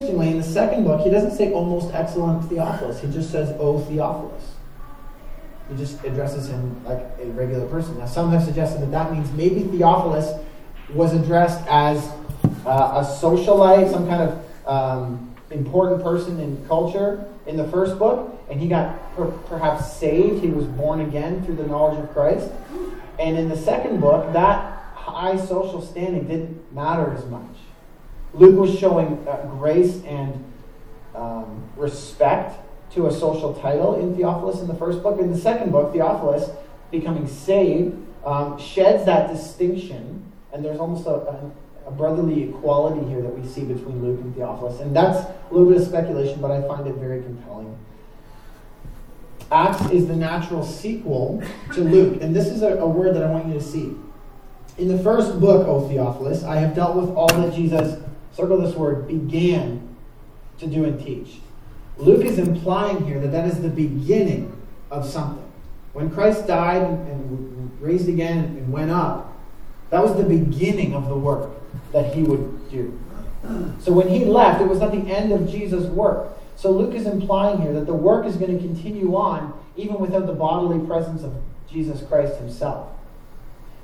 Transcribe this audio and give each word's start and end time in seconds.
Interestingly, 0.00 0.30
in 0.30 0.38
the 0.38 0.44
second 0.44 0.84
book, 0.84 1.00
he 1.00 1.10
doesn't 1.10 1.32
say, 1.32 1.52
O 1.52 1.64
most 1.64 1.92
excellent 1.92 2.48
Theophilus. 2.48 3.00
He 3.00 3.10
just 3.10 3.32
says, 3.32 3.50
O 3.58 3.80
Theophilus. 3.80 4.54
He 5.68 5.76
just 5.76 6.04
addresses 6.04 6.48
him 6.48 6.84
like 6.84 7.00
a 7.20 7.26
regular 7.32 7.66
person. 7.66 7.98
Now, 7.98 8.06
some 8.06 8.30
have 8.30 8.44
suggested 8.44 8.80
that 8.80 8.92
that 8.92 9.12
means 9.12 9.28
maybe 9.32 9.64
Theophilus 9.64 10.40
was 10.94 11.12
addressed 11.14 11.66
as 11.68 11.98
uh, 12.64 13.02
a 13.02 13.18
socialite, 13.20 13.90
some 13.90 14.06
kind 14.06 14.22
of 14.22 14.68
um, 14.68 15.34
important 15.50 16.00
person 16.00 16.38
in 16.38 16.64
culture 16.68 17.26
in 17.48 17.56
the 17.56 17.66
first 17.66 17.98
book, 17.98 18.40
and 18.48 18.60
he 18.60 18.68
got 18.68 19.16
per- 19.16 19.32
perhaps 19.48 19.92
saved. 19.94 20.44
He 20.44 20.48
was 20.48 20.64
born 20.64 21.00
again 21.00 21.44
through 21.44 21.56
the 21.56 21.66
knowledge 21.66 21.98
of 21.98 22.08
Christ. 22.12 22.48
And 23.18 23.36
in 23.36 23.48
the 23.48 23.56
second 23.56 24.00
book, 24.00 24.32
that 24.32 24.80
high 24.94 25.36
social 25.44 25.82
standing 25.82 26.28
didn't 26.28 26.72
matter 26.72 27.12
as 27.12 27.24
much. 27.24 27.42
Luke 28.38 28.56
was 28.58 28.78
showing 28.78 29.26
uh, 29.26 29.44
grace 29.58 30.02
and 30.04 30.44
um, 31.14 31.68
respect 31.76 32.58
to 32.92 33.06
a 33.06 33.12
social 33.12 33.52
title 33.54 34.00
in 34.00 34.16
Theophilus 34.16 34.60
in 34.60 34.68
the 34.68 34.74
first 34.74 35.02
book. 35.02 35.18
In 35.20 35.32
the 35.32 35.38
second 35.38 35.72
book, 35.72 35.92
Theophilus, 35.92 36.50
becoming 36.90 37.26
saved, 37.26 37.96
um, 38.24 38.58
sheds 38.58 39.04
that 39.04 39.28
distinction, 39.28 40.24
and 40.52 40.64
there's 40.64 40.78
almost 40.78 41.06
a, 41.06 41.10
a, 41.10 41.50
a, 41.86 41.90
brotherly 41.90 42.44
equality 42.44 43.06
here 43.08 43.20
that 43.20 43.36
we 43.36 43.46
see 43.46 43.64
between 43.64 44.02
Luke 44.02 44.20
and 44.20 44.34
Theophilus. 44.34 44.80
And 44.80 44.94
that's 44.94 45.18
a 45.18 45.54
little 45.54 45.70
bit 45.70 45.80
of 45.80 45.86
speculation, 45.86 46.40
but 46.40 46.50
I 46.50 46.66
find 46.66 46.86
it 46.86 46.94
very 46.94 47.22
compelling. 47.22 47.76
Acts 49.50 49.90
is 49.90 50.06
the 50.06 50.16
natural 50.16 50.64
sequel 50.64 51.42
to 51.74 51.80
Luke, 51.80 52.22
and 52.22 52.36
this 52.36 52.46
is 52.46 52.62
a, 52.62 52.76
a 52.76 52.86
word 52.86 53.16
that 53.16 53.22
I 53.22 53.30
want 53.30 53.46
you 53.48 53.54
to 53.54 53.62
see. 53.62 53.96
In 54.76 54.88
the 54.88 54.98
first 54.98 55.40
book, 55.40 55.66
O 55.66 55.88
Theophilus, 55.88 56.44
I 56.44 56.56
have 56.56 56.74
dealt 56.74 56.96
with 56.96 57.10
all 57.10 57.28
that 57.28 57.54
Jesus, 57.54 58.00
circle 58.38 58.58
this 58.58 58.76
word, 58.76 59.08
began 59.08 59.96
to 60.60 60.68
do 60.68 60.84
and 60.84 61.04
teach. 61.04 61.40
Luke 61.96 62.24
is 62.24 62.38
implying 62.38 63.04
here 63.04 63.18
that 63.18 63.32
that 63.32 63.48
is 63.48 63.60
the 63.60 63.68
beginning 63.68 64.56
of 64.92 65.04
something. 65.04 65.44
When 65.92 66.08
Christ 66.08 66.46
died 66.46 66.82
and 66.82 67.76
raised 67.80 68.08
again 68.08 68.38
and 68.38 68.72
went 68.72 68.92
up, 68.92 69.36
that 69.90 70.00
was 70.00 70.16
the 70.16 70.22
beginning 70.22 70.94
of 70.94 71.08
the 71.08 71.18
work 71.18 71.50
that 71.90 72.14
he 72.14 72.22
would 72.22 72.70
do. 72.70 72.96
So 73.80 73.90
when 73.90 74.08
he 74.08 74.24
left, 74.24 74.60
it 74.60 74.68
was 74.68 74.78
not 74.78 74.92
the 74.92 75.12
end 75.12 75.32
of 75.32 75.50
Jesus' 75.50 75.86
work. 75.86 76.28
So 76.54 76.70
Luke 76.70 76.94
is 76.94 77.06
implying 77.06 77.60
here 77.60 77.72
that 77.72 77.86
the 77.86 77.94
work 77.94 78.24
is 78.24 78.36
going 78.36 78.56
to 78.56 78.62
continue 78.62 79.16
on 79.16 79.52
even 79.76 79.98
without 79.98 80.26
the 80.26 80.32
bodily 80.32 80.86
presence 80.86 81.24
of 81.24 81.34
Jesus 81.68 82.02
Christ 82.06 82.36
himself. 82.36 82.88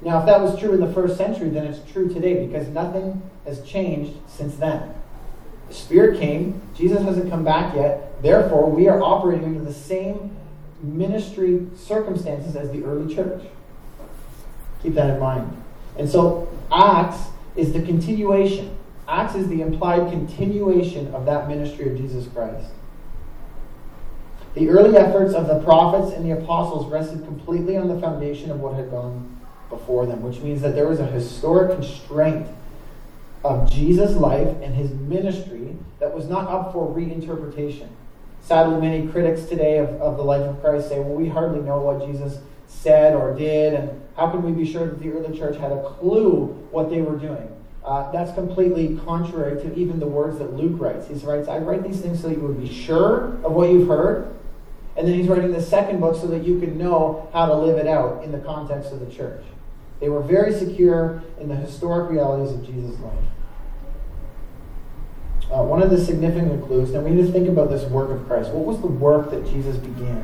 Now, 0.03 0.21
if 0.21 0.27
that 0.27 0.41
was 0.41 0.59
true 0.59 0.73
in 0.73 0.81
the 0.81 0.93
first 0.93 1.17
century, 1.17 1.49
then 1.49 1.67
it's 1.67 1.81
true 1.91 2.13
today 2.13 2.47
because 2.47 2.69
nothing 2.69 3.23
has 3.47 3.63
changed 3.63 4.13
since 4.27 4.57
then. 4.57 4.95
The 5.69 5.75
Spirit 5.75 6.19
came, 6.19 6.61
Jesus 6.75 7.03
hasn't 7.03 7.31
come 7.31 7.45
back 7.45 7.75
yet, 7.75 8.23
therefore, 8.23 8.71
we 8.71 8.89
are 8.89 9.03
operating 9.03 9.45
under 9.45 9.65
the 9.65 9.73
same 9.73 10.37
ministry 10.83 11.67
circumstances 11.77 12.55
as 12.55 12.71
the 12.71 12.85
early 12.85 13.15
church. 13.15 13.43
Keep 14.83 14.95
that 14.95 15.11
in 15.11 15.21
mind. 15.21 15.63
And 15.99 16.09
so, 16.09 16.49
Acts 16.71 17.29
is 17.57 17.73
the 17.73 17.81
continuation. 17.83 18.77
Acts 19.09 19.35
is 19.35 19.49
the 19.49 19.63
implied 19.63 20.11
continuation 20.11 21.15
of 21.15 21.25
that 21.27 21.49
ministry 21.49 21.89
of 21.91 21.97
Jesus 21.97 22.27
Christ. 22.29 22.71
The 24.55 24.69
early 24.69 24.97
efforts 24.97 25.35
of 25.35 25.47
the 25.47 25.61
prophets 25.61 26.15
and 26.15 26.25
the 26.25 26.39
apostles 26.39 26.91
rested 26.91 27.25
completely 27.25 27.77
on 27.77 27.89
the 27.89 27.99
foundation 28.01 28.51
of 28.51 28.61
what 28.61 28.75
had 28.75 28.91
gone 28.91 29.34
before 29.77 30.07
them, 30.07 30.23
which 30.23 30.41
means 30.41 30.63
that 30.63 30.75
there 30.75 30.89
was 30.89 31.01
a 31.01 31.07
historic 31.07 31.73
constraint 31.73 32.47
of 33.45 33.71
Jesus' 33.71 34.17
life 34.17 34.49
and 34.63 34.75
his 34.75 34.91
ministry 34.93 35.77
that 36.01 36.15
was 36.15 36.27
not 36.27 36.49
up 36.49 36.73
for 36.73 36.95
reinterpretation. 36.95 37.89
Sadly, 38.41 38.81
many 38.81 39.07
critics 39.09 39.45
today 39.45 39.79
of, 39.79 39.89
of 40.01 40.17
the 40.17 40.23
life 40.23 40.43
of 40.43 40.61
Christ 40.61 40.89
say, 40.89 41.01
well, 41.01 41.15
we 41.15 41.29
hardly 41.29 41.61
know 41.61 41.81
what 41.81 42.07
Jesus 42.07 42.39
said 42.67 43.15
or 43.15 43.35
did, 43.35 43.75
and 43.75 44.03
how 44.17 44.31
can 44.31 44.43
we 44.43 44.53
be 44.53 44.71
sure 44.71 44.87
that 44.87 45.01
the 45.01 45.11
early 45.11 45.37
church 45.37 45.57
had 45.57 45.73
a 45.73 45.83
clue 45.83 46.47
what 46.71 46.91
they 46.91 47.01
were 47.01 47.17
doing? 47.17 47.49
Uh, 47.85 48.11
that's 48.13 48.33
completely 48.33 48.99
contrary 49.05 49.61
to 49.63 49.75
even 49.75 50.01
the 50.01 50.07
words 50.07 50.39
that 50.39 50.55
Luke 50.55 50.81
writes. 50.81 51.07
He 51.07 51.15
writes, 51.27 51.49
I 51.49 51.59
write 51.59 51.83
these 51.83 52.01
things 52.01 52.23
so 52.23 52.29
that 52.29 52.37
you 52.37 52.43
would 52.43 52.61
be 52.61 52.73
sure 52.73 53.35
of 53.45 53.53
what 53.53 53.71
you've 53.71 53.89
heard. 53.89 54.35
And 54.97 55.07
then 55.07 55.15
he's 55.15 55.29
writing 55.29 55.53
the 55.53 55.61
second 55.61 56.01
book 56.01 56.17
so 56.17 56.27
that 56.29 56.45
you 56.45 56.59
can 56.61 56.79
know 56.79 57.29
how 57.33 57.47
to 57.47 57.55
live 57.55 57.77
it 57.77 57.87
out 57.87 58.25
in 58.25 58.33
the 58.33 58.39
context 58.39 58.93
of 58.93 59.01
the 59.01 59.13
church. 59.13 59.43
They 60.01 60.09
were 60.09 60.21
very 60.21 60.53
secure 60.53 61.23
in 61.41 61.49
the 61.49 61.57
historic 61.57 62.11
realities 62.11 62.55
of 62.55 62.65
Jesus' 62.67 62.99
life. 63.01 63.25
Uh, 65.51 65.63
one 65.63 65.83
of 65.83 65.91
the 65.91 66.03
significant 66.03 66.67
clues, 66.67 66.91
now 66.91 67.01
we 67.01 67.11
need 67.11 67.27
to 67.27 67.33
think 67.33 67.49
about 67.49 67.71
this 67.71 67.85
work 67.91 68.11
of 68.11 68.27
Christ. 68.27 68.51
What 68.51 68.65
was 68.65 68.81
the 68.81 68.87
work 68.87 69.31
that 69.31 69.47
Jesus 69.47 69.77
began? 69.77 70.23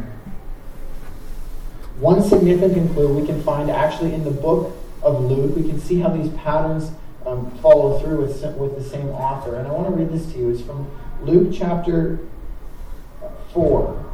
One 1.98 2.22
significant 2.22 2.92
clue 2.94 3.12
we 3.14 3.26
can 3.26 3.42
find 3.42 3.70
actually 3.70 4.14
in 4.14 4.24
the 4.24 4.30
book 4.30 4.74
of 5.02 5.22
Luke. 5.24 5.54
We 5.54 5.62
can 5.62 5.78
see 5.78 6.00
how 6.00 6.08
these 6.08 6.32
patterns 6.32 6.90
um, 7.26 7.50
follow 7.58 7.98
through 8.00 8.22
with, 8.22 8.42
with 8.56 8.74
the 8.76 8.82
same 8.82 9.08
author. 9.10 9.56
And 9.56 9.68
I 9.68 9.72
want 9.72 9.88
to 9.88 9.94
read 9.94 10.10
this 10.10 10.32
to 10.32 10.38
you. 10.38 10.50
It's 10.50 10.62
from 10.62 10.90
Luke 11.22 11.54
chapter 11.56 12.20
4. 13.52 14.06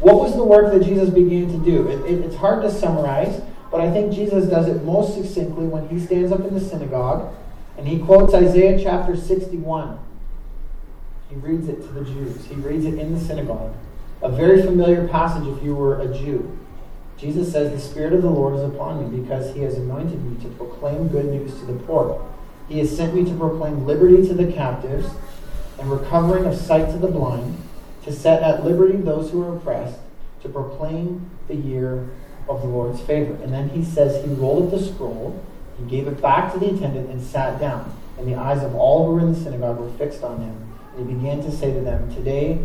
What 0.00 0.20
was 0.20 0.36
the 0.36 0.44
work 0.44 0.72
that 0.72 0.84
Jesus 0.84 1.10
began 1.10 1.50
to 1.50 1.58
do? 1.58 1.88
It, 1.88 2.00
it, 2.10 2.24
it's 2.24 2.36
hard 2.36 2.62
to 2.62 2.70
summarize, 2.70 3.42
but 3.70 3.80
I 3.80 3.90
think 3.90 4.12
Jesus 4.12 4.46
does 4.46 4.68
it 4.68 4.84
most 4.84 5.14
succinctly 5.14 5.66
when 5.66 5.88
he 5.88 5.98
stands 5.98 6.32
up 6.32 6.40
in 6.40 6.54
the 6.54 6.60
synagogue 6.60 7.34
and 7.76 7.86
he 7.86 7.98
quotes 7.98 8.32
Isaiah 8.32 8.78
chapter 8.82 9.16
61. 9.16 9.98
He 11.28 11.36
reads 11.36 11.68
it 11.68 11.82
to 11.82 11.88
the 11.88 12.04
Jews, 12.04 12.46
he 12.46 12.54
reads 12.54 12.84
it 12.84 12.98
in 12.98 13.14
the 13.14 13.20
synagogue. 13.20 13.74
A 14.22 14.30
very 14.30 14.62
familiar 14.62 15.06
passage 15.08 15.46
if 15.46 15.62
you 15.62 15.74
were 15.74 16.00
a 16.00 16.06
Jew. 16.06 16.58
Jesus 17.18 17.52
says, 17.52 17.72
The 17.72 17.80
Spirit 17.80 18.12
of 18.12 18.22
the 18.22 18.30
Lord 18.30 18.54
is 18.54 18.62
upon 18.62 19.10
me 19.10 19.20
because 19.20 19.54
he 19.54 19.60
has 19.60 19.74
anointed 19.74 20.22
me 20.22 20.42
to 20.42 20.48
proclaim 20.56 21.08
good 21.08 21.26
news 21.26 21.58
to 21.58 21.66
the 21.66 21.74
poor. 21.84 22.26
He 22.68 22.78
has 22.78 22.94
sent 22.94 23.14
me 23.14 23.24
to 23.24 23.36
proclaim 23.36 23.86
liberty 23.86 24.26
to 24.28 24.34
the 24.34 24.52
captives 24.52 25.08
and 25.78 25.90
recovering 25.90 26.46
of 26.46 26.56
sight 26.56 26.90
to 26.92 26.98
the 26.98 27.08
blind, 27.08 27.56
to 28.04 28.12
set 28.12 28.42
at 28.42 28.64
liberty 28.64 28.96
those 28.96 29.30
who 29.30 29.42
are 29.42 29.56
oppressed, 29.56 29.98
to 30.42 30.48
proclaim 30.48 31.30
the 31.48 31.54
year 31.54 32.08
of 32.48 32.62
the 32.62 32.68
Lord's 32.68 33.00
favor. 33.00 33.34
And 33.42 33.52
then 33.52 33.68
he 33.70 33.84
says 33.84 34.24
he 34.24 34.30
rolled 34.34 34.72
up 34.72 34.78
the 34.78 34.86
scroll 34.86 35.40
he 35.78 35.84
gave 35.84 36.06
it 36.06 36.20
back 36.22 36.52
to 36.52 36.58
the 36.58 36.74
attendant 36.74 37.10
and 37.10 37.22
sat 37.22 37.60
down. 37.60 37.94
And 38.18 38.26
the 38.26 38.34
eyes 38.34 38.62
of 38.62 38.74
all 38.74 39.06
who 39.06 39.14
were 39.14 39.20
in 39.20 39.32
the 39.32 39.38
synagogue 39.38 39.78
were 39.78 39.90
fixed 39.92 40.22
on 40.22 40.40
him. 40.40 40.72
And 40.96 41.08
he 41.08 41.14
began 41.14 41.42
to 41.42 41.50
say 41.50 41.72
to 41.72 41.80
them, 41.80 42.12
Today 42.14 42.58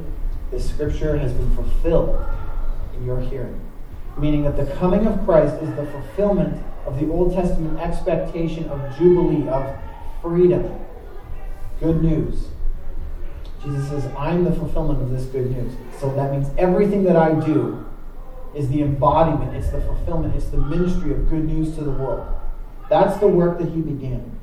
this 0.50 0.70
scripture 0.70 1.18
has 1.18 1.34
been 1.34 1.53
fulfilled 1.56 2.25
in 2.96 3.06
your 3.06 3.20
hearing. 3.20 3.59
Meaning 4.18 4.44
that 4.44 4.56
the 4.56 4.66
coming 4.75 5.06
of 5.08 5.24
Christ 5.25 5.56
is 5.62 5.70
the 5.75 5.86
fulfillment 5.88 6.64
of 6.86 7.00
the 7.00 7.09
Old 7.09 7.34
Testament 7.34 7.80
expectation 7.80 8.70
of 8.70 8.97
jubilee, 8.97 9.47
of 9.50 9.78
freedom. 10.22 10.80
Good 11.80 12.02
news. 12.02 12.47
Jesus 13.64 13.90
says, 13.90 14.06
I'm 14.18 14.44
the 14.44 14.52
fulfillment 14.52 15.02
of 15.02 15.12
this 15.12 15.25
good 15.25 15.52
news. 15.52 15.74
So 16.00 16.14
that 16.16 16.31
means 16.31 16.50
everything 16.58 17.03
that 17.03 17.16
I 17.16 17.34
do 17.46 17.86
is 18.54 18.70
the 18.70 18.82
embodiment, 18.82 19.56
it's 19.56 19.70
the 19.70 19.82
fulfillment, 19.82 20.36
it's 20.36 20.50
the 20.50 20.58
ministry 20.58 21.12
of 21.12 21.30
good 21.30 21.46
news 21.46 21.76
to 21.76 21.84
the 21.84 21.92
world. 21.92 22.28
That's 22.90 23.18
the 23.20 23.28
work 23.28 23.60
that 23.60 23.70
he 23.70 23.82
began. 23.82 24.38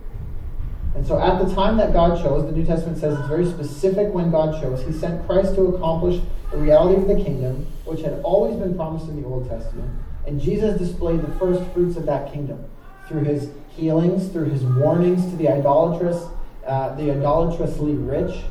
And 0.95 1.07
so 1.07 1.21
at 1.21 1.39
the 1.39 1.55
time 1.55 1.77
that 1.77 1.93
God 1.93 2.21
chose, 2.23 2.47
the 2.47 2.53
New 2.53 2.65
Testament 2.65 2.99
says 2.99 3.19
it's 3.19 3.29
very 3.29 3.47
specific 3.47 4.13
when 4.13 4.31
God 4.31 4.61
chose, 4.61 4.85
he 4.85 4.93
sent 4.93 5.27
Christ 5.27 5.55
to 5.57 5.67
accomplish 5.75 6.21
the 6.51 6.57
reality 6.57 7.01
of 7.01 7.09
the 7.09 7.23
kingdom, 7.23 7.67
which 7.85 8.01
had 8.01 8.21
always 8.23 8.57
been 8.57 8.75
promised 8.75 9.09
in 9.09 9.21
the 9.21 9.29
Old 9.29 9.49
Testament. 9.49 9.91
And 10.27 10.41
Jesus 10.41 10.79
displayed 10.79 11.23
the 11.23 11.33
first 11.39 11.63
fruits 11.73 11.97
of 11.97 12.07
that 12.07 12.33
kingdom 12.33 12.65
through 13.07 13.25
his 13.25 13.51
healings, 13.71 14.29
through 14.29 14.47
his 14.47 14.63
warnings 14.63 15.25
to 15.31 15.37
the 15.37 15.49
idolatrous, 15.49 16.25
uh, 16.67 16.95
the 16.97 17.11
idolatrously 17.11 17.95
rich, 17.95 18.43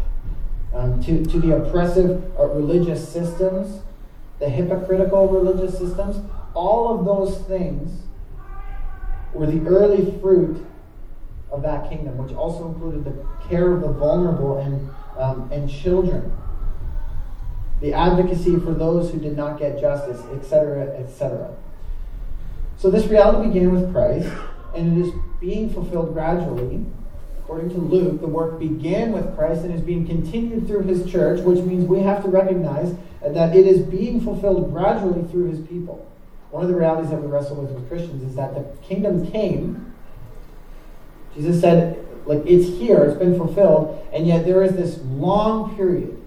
um, 0.74 1.04
to, 1.04 1.26
to 1.26 1.40
the 1.40 1.56
oppressive 1.56 2.24
uh, 2.40 2.46
religious 2.46 3.08
systems, 3.08 3.82
the 4.40 4.50
hypocritical 4.50 5.28
religious 5.28 5.78
systems. 5.78 6.18
All 6.54 6.98
of 6.98 7.06
those 7.06 7.40
things 7.48 8.04
were 9.34 9.46
the 9.46 9.68
early 9.68 10.20
fruit 10.20 10.66
of 11.52 11.62
that 11.64 11.90
kingdom, 11.90 12.18
which 12.18 12.36
also 12.36 12.68
included 12.68 13.06
the 13.06 13.26
care 13.48 13.72
of 13.72 13.82
the 13.82 13.90
vulnerable 13.90 14.58
and, 14.58 14.90
um, 15.18 15.50
and 15.52 15.70
children, 15.70 16.36
the 17.82 17.94
advocacy 17.94 18.58
for 18.60 18.74
those 18.74 19.12
who 19.12 19.20
did 19.20 19.38
not 19.38 19.60
get 19.60 19.80
justice, 19.80 20.22
etc., 20.36 20.88
etc. 20.98 21.56
So 22.78 22.92
this 22.92 23.08
reality 23.08 23.48
began 23.48 23.74
with 23.74 23.92
Christ, 23.92 24.30
and 24.76 24.98
it 24.98 25.08
is 25.08 25.14
being 25.40 25.70
fulfilled 25.70 26.14
gradually. 26.14 26.86
According 27.40 27.70
to 27.70 27.78
Luke, 27.78 28.20
the 28.20 28.28
work 28.28 28.60
began 28.60 29.14
with 29.14 29.36
Christ 29.38 29.62
and 29.62 29.74
is 29.74 29.82
being 29.82 30.06
continued 30.06 30.68
through 30.68 30.84
his 30.84 31.10
church, 31.10 31.40
which 31.42 31.60
means 31.60 31.86
we 31.86 32.02
have 32.02 32.22
to 32.24 32.30
recognize 32.30 32.94
that 33.22 33.56
it 33.56 33.66
is 33.66 33.80
being 33.80 34.22
fulfilled 34.22 34.72
gradually 34.72 35.24
through 35.30 35.50
his 35.50 35.60
people. 35.68 36.08
One 36.52 36.64
of 36.64 36.70
the 36.70 36.76
realities 36.76 37.10
that 37.10 37.22
we 37.22 37.28
wrestle 37.28 37.58
with 37.58 37.72
with 37.72 37.88
Christians 37.90 38.24
is 38.24 38.36
that 38.36 38.54
the 38.54 38.64
kingdom 38.88 39.30
came. 39.32 39.94
Jesus 41.36 41.60
said, 41.60 42.06
Like 42.26 42.44
it's 42.46 42.68
here, 42.78 43.04
it's 43.04 43.18
been 43.18 43.38
fulfilled, 43.38 44.06
and 44.14 44.26
yet 44.26 44.46
there 44.46 44.64
is 44.64 44.74
this 44.74 45.00
long 45.04 45.76
period 45.76 46.18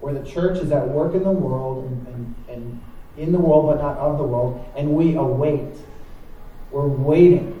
where 0.00 0.14
the 0.14 0.28
church 0.28 0.58
is 0.58 0.70
at 0.70 0.88
work 0.88 1.14
in 1.14 1.24
the 1.24 1.30
world 1.30 1.84
and, 1.86 2.06
and, 2.06 2.34
and 2.48 2.80
in 3.16 3.32
the 3.32 3.38
world 3.38 3.66
but 3.66 3.82
not 3.82 3.96
of 3.98 4.18
the 4.18 4.24
world, 4.24 4.64
and 4.76 4.94
we 4.94 5.14
await. 5.16 5.74
We're 6.70 6.86
waiting 6.86 7.58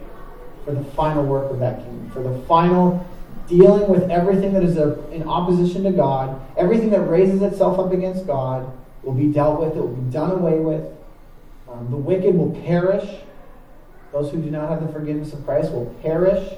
for 0.64 0.72
the 0.72 0.84
final 0.84 1.24
work 1.24 1.50
of 1.50 1.58
that 1.60 1.78
kingdom, 1.78 2.10
for 2.10 2.22
the 2.22 2.38
final 2.46 3.06
dealing 3.48 3.88
with 3.88 4.10
everything 4.10 4.52
that 4.52 4.62
is 4.62 4.76
in 4.76 5.26
opposition 5.28 5.84
to 5.84 5.90
God, 5.90 6.40
everything 6.56 6.90
that 6.90 7.00
raises 7.02 7.42
itself 7.42 7.78
up 7.78 7.92
against 7.92 8.26
God 8.26 8.70
will 9.02 9.14
be 9.14 9.26
dealt 9.26 9.60
with, 9.60 9.76
it 9.76 9.80
will 9.80 9.88
be 9.88 10.10
done 10.10 10.32
away 10.32 10.58
with. 10.58 10.84
Um, 11.70 11.90
the 11.90 11.96
wicked 11.96 12.34
will 12.34 12.52
perish. 12.62 13.08
Those 14.12 14.30
who 14.30 14.40
do 14.40 14.50
not 14.50 14.68
have 14.68 14.86
the 14.86 14.92
forgiveness 14.92 15.32
of 15.32 15.44
Christ 15.44 15.72
will 15.72 15.86
perish. 16.02 16.54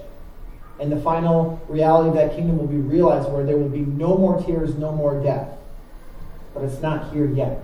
And 0.81 0.91
the 0.91 1.01
final 1.01 1.61
reality 1.69 2.09
of 2.09 2.15
that 2.15 2.35
kingdom 2.37 2.59
will 2.59 2.67
be 2.67 2.77
realized 2.77 3.31
where 3.31 3.45
there 3.45 3.57
will 3.57 3.69
be 3.69 3.81
no 3.81 4.17
more 4.17 4.43
tears, 4.43 4.75
no 4.77 4.93
more 4.93 5.23
death. 5.23 5.49
But 6.55 6.65
it's 6.65 6.81
not 6.81 7.13
here 7.13 7.27
yet. 7.27 7.63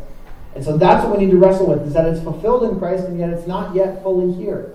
And 0.54 0.64
so 0.64 0.76
that's 0.76 1.04
what 1.04 1.18
we 1.18 1.24
need 1.24 1.32
to 1.32 1.38
wrestle 1.38 1.66
with, 1.66 1.86
is 1.86 1.94
that 1.94 2.06
it's 2.06 2.22
fulfilled 2.22 2.64
in 2.64 2.78
Christ, 2.78 3.04
and 3.04 3.18
yet 3.18 3.30
it's 3.30 3.46
not 3.46 3.74
yet 3.74 4.02
fully 4.02 4.32
here. 4.32 4.74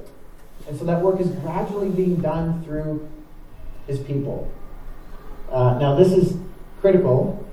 And 0.68 0.78
so 0.78 0.86
that 0.86 1.02
work 1.02 1.20
is 1.20 1.30
gradually 1.30 1.90
being 1.90 2.18
done 2.18 2.64
through 2.64 3.08
his 3.92 4.00
people. 4.00 4.52
Uh, 5.52 5.78
now, 5.80 5.96
this 5.96 6.12
is 6.12 6.38
critical 6.80 7.46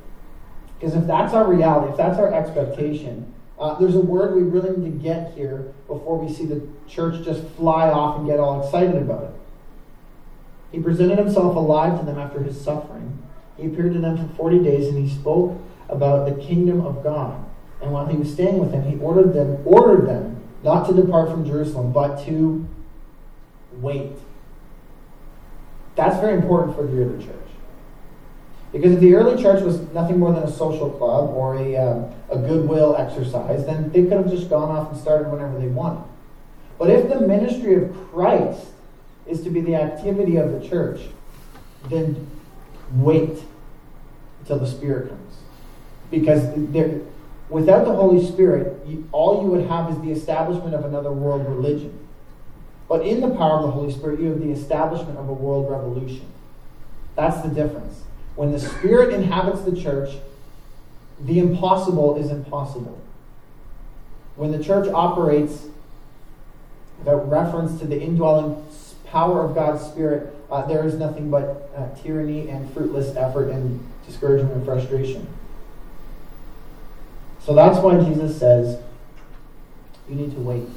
because 0.78 0.94
if 0.94 1.06
that's 1.06 1.34
our 1.34 1.46
reality, 1.46 1.90
if 1.90 1.96
that's 1.96 2.18
our 2.18 2.32
expectation, 2.32 3.32
uh, 3.58 3.74
there's 3.78 3.96
a 3.96 4.00
word 4.00 4.36
we 4.36 4.42
really 4.42 4.76
need 4.76 4.92
to 4.92 5.02
get 5.02 5.34
here 5.34 5.72
before 5.88 6.16
we 6.16 6.32
see 6.32 6.46
the 6.46 6.62
church 6.86 7.24
just 7.24 7.44
fly 7.56 7.90
off 7.90 8.18
and 8.18 8.26
get 8.26 8.38
all 8.38 8.64
excited 8.64 8.94
about 8.94 9.24
it. 9.24 9.30
He 10.70 10.78
presented 10.78 11.18
himself 11.18 11.56
alive 11.56 11.98
to 11.98 12.06
them 12.06 12.18
after 12.18 12.40
his 12.40 12.60
suffering. 12.60 13.20
He 13.56 13.66
appeared 13.66 13.94
to 13.94 13.98
them 13.98 14.16
for 14.16 14.34
40 14.36 14.62
days 14.62 14.86
and 14.86 14.96
he 14.96 15.12
spoke 15.12 15.60
about 15.88 16.28
the 16.28 16.40
kingdom 16.44 16.86
of 16.86 17.02
God. 17.02 17.44
And 17.82 17.92
while 17.92 18.06
he 18.06 18.16
was 18.16 18.32
staying 18.32 18.58
with 18.58 18.70
them, 18.70 18.84
he 18.84 18.96
ordered 18.98 19.32
them, 19.32 19.58
ordered 19.64 20.06
them 20.06 20.40
not 20.62 20.86
to 20.88 20.94
depart 20.94 21.30
from 21.30 21.44
Jerusalem, 21.44 21.92
but 21.92 22.24
to 22.26 22.68
wait. 23.72 24.12
That's 25.98 26.20
very 26.20 26.34
important 26.34 26.76
for 26.76 26.84
the 26.84 27.02
early 27.02 27.24
church. 27.24 27.34
Because 28.70 28.92
if 28.92 29.00
the 29.00 29.16
early 29.16 29.42
church 29.42 29.64
was 29.64 29.80
nothing 29.92 30.16
more 30.16 30.32
than 30.32 30.44
a 30.44 30.52
social 30.52 30.90
club 30.90 31.30
or 31.30 31.56
a, 31.56 31.74
uh, 31.74 32.12
a 32.30 32.38
goodwill 32.38 32.94
exercise, 32.96 33.66
then 33.66 33.90
they 33.90 34.02
could 34.02 34.12
have 34.12 34.30
just 34.30 34.48
gone 34.48 34.70
off 34.70 34.92
and 34.92 35.00
started 35.00 35.28
whenever 35.28 35.58
they 35.58 35.66
wanted. 35.66 36.04
But 36.78 36.90
if 36.90 37.08
the 37.08 37.20
ministry 37.20 37.74
of 37.74 37.92
Christ 38.12 38.64
is 39.26 39.42
to 39.42 39.50
be 39.50 39.60
the 39.60 39.74
activity 39.74 40.36
of 40.36 40.52
the 40.52 40.68
church, 40.68 41.00
then 41.88 42.30
wait 42.92 43.42
until 44.38 44.60
the 44.60 44.68
Spirit 44.68 45.08
comes. 45.08 45.38
Because 46.12 46.44
there, 46.70 47.00
without 47.48 47.84
the 47.84 47.92
Holy 47.92 48.24
Spirit, 48.24 48.86
all 49.10 49.42
you 49.42 49.48
would 49.48 49.66
have 49.66 49.90
is 49.90 50.00
the 50.00 50.12
establishment 50.12 50.76
of 50.76 50.84
another 50.84 51.10
world 51.10 51.44
religion. 51.48 52.07
But 52.88 53.06
in 53.06 53.20
the 53.20 53.28
power 53.28 53.58
of 53.58 53.62
the 53.62 53.70
Holy 53.70 53.92
Spirit, 53.92 54.20
you 54.20 54.30
have 54.30 54.40
the 54.40 54.50
establishment 54.50 55.18
of 55.18 55.28
a 55.28 55.32
world 55.32 55.70
revolution. 55.70 56.26
That's 57.16 57.42
the 57.42 57.48
difference. 57.48 58.02
When 58.34 58.52
the 58.52 58.60
Spirit 58.60 59.12
inhabits 59.12 59.62
the 59.62 59.76
church, 59.76 60.16
the 61.20 61.38
impossible 61.38 62.16
is 62.16 62.30
impossible. 62.30 63.00
When 64.36 64.52
the 64.52 64.62
church 64.62 64.88
operates 64.88 65.66
without 66.98 67.28
reference 67.28 67.78
to 67.80 67.86
the 67.86 68.00
indwelling 68.00 68.64
power 69.06 69.44
of 69.44 69.54
God's 69.54 69.84
Spirit, 69.84 70.34
uh, 70.50 70.64
there 70.66 70.86
is 70.86 70.94
nothing 70.94 71.30
but 71.30 71.70
uh, 71.76 71.94
tyranny 72.02 72.48
and 72.48 72.72
fruitless 72.72 73.16
effort 73.16 73.50
and 73.50 73.86
discouragement 74.06 74.54
and 74.54 74.64
frustration. 74.64 75.26
So 77.40 77.54
that's 77.54 77.78
why 77.78 78.02
Jesus 78.02 78.38
says, 78.38 78.80
you 80.08 80.14
need 80.14 80.32
to 80.34 80.40
wait. 80.40 80.68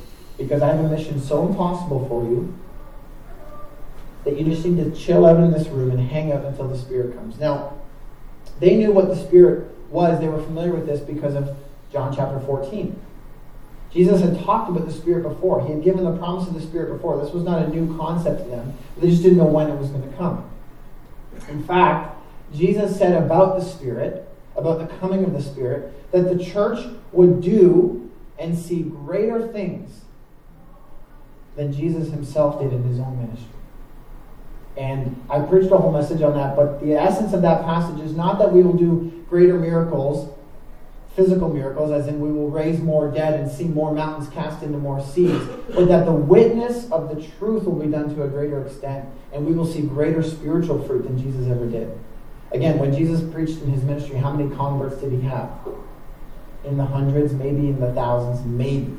Because 0.41 0.61
I 0.61 0.67
have 0.73 0.83
a 0.83 0.89
mission 0.89 1.19
so 1.21 1.47
impossible 1.47 2.07
for 2.07 2.23
you 2.23 2.53
that 4.23 4.37
you 4.37 4.45
just 4.45 4.65
need 4.65 4.83
to 4.83 4.99
chill 4.99 5.25
out 5.25 5.37
in 5.37 5.51
this 5.51 5.67
room 5.67 5.91
and 5.91 5.99
hang 5.99 6.31
out 6.31 6.45
until 6.45 6.67
the 6.67 6.77
Spirit 6.77 7.15
comes. 7.15 7.39
Now, 7.39 7.77
they 8.59 8.75
knew 8.75 8.91
what 8.91 9.07
the 9.07 9.15
Spirit 9.15 9.69
was. 9.89 10.19
They 10.19 10.27
were 10.27 10.41
familiar 10.41 10.71
with 10.71 10.85
this 10.85 10.99
because 10.99 11.35
of 11.35 11.55
John 11.91 12.15
chapter 12.15 12.39
14. 12.39 12.99
Jesus 13.91 14.21
had 14.21 14.39
talked 14.43 14.69
about 14.69 14.85
the 14.85 14.93
Spirit 14.93 15.23
before. 15.23 15.65
He 15.65 15.73
had 15.73 15.83
given 15.83 16.03
the 16.03 16.17
promise 16.17 16.47
of 16.47 16.53
the 16.53 16.61
Spirit 16.61 16.93
before. 16.93 17.23
This 17.23 17.33
was 17.33 17.43
not 17.43 17.61
a 17.63 17.67
new 17.67 17.97
concept 17.97 18.43
to 18.43 18.49
them. 18.49 18.73
They 18.97 19.09
just 19.09 19.23
didn't 19.23 19.37
know 19.37 19.45
when 19.45 19.69
it 19.69 19.77
was 19.77 19.89
going 19.89 20.09
to 20.09 20.17
come. 20.17 20.49
In 21.49 21.63
fact, 21.63 22.15
Jesus 22.53 22.97
said 22.97 23.21
about 23.21 23.59
the 23.59 23.65
Spirit, 23.65 24.27
about 24.55 24.79
the 24.79 24.87
coming 24.97 25.23
of 25.23 25.33
the 25.33 25.41
Spirit, 25.41 26.11
that 26.11 26.23
the 26.23 26.43
church 26.43 26.79
would 27.11 27.41
do 27.41 28.09
and 28.37 28.57
see 28.57 28.83
greater 28.83 29.47
things 29.47 30.00
than 31.55 31.73
Jesus 31.73 32.09
himself 32.09 32.61
did 32.61 32.71
in 32.71 32.83
his 32.83 32.99
own 32.99 33.17
ministry. 33.17 33.47
And 34.77 35.21
I 35.29 35.39
preached 35.39 35.71
a 35.71 35.77
whole 35.77 35.91
message 35.91 36.21
on 36.21 36.33
that, 36.35 36.55
but 36.55 36.81
the 36.81 36.93
essence 36.93 37.33
of 37.33 37.41
that 37.41 37.65
passage 37.65 37.99
is 37.99 38.15
not 38.15 38.39
that 38.39 38.53
we 38.53 38.63
will 38.63 38.73
do 38.73 39.25
greater 39.29 39.59
miracles, 39.59 40.33
physical 41.15 41.53
miracles, 41.53 41.91
as 41.91 42.07
in 42.07 42.21
we 42.21 42.31
will 42.31 42.49
raise 42.49 42.79
more 42.79 43.11
dead 43.11 43.37
and 43.37 43.51
see 43.51 43.65
more 43.65 43.93
mountains 43.93 44.29
cast 44.29 44.63
into 44.63 44.77
more 44.77 45.03
seas, 45.03 45.45
but 45.73 45.87
that 45.89 46.05
the 46.05 46.11
witness 46.11 46.89
of 46.89 47.13
the 47.13 47.21
truth 47.37 47.65
will 47.65 47.75
be 47.75 47.87
done 47.87 48.15
to 48.15 48.23
a 48.23 48.27
greater 48.29 48.65
extent, 48.65 49.05
and 49.33 49.45
we 49.45 49.51
will 49.51 49.65
see 49.65 49.81
greater 49.81 50.23
spiritual 50.23 50.81
fruit 50.83 51.03
than 51.03 51.21
Jesus 51.21 51.47
ever 51.47 51.65
did. 51.65 51.91
Again, 52.53 52.79
when 52.79 52.93
Jesus 52.93 53.21
preached 53.33 53.61
in 53.61 53.71
his 53.71 53.83
ministry, 53.83 54.17
how 54.17 54.31
many 54.31 54.53
converts 54.55 55.01
did 55.01 55.11
he 55.11 55.21
have? 55.21 55.49
In 56.63 56.77
the 56.77 56.85
hundreds, 56.85 57.33
maybe 57.33 57.67
in 57.67 57.79
the 57.79 57.93
thousands, 57.93 58.45
maybe. 58.45 58.95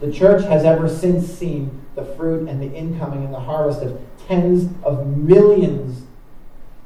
The 0.00 0.10
church 0.10 0.44
has 0.44 0.64
ever 0.64 0.88
since 0.88 1.26
seen 1.26 1.86
the 1.94 2.04
fruit 2.04 2.48
and 2.48 2.60
the 2.60 2.74
incoming 2.74 3.24
and 3.24 3.34
the 3.34 3.40
harvest 3.40 3.82
of 3.82 4.00
tens 4.26 4.70
of 4.82 5.06
millions 5.06 6.04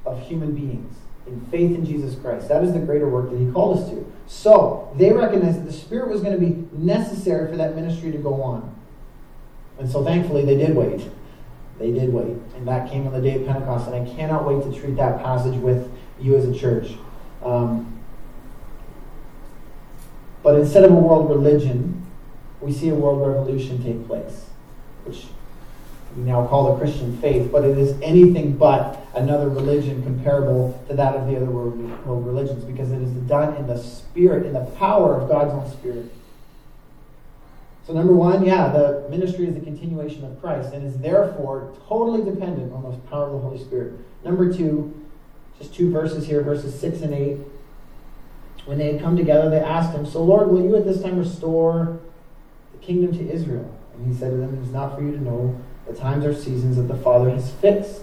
of 0.05 0.21
human 0.21 0.55
beings 0.55 0.97
in 1.27 1.41
faith 1.47 1.75
in 1.75 1.87
Jesus 1.87 2.17
Christ. 2.17 2.49
That 2.49 2.65
is 2.65 2.73
the 2.73 2.81
greater 2.81 3.09
work 3.09 3.31
that 3.31 3.39
He 3.39 3.51
called 3.51 3.79
us 3.79 3.91
to. 3.91 4.13
So, 4.27 4.93
they 4.97 5.13
recognized 5.13 5.61
that 5.61 5.67
the 5.67 5.73
Spirit 5.73 6.09
was 6.09 6.23
going 6.23 6.39
to 6.39 6.45
be 6.45 6.69
necessary 6.77 7.51
for 7.51 7.57
that 7.57 7.75
ministry 7.77 8.11
to 8.13 8.19
go 8.19 8.43
on. 8.43 8.75
And 9.79 9.91
so, 9.91 10.05
thankfully, 10.05 10.45
they 10.45 10.57
did 10.57 10.75
wait. 10.75 11.09
They 11.79 11.93
did 11.93 12.13
wait. 12.13 12.37
And 12.57 12.67
that 12.69 12.91
came 12.91 13.07
on 13.07 13.13
the 13.13 13.21
day 13.21 13.37
of 13.37 13.47
Pentecost. 13.47 13.89
And 13.89 13.97
I 13.97 14.15
cannot 14.15 14.47
wait 14.47 14.63
to 14.65 14.81
treat 14.81 14.97
that 14.97 15.23
passage 15.23 15.57
with 15.57 15.91
you 16.21 16.37
as 16.37 16.47
a 16.47 16.55
church. 16.55 16.93
Um, 17.43 17.91
but 20.43 20.57
instead 20.57 20.85
of 20.85 20.93
a 20.93 20.95
world 20.95 21.29
religion, 21.29 22.04
we 22.65 22.73
see 22.73 22.89
a 22.89 22.95
world 22.95 23.27
revolution 23.27 23.83
take 23.83 24.07
place, 24.07 24.47
which 25.05 25.27
we 26.17 26.23
now 26.23 26.47
call 26.47 26.73
the 26.73 26.79
Christian 26.81 27.17
faith, 27.19 27.53
but 27.53 27.65
it 27.65 27.77
is 27.77 28.01
anything 28.01 28.57
but 28.57 29.05
another 29.15 29.49
religion 29.49 30.03
comparable 30.03 30.83
to 30.89 30.95
that 30.95 31.15
of 31.15 31.27
the 31.27 31.37
other 31.37 31.47
world 31.47 32.27
religions 32.27 32.65
because 32.65 32.91
it 32.91 33.03
is 33.03 33.11
done 33.29 33.55
in 33.57 33.67
the 33.67 33.77
spirit, 33.77 34.47
in 34.47 34.55
the 34.55 34.65
power 34.77 35.21
of 35.21 35.29
God's 35.29 35.53
own 35.53 35.71
spirit. 35.79 36.11
So, 37.87 37.93
number 37.93 38.15
one, 38.15 38.47
yeah, 38.47 38.69
the 38.69 39.07
ministry 39.11 39.47
is 39.47 39.55
the 39.55 39.61
continuation 39.61 40.25
of 40.25 40.41
Christ 40.41 40.73
and 40.73 40.87
is 40.87 40.97
therefore 40.99 41.77
totally 41.87 42.25
dependent 42.25 42.73
on 42.73 42.83
the 42.83 42.97
power 43.11 43.27
of 43.27 43.33
the 43.33 43.39
Holy 43.41 43.63
Spirit. 43.63 43.93
Number 44.25 44.51
two, 44.51 45.05
just 45.59 45.75
two 45.75 45.91
verses 45.91 46.27
here, 46.27 46.43
verses 46.43 46.79
6 46.81 47.03
and 47.03 47.13
8. 47.13 47.39
When 48.65 48.79
they 48.79 48.95
had 48.95 49.03
come 49.03 49.19
together, 49.19 49.51
they 49.51 49.61
asked 49.61 49.95
him, 49.95 50.07
So, 50.07 50.25
Lord, 50.25 50.49
will 50.49 50.63
you 50.63 50.77
at 50.77 50.87
this 50.87 51.03
time 51.03 51.19
restore 51.19 52.01
kingdom 52.85 53.17
to 53.17 53.33
Israel. 53.33 53.73
And 53.95 54.07
he 54.07 54.19
said 54.19 54.31
to 54.31 54.37
them, 54.37 54.55
It 54.59 54.63
is 54.63 54.73
not 54.73 54.97
for 54.97 55.03
you 55.03 55.13
to 55.13 55.23
know 55.23 55.61
the 55.87 55.95
times 55.95 56.25
or 56.25 56.35
seasons 56.35 56.77
that 56.77 56.85
the 56.85 56.97
Father 56.97 57.31
has 57.31 57.51
fixed 57.53 58.03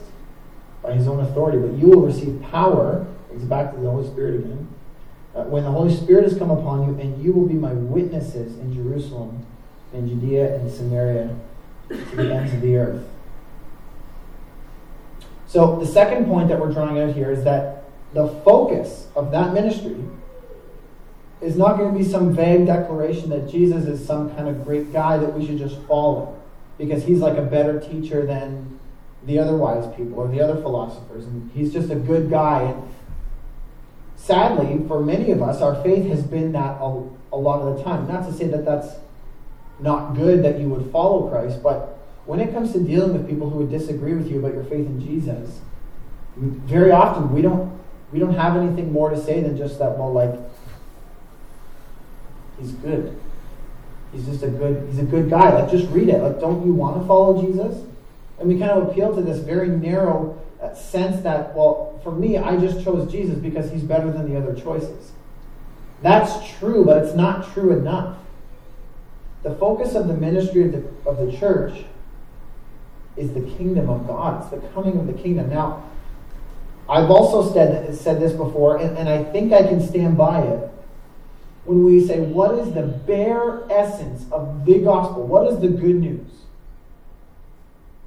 by 0.82 0.94
his 0.94 1.08
own 1.08 1.20
authority, 1.20 1.58
but 1.58 1.78
you 1.78 1.88
will 1.88 2.02
receive 2.02 2.42
power. 2.52 3.06
It's 3.34 3.44
back 3.44 3.74
to 3.74 3.80
the 3.80 3.90
Holy 3.90 4.08
Spirit 4.08 4.36
again. 4.36 4.68
Uh, 5.36 5.44
when 5.44 5.64
the 5.64 5.72
Holy 5.72 5.96
Spirit 5.96 6.24
has 6.24 6.38
come 6.38 6.52
upon 6.52 6.88
you, 6.88 7.00
and 7.00 7.24
you 7.24 7.32
will 7.32 7.48
be 7.48 7.54
my 7.54 7.74
witnesses 7.74 8.58
in 8.60 8.74
Jerusalem, 8.74 9.46
in 9.94 10.08
Judea, 10.08 10.56
and 10.56 10.70
Samaria, 10.70 11.36
to 11.90 12.16
the 12.16 12.34
ends 12.34 12.54
of 12.54 12.62
the 12.62 12.76
earth. 12.76 13.08
So, 15.48 15.80
the 15.80 15.86
second 15.86 16.26
point 16.26 16.50
that 16.50 16.60
we're 16.60 16.72
drawing 16.72 17.00
out 17.00 17.14
here 17.14 17.32
is 17.32 17.44
that 17.44 17.84
the 18.14 18.28
focus 18.44 19.08
of 19.16 19.32
that 19.32 19.54
ministry 19.54 19.98
is 21.42 21.58
not 21.58 21.78
going 21.78 21.92
to 21.92 21.98
be 21.98 22.06
some 22.06 22.36
vague 22.36 22.68
declaration 22.68 23.30
that 23.30 23.50
Jesus 23.50 23.86
is 23.86 24.06
some 24.06 24.34
kind 24.36 24.48
of 24.48 24.64
great 24.64 24.94
guy 24.94 25.18
that 25.18 25.34
we 25.34 25.46
should 25.46 25.58
just 25.58 25.78
follow 25.88 26.40
because 26.78 27.04
he's 27.04 27.20
like 27.20 27.38
a 27.38 27.42
better 27.42 27.80
teacher 27.80 28.26
than 28.26 28.80
the 29.26 29.40
other 29.40 29.56
wise 29.56 29.86
people 29.96 30.20
or 30.20 30.28
the 30.28 30.42
other 30.42 30.62
philosophers. 30.62 31.26
And 31.26 31.52
he's 31.54 31.74
just 31.74 31.90
a 31.92 31.96
good 31.96 32.30
guy. 32.30 32.64
And 32.64 32.94
sadly, 34.16 34.86
for 34.88 35.04
many 35.04 35.32
of 35.32 35.42
us, 35.42 35.62
our 35.62 35.82
faith 35.84 36.08
has 36.08 36.24
been 36.24 36.52
that 36.54 36.78
a, 36.80 37.04
a 37.34 37.38
lot 37.38 37.62
of 37.62 37.78
the 37.78 37.84
time. 37.84 38.08
Not 38.08 38.26
to 38.28 38.34
say 38.34 38.48
that 38.48 38.66
that's 38.66 38.90
not 39.80 40.16
good 40.16 40.44
that 40.44 40.60
you 40.60 40.70
would 40.70 40.92
follow 40.92 41.28
Christ, 41.30 41.64
but 41.64 41.98
when 42.26 42.40
it 42.40 42.54
comes 42.54 42.72
to 42.74 42.80
dealing 42.80 43.14
with 43.14 43.28
people 43.28 43.50
who 43.50 43.60
would 43.60 43.72
disagree 43.72 44.14
with 44.14 44.30
you 44.30 44.40
about 44.40 44.54
your 44.54 44.64
faith 44.64 44.86
in 44.86 45.02
Jesus, 45.02 45.60
very 46.38 46.92
often 46.92 47.34
we 47.34 47.42
don't 47.42 47.82
we 48.12 48.20
don't 48.20 48.36
have 48.36 48.58
anything 48.58 48.92
more 48.92 49.10
to 49.10 49.22
say 49.22 49.42
than 49.42 49.58
just 49.58 49.80
that, 49.80 49.98
well, 49.98 50.12
like, 50.12 50.38
he's 52.62 52.72
good. 52.74 53.20
He's 54.14 54.26
just 54.26 54.44
a 54.44 54.50
good 54.50 54.88
he's 54.90 55.00
a 55.00 55.04
good 55.04 55.30
guy. 55.30 55.54
Like 55.54 55.72
just 55.72 55.90
read 55.92 56.10
it. 56.10 56.22
Like, 56.22 56.40
don't 56.40 56.66
you 56.66 56.74
want 56.74 57.02
to 57.02 57.08
follow 57.08 57.42
Jesus? 57.42 57.84
And 58.40 58.48
we 58.48 58.58
kind 58.58 58.72
of 58.72 58.90
appeal 58.90 59.16
to 59.16 59.22
this 59.22 59.40
very 59.40 59.68
narrow 59.68 60.42
uh, 60.62 60.74
sense 60.74 61.22
that, 61.24 61.56
well, 61.56 62.00
for 62.04 62.12
me, 62.12 62.38
I 62.38 62.58
just 62.58 62.84
chose 62.84 63.12
Jesus 63.12 63.38
because 63.38 63.72
he's 63.72 63.84
better 63.84 64.12
than 64.12 64.32
the 64.32 64.38
other 64.38 64.60
choices. 64.60 65.12
That's 66.02 66.50
true, 66.58 66.84
but 66.84 67.04
it's 67.04 67.16
not 67.16 67.54
true 67.54 67.72
enough. 67.72 68.18
The 69.44 69.56
focus 69.56 69.94
of 69.94 70.08
the 70.08 70.16
ministry 70.16 70.66
of 70.66 70.72
the, 70.72 71.10
of 71.10 71.18
the 71.18 71.38
church 71.38 71.86
is 73.16 73.34
the 73.34 73.42
kingdom 73.42 73.90
of 73.90 74.08
God. 74.08 74.42
It's 74.42 74.52
the 74.62 74.68
coming 74.70 74.98
of 74.98 75.06
the 75.06 75.14
kingdom. 75.14 75.50
Now, 75.50 75.84
I've 76.90 77.12
also 77.12 77.54
said, 77.54 77.96
said 77.96 78.20
this 78.20 78.34
before, 78.34 78.78
and, 78.78 78.98
and 78.98 79.08
I 79.08 79.24
think 79.24 79.54
I 79.54 79.62
can 79.62 79.86
stand 79.86 80.18
by 80.18 80.42
it. 80.42 80.71
When 81.72 81.86
we 81.86 82.06
say, 82.06 82.20
what 82.20 82.56
is 82.56 82.74
the 82.74 82.82
bare 82.82 83.64
essence 83.72 84.26
of 84.30 84.66
the 84.66 84.80
gospel? 84.80 85.26
What 85.26 85.48
is 85.48 85.62
the 85.62 85.70
good 85.70 86.02
news? 86.02 86.30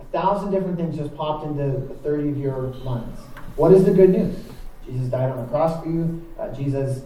A 0.02 0.04
thousand 0.12 0.50
different 0.50 0.76
things 0.76 0.98
just 0.98 1.16
popped 1.16 1.46
into 1.46 1.62
the 1.64 1.94
30 2.02 2.28
of 2.28 2.36
your 2.36 2.74
minds. 2.84 3.18
What 3.56 3.72
is 3.72 3.86
the 3.86 3.92
good 3.92 4.10
news? 4.10 4.36
Jesus 4.84 5.06
died 5.06 5.30
on 5.30 5.38
the 5.38 5.46
cross 5.46 5.82
for 5.82 5.88
you. 5.88 6.22
Uh, 6.38 6.52
Jesus 6.52 7.04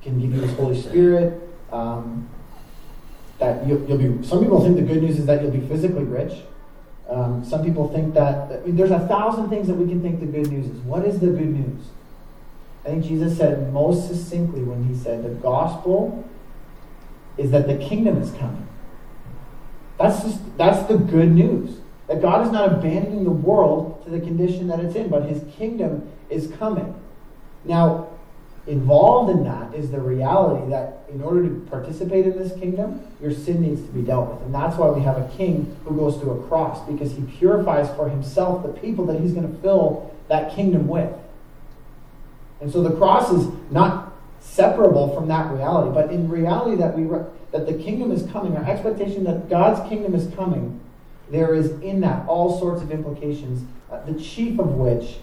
can 0.00 0.18
give 0.18 0.34
you 0.34 0.40
His 0.40 0.56
Holy 0.56 0.80
Spirit. 0.80 1.38
Um, 1.70 2.30
that 3.38 3.66
you, 3.66 3.76
will 3.76 3.98
be. 3.98 4.26
Some 4.26 4.40
people 4.40 4.62
think 4.62 4.76
the 4.76 4.82
good 4.82 5.02
news 5.02 5.18
is 5.18 5.26
that 5.26 5.42
you'll 5.42 5.50
be 5.50 5.66
physically 5.68 6.04
rich. 6.04 6.32
Um, 7.10 7.44
some 7.44 7.62
people 7.62 7.92
think 7.92 8.14
that 8.14 8.50
I 8.50 8.64
mean, 8.64 8.74
there's 8.74 8.90
a 8.90 9.06
thousand 9.06 9.50
things 9.50 9.66
that 9.66 9.74
we 9.74 9.86
can 9.86 10.00
think 10.00 10.20
the 10.20 10.26
good 10.26 10.50
news 10.50 10.64
is. 10.64 10.78
What 10.78 11.04
is 11.04 11.20
the 11.20 11.26
good 11.26 11.54
news? 11.54 11.88
I 12.84 12.88
think 12.88 13.04
Jesus 13.04 13.36
said 13.36 13.58
it 13.58 13.72
most 13.72 14.08
succinctly 14.08 14.62
when 14.62 14.84
he 14.84 14.94
said 14.94 15.22
the 15.22 15.28
gospel 15.28 16.26
is 17.36 17.50
that 17.50 17.66
the 17.66 17.76
kingdom 17.76 18.20
is 18.20 18.30
coming. 18.32 18.66
That's 19.98 20.22
just 20.22 20.56
that's 20.56 20.86
the 20.88 20.96
good 20.96 21.32
news. 21.32 21.78
That 22.08 22.22
God 22.22 22.46
is 22.46 22.52
not 22.52 22.72
abandoning 22.72 23.24
the 23.24 23.30
world 23.30 24.02
to 24.04 24.10
the 24.10 24.20
condition 24.20 24.66
that 24.68 24.80
it's 24.80 24.96
in, 24.96 25.08
but 25.08 25.24
his 25.24 25.44
kingdom 25.56 26.10
is 26.28 26.52
coming. 26.58 26.94
Now, 27.64 28.08
involved 28.66 29.30
in 29.30 29.44
that 29.44 29.74
is 29.74 29.90
the 29.90 30.00
reality 30.00 30.70
that 30.70 31.04
in 31.08 31.22
order 31.22 31.42
to 31.42 31.54
participate 31.70 32.26
in 32.26 32.36
this 32.36 32.52
kingdom, 32.58 33.06
your 33.20 33.32
sin 33.32 33.62
needs 33.62 33.82
to 33.82 33.88
be 33.88 34.02
dealt 34.02 34.32
with. 34.32 34.42
And 34.42 34.54
that's 34.54 34.76
why 34.76 34.88
we 34.90 35.02
have 35.02 35.18
a 35.18 35.28
king 35.36 35.76
who 35.84 35.96
goes 35.96 36.18
to 36.20 36.30
a 36.30 36.42
cross, 36.48 36.86
because 36.90 37.12
he 37.12 37.22
purifies 37.22 37.88
for 37.94 38.08
himself 38.08 38.62
the 38.62 38.72
people 38.72 39.06
that 39.06 39.20
he's 39.20 39.32
going 39.32 39.50
to 39.50 39.60
fill 39.60 40.14
that 40.28 40.54
kingdom 40.54 40.88
with. 40.88 41.12
And 42.60 42.70
so 42.70 42.82
the 42.82 42.94
cross 42.96 43.32
is 43.32 43.48
not 43.70 44.12
separable 44.40 45.14
from 45.14 45.28
that 45.28 45.52
reality, 45.52 45.92
but 45.94 46.10
in 46.10 46.28
reality 46.28 46.76
that 46.76 46.96
we 46.96 47.04
that 47.52 47.66
the 47.66 47.74
kingdom 47.74 48.12
is 48.12 48.30
coming, 48.30 48.56
our 48.56 48.64
expectation 48.64 49.24
that 49.24 49.48
God's 49.48 49.86
kingdom 49.88 50.14
is 50.14 50.32
coming, 50.34 50.80
there 51.30 51.54
is 51.54 51.70
in 51.80 52.00
that 52.00 52.26
all 52.28 52.58
sorts 52.60 52.80
of 52.82 52.92
implications, 52.92 53.64
uh, 53.90 54.00
the 54.04 54.14
chief 54.20 54.58
of 54.58 54.74
which 54.74 55.16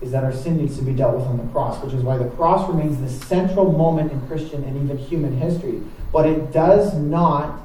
is 0.00 0.10
that 0.10 0.24
our 0.24 0.32
sin 0.32 0.56
needs 0.56 0.76
to 0.76 0.82
be 0.82 0.92
dealt 0.92 1.16
with 1.16 1.24
on 1.26 1.36
the 1.38 1.52
cross, 1.52 1.82
which 1.84 1.94
is 1.94 2.02
why 2.02 2.18
the 2.18 2.28
cross 2.30 2.68
remains 2.68 3.00
the 3.00 3.26
central 3.26 3.70
moment 3.70 4.10
in 4.10 4.20
Christian 4.26 4.64
and 4.64 4.82
even 4.82 4.98
human 4.98 5.38
history. 5.38 5.80
But 6.12 6.26
it 6.26 6.52
does 6.52 6.94
not 6.94 7.60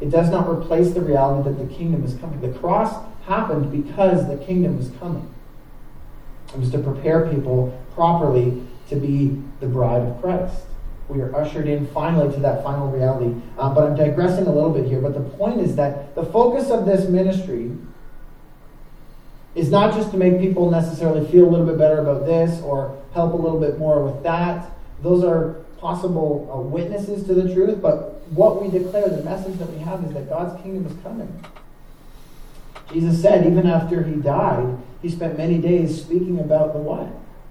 it 0.00 0.10
does 0.10 0.30
not 0.30 0.48
replace 0.48 0.90
the 0.90 1.00
reality 1.00 1.48
that 1.48 1.56
the 1.56 1.72
kingdom 1.72 2.04
is 2.04 2.14
coming. 2.14 2.40
The 2.40 2.58
cross 2.58 3.06
happened 3.26 3.70
because 3.70 4.26
the 4.26 4.36
kingdom 4.44 4.78
is 4.80 4.90
coming. 4.98 5.32
It 6.54 6.60
was 6.60 6.70
to 6.70 6.78
prepare 6.78 7.28
people 7.28 7.78
properly 7.94 8.62
to 8.88 8.96
be 8.96 9.42
the 9.60 9.66
bride 9.66 10.02
of 10.02 10.20
Christ. 10.20 10.62
We 11.08 11.20
are 11.20 11.34
ushered 11.34 11.66
in 11.66 11.86
finally 11.88 12.32
to 12.34 12.40
that 12.40 12.62
final 12.62 12.90
reality. 12.90 13.34
Um, 13.58 13.74
but 13.74 13.84
I'm 13.84 13.96
digressing 13.96 14.46
a 14.46 14.52
little 14.52 14.70
bit 14.70 14.86
here. 14.86 15.00
But 15.00 15.14
the 15.14 15.20
point 15.20 15.60
is 15.60 15.76
that 15.76 16.14
the 16.14 16.24
focus 16.24 16.70
of 16.70 16.86
this 16.86 17.08
ministry 17.08 17.72
is 19.54 19.70
not 19.70 19.94
just 19.94 20.10
to 20.12 20.16
make 20.16 20.40
people 20.40 20.70
necessarily 20.70 21.26
feel 21.30 21.46
a 21.46 21.50
little 21.50 21.66
bit 21.66 21.76
better 21.76 21.98
about 21.98 22.24
this 22.24 22.62
or 22.62 22.98
help 23.12 23.34
a 23.34 23.36
little 23.36 23.60
bit 23.60 23.78
more 23.78 24.02
with 24.02 24.22
that. 24.22 24.70
Those 25.02 25.24
are 25.24 25.56
possible 25.78 26.50
uh, 26.52 26.60
witnesses 26.60 27.26
to 27.26 27.34
the 27.34 27.52
truth, 27.52 27.82
but 27.82 28.22
what 28.30 28.62
we 28.62 28.70
declare, 28.70 29.08
the 29.08 29.22
message 29.22 29.58
that 29.58 29.70
we 29.70 29.78
have 29.80 30.02
is 30.04 30.12
that 30.14 30.28
God's 30.28 30.60
kingdom 30.62 30.86
is 30.86 31.02
coming. 31.02 31.44
Jesus 32.92 33.20
said, 33.20 33.46
even 33.46 33.66
after 33.66 34.02
he 34.02 34.14
died, 34.14 34.78
he 35.02 35.10
spent 35.10 35.36
many 35.36 35.58
days 35.58 36.00
speaking 36.00 36.38
about 36.38 36.72
the 36.72 36.78
what? 36.78 37.08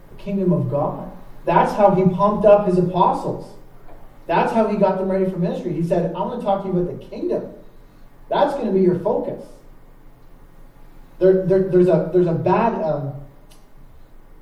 The 0.09 0.23
kingdom 0.23 0.53
of 0.53 0.71
God. 0.71 1.11
That's 1.45 1.73
how 1.73 1.91
he 1.91 2.03
pumped 2.03 2.45
up 2.45 2.65
his 2.65 2.77
apostles. 2.77 3.57
That's 4.25 4.53
how 4.53 4.67
he 4.67 4.77
got 4.77 4.97
them 4.97 5.11
ready 5.11 5.29
for 5.29 5.37
ministry. 5.37 5.73
He 5.73 5.83
said, 5.83 6.15
I 6.15 6.19
want 6.19 6.39
to 6.39 6.45
talk 6.45 6.63
to 6.63 6.69
you 6.69 6.79
about 6.79 6.99
the 6.99 7.05
kingdom. 7.05 7.53
That's 8.29 8.53
going 8.53 8.67
to 8.67 8.71
be 8.71 8.81
your 8.81 8.99
focus. 8.99 9.45
There, 11.19 11.45
there, 11.45 11.63
there's, 11.67 11.89
a, 11.89 12.09
there's 12.13 12.27
a 12.27 12.33
bad, 12.33 12.81
um, 12.81 13.13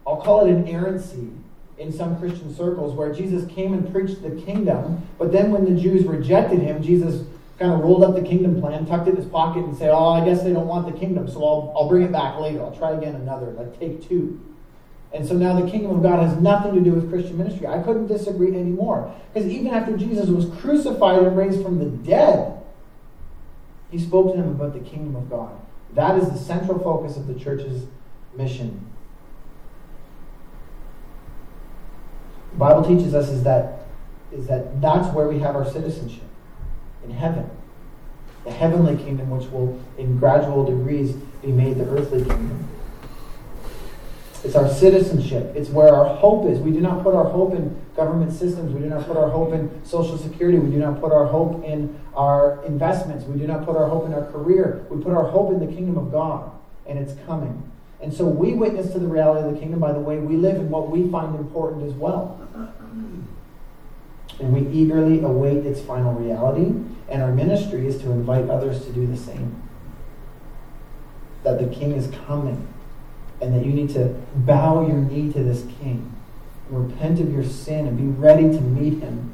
I'll 0.05 0.21
call 0.21 0.45
it 0.45 0.51
an 0.51 0.67
errancy 0.67 1.31
in 1.79 1.91
some 1.91 2.19
Christian 2.19 2.53
circles 2.53 2.93
where 2.93 3.11
Jesus 3.11 3.49
came 3.51 3.73
and 3.73 3.91
preached 3.91 4.21
the 4.21 4.31
kingdom, 4.41 5.07
but 5.17 5.31
then 5.31 5.51
when 5.51 5.65
the 5.65 5.81
Jews 5.81 6.05
rejected 6.05 6.59
him, 6.59 6.83
Jesus 6.83 7.25
kind 7.59 7.73
of 7.73 7.81
rolled 7.81 8.03
up 8.03 8.15
the 8.15 8.21
kingdom 8.21 8.61
plan, 8.61 8.85
tucked 8.85 9.07
it 9.07 9.11
in 9.11 9.17
his 9.17 9.25
pocket, 9.25 9.65
and 9.65 9.77
said, 9.77 9.89
Oh, 9.89 10.09
I 10.09 10.23
guess 10.23 10.41
they 10.41 10.53
don't 10.53 10.67
want 10.67 10.91
the 10.91 10.97
kingdom, 10.97 11.29
so 11.29 11.43
I'll, 11.43 11.73
I'll 11.75 11.89
bring 11.89 12.03
it 12.03 12.11
back 12.11 12.39
later. 12.39 12.61
I'll 12.61 12.75
try 12.75 12.91
again 12.91 13.15
another, 13.15 13.47
like 13.47 13.77
take 13.77 14.07
two. 14.07 14.41
And 15.11 15.27
so 15.27 15.33
now 15.35 15.59
the 15.59 15.69
kingdom 15.69 15.91
of 15.91 16.01
God 16.01 16.25
has 16.25 16.37
nothing 16.37 16.73
to 16.75 16.81
do 16.81 16.93
with 16.93 17.09
Christian 17.09 17.37
ministry. 17.37 17.67
I 17.67 17.81
couldn't 17.81 18.07
disagree 18.07 18.49
anymore. 18.49 19.13
Because 19.33 19.49
even 19.49 19.73
after 19.73 19.97
Jesus 19.97 20.29
was 20.29 20.45
crucified 20.61 21.21
and 21.21 21.35
raised 21.35 21.61
from 21.63 21.79
the 21.79 21.85
dead, 21.85 22.61
he 23.91 23.97
spoke 23.99 24.31
to 24.31 24.41
them 24.41 24.51
about 24.51 24.73
the 24.73 24.87
kingdom 24.87 25.15
of 25.15 25.29
God. 25.29 25.59
That 25.95 26.17
is 26.17 26.29
the 26.29 26.37
central 26.37 26.79
focus 26.79 27.17
of 27.17 27.27
the 27.27 27.33
church's 27.33 27.87
mission. 28.37 28.85
The 32.51 32.57
Bible 32.59 32.83
teaches 32.83 33.15
us 33.15 33.29
is 33.29 33.43
that, 33.43 33.87
is 34.31 34.45
that 34.45 34.79
that's 34.79 35.11
where 35.13 35.27
we 35.27 35.39
have 35.39 35.55
our 35.55 35.65
citizenship 35.65 36.28
in 37.03 37.11
heaven. 37.11 37.49
The 38.45 38.51
heavenly 38.51 38.97
kingdom, 38.97 39.29
which 39.29 39.49
will, 39.51 39.79
in 39.97 40.17
gradual 40.17 40.65
degrees, 40.65 41.13
be 41.41 41.51
made 41.51 41.77
the 41.77 41.85
earthly 41.85 42.19
kingdom. 42.23 42.67
It's 44.43 44.55
our 44.55 44.69
citizenship. 44.69 45.53
It's 45.55 45.69
where 45.69 45.93
our 45.93 46.15
hope 46.15 46.47
is. 46.47 46.59
We 46.59 46.71
do 46.71 46.79
not 46.79 47.03
put 47.03 47.13
our 47.13 47.25
hope 47.25 47.53
in 47.53 47.75
government 47.95 48.31
systems. 48.31 48.73
We 48.73 48.79
do 48.79 48.85
not 48.85 49.05
put 49.05 49.17
our 49.17 49.29
hope 49.29 49.53
in 49.53 49.83
Social 49.85 50.17
Security. 50.17 50.57
We 50.57 50.71
do 50.71 50.77
not 50.77 51.01
put 51.01 51.11
our 51.11 51.25
hope 51.25 51.65
in 51.65 51.99
our 52.15 52.63
investments. 52.65 53.25
We 53.25 53.37
do 53.37 53.47
not 53.47 53.65
put 53.65 53.75
our 53.75 53.89
hope 53.89 54.05
in 54.05 54.13
our 54.13 54.31
career. 54.31 54.85
We 54.89 55.03
put 55.03 55.11
our 55.11 55.25
hope 55.25 55.51
in 55.51 55.59
the 55.59 55.67
kingdom 55.67 55.97
of 55.97 56.11
God, 56.11 56.51
and 56.87 56.97
it's 56.97 57.13
coming. 57.25 57.69
And 58.01 58.13
so 58.13 58.25
we 58.25 58.53
witness 58.53 58.93
to 58.93 58.99
the 58.99 59.07
reality 59.07 59.45
of 59.45 59.53
the 59.53 59.59
kingdom 59.59 59.81
by 59.81 59.91
the 59.91 59.99
way 59.99 60.19
we 60.19 60.37
live 60.37 60.55
and 60.55 60.71
what 60.71 60.89
we 60.89 61.09
find 61.11 61.35
important 61.35 61.85
as 61.85 61.93
well. 61.93 62.39
And 64.39 64.53
we 64.53 64.67
eagerly 64.71 65.21
await 65.21 65.65
its 65.65 65.81
final 65.81 66.13
reality, 66.13 66.73
and 67.09 67.21
our 67.21 67.31
ministry 67.31 67.87
is 67.87 67.97
to 68.01 68.11
invite 68.11 68.49
others 68.49 68.85
to 68.85 68.91
do 68.91 69.05
the 69.05 69.17
same. 69.17 69.61
That 71.43 71.59
the 71.59 71.67
king 71.67 71.91
is 71.91 72.07
coming 72.25 72.67
and 73.41 73.53
that 73.53 73.65
you 73.65 73.71
need 73.71 73.89
to 73.91 74.15
bow 74.35 74.85
your 74.85 74.97
knee 74.97 75.31
to 75.33 75.43
this 75.43 75.65
king 75.79 76.13
repent 76.69 77.19
of 77.19 77.33
your 77.33 77.43
sin 77.43 77.87
and 77.87 77.97
be 77.97 78.03
ready 78.03 78.43
to 78.43 78.61
meet 78.61 79.01
him. 79.01 79.33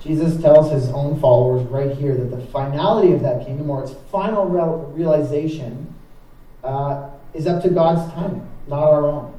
Jesus 0.00 0.40
tells 0.40 0.70
his 0.70 0.88
own 0.90 1.20
followers 1.20 1.66
right 1.68 1.90
here 1.96 2.14
that 2.14 2.30
the 2.30 2.46
finality 2.46 3.12
of 3.12 3.22
that 3.22 3.44
kingdom, 3.44 3.68
or 3.68 3.82
its 3.82 3.92
final 4.12 4.46
realization, 4.46 5.92
uh, 6.62 7.10
is 7.34 7.46
up 7.46 7.62
to 7.62 7.68
God's 7.68 8.12
timing, 8.12 8.48
not 8.68 8.84
our 8.84 9.04
own. 9.04 9.35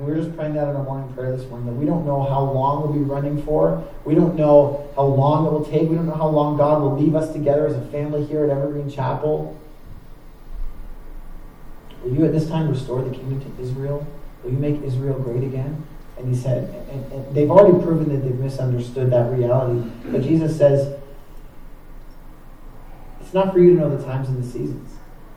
And 0.00 0.08
we 0.08 0.14
were 0.14 0.22
just 0.22 0.34
praying 0.34 0.54
that 0.54 0.66
in 0.66 0.76
our 0.76 0.82
morning 0.82 1.12
prayer 1.12 1.36
this 1.36 1.46
morning 1.50 1.66
that 1.66 1.74
we 1.74 1.84
don't 1.84 2.06
know 2.06 2.22
how 2.22 2.40
long 2.40 2.80
we'll 2.80 2.94
be 2.94 3.04
running 3.04 3.42
for. 3.42 3.86
We 4.06 4.14
don't 4.14 4.34
know 4.34 4.90
how 4.96 5.04
long 5.04 5.46
it 5.46 5.52
will 5.52 5.64
take. 5.66 5.90
We 5.90 5.94
don't 5.94 6.06
know 6.06 6.14
how 6.14 6.28
long 6.28 6.56
God 6.56 6.80
will 6.80 6.98
leave 6.98 7.14
us 7.14 7.34
together 7.34 7.66
as 7.66 7.76
a 7.76 7.84
family 7.88 8.24
here 8.24 8.42
at 8.44 8.48
Evergreen 8.48 8.88
Chapel. 8.88 9.60
Will 12.02 12.14
you 12.14 12.24
at 12.24 12.32
this 12.32 12.48
time 12.48 12.70
restore 12.70 13.02
the 13.02 13.10
kingdom 13.14 13.42
to 13.42 13.62
Israel? 13.62 14.06
Will 14.42 14.52
you 14.52 14.56
make 14.56 14.82
Israel 14.82 15.18
great 15.18 15.44
again? 15.44 15.86
And 16.16 16.34
he 16.34 16.40
said, 16.40 16.74
and, 16.90 17.12
and 17.12 17.34
they've 17.34 17.50
already 17.50 17.84
proven 17.84 18.08
that 18.08 18.26
they've 18.26 18.40
misunderstood 18.40 19.10
that 19.10 19.30
reality. 19.30 19.86
But 20.06 20.22
Jesus 20.22 20.56
says, 20.56 20.98
it's 23.20 23.34
not 23.34 23.52
for 23.52 23.58
you 23.58 23.74
to 23.74 23.80
know 23.80 23.94
the 23.94 24.02
times 24.02 24.30
and 24.30 24.42
the 24.42 24.48
seasons. 24.48 24.94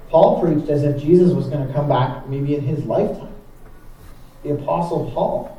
Paul 0.08 0.40
preached 0.40 0.70
as 0.70 0.84
if 0.84 1.02
Jesus 1.02 1.34
was 1.34 1.48
going 1.48 1.68
to 1.68 1.74
come 1.74 1.90
back 1.90 2.30
maybe 2.30 2.56
in 2.56 2.62
his 2.62 2.86
lifetime. 2.86 3.33
The 4.44 4.54
Apostle 4.54 5.12
Paul. 5.14 5.58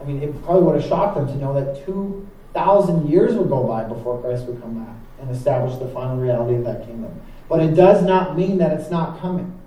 I 0.00 0.04
mean, 0.04 0.22
it 0.22 0.44
probably 0.44 0.62
would 0.62 0.80
have 0.80 0.88
shocked 0.88 1.16
them 1.16 1.26
to 1.26 1.36
know 1.36 1.54
that 1.54 1.84
two 1.84 2.26
thousand 2.54 3.08
years 3.08 3.34
would 3.34 3.48
go 3.48 3.64
by 3.64 3.84
before 3.84 4.20
Christ 4.20 4.44
would 4.44 4.60
come 4.60 4.84
back 4.84 4.94
and 5.20 5.30
establish 5.30 5.78
the 5.78 5.88
final 5.88 6.16
reality 6.16 6.56
of 6.56 6.64
that 6.64 6.86
kingdom. 6.86 7.20
But 7.48 7.60
it 7.60 7.74
does 7.74 8.02
not 8.02 8.36
mean 8.36 8.58
that 8.58 8.78
it's 8.78 8.90
not 8.90 9.20
coming. 9.20 9.58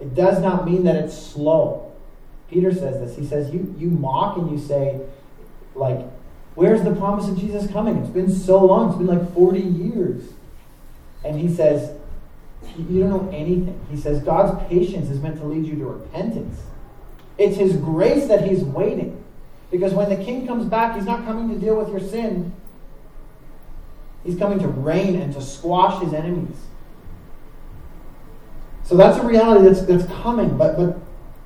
It 0.00 0.14
does 0.14 0.40
not 0.40 0.66
mean 0.66 0.84
that 0.84 0.96
it's 0.96 1.16
slow. 1.16 1.92
Peter 2.50 2.72
says 2.72 3.00
this. 3.00 3.16
He 3.16 3.26
says, 3.26 3.52
You, 3.52 3.74
you 3.78 3.88
mock 3.88 4.36
and 4.36 4.50
you 4.50 4.58
say, 4.58 5.00
like, 5.74 6.00
where's 6.54 6.82
the 6.82 6.94
promise 6.94 7.28
of 7.28 7.38
Jesus 7.38 7.70
coming? 7.70 7.96
It's 7.98 8.10
been 8.10 8.32
so 8.32 8.64
long. 8.64 8.88
It's 8.88 8.98
been 8.98 9.06
like 9.06 9.34
40 9.34 9.60
years. 9.60 10.24
And 11.24 11.38
he 11.38 11.52
says, 11.52 11.96
You 12.76 13.00
don't 13.00 13.10
know 13.10 13.30
anything. 13.30 13.80
He 13.90 13.96
says, 13.96 14.22
God's 14.22 14.62
patience 14.68 15.10
is 15.10 15.20
meant 15.20 15.38
to 15.38 15.46
lead 15.46 15.66
you 15.66 15.76
to 15.76 15.86
repentance. 15.86 16.60
It's 17.38 17.56
his 17.56 17.76
grace 17.76 18.26
that 18.28 18.46
he's 18.46 18.62
waiting. 18.62 19.22
Because 19.70 19.92
when 19.92 20.08
the 20.08 20.16
king 20.16 20.46
comes 20.46 20.64
back, 20.66 20.94
he's 20.94 21.04
not 21.04 21.24
coming 21.24 21.52
to 21.54 21.60
deal 21.60 21.76
with 21.76 21.88
your 21.88 22.00
sin. 22.00 22.52
He's 24.24 24.38
coming 24.38 24.58
to 24.60 24.68
reign 24.68 25.16
and 25.16 25.32
to 25.34 25.42
squash 25.42 26.02
his 26.02 26.12
enemies. 26.12 26.56
So 28.84 28.96
that's 28.96 29.18
a 29.18 29.26
reality 29.26 29.66
that's, 29.66 29.82
that's 29.82 30.06
coming. 30.22 30.56
But, 30.56 30.76
but, 30.76 30.98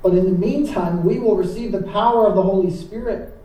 but 0.03 0.13
in 0.13 0.25
the 0.25 0.37
meantime, 0.37 1.03
we 1.03 1.19
will 1.19 1.35
receive 1.35 1.71
the 1.71 1.81
power 1.81 2.27
of 2.27 2.35
the 2.35 2.41
Holy 2.41 2.71
Spirit. 2.71 3.37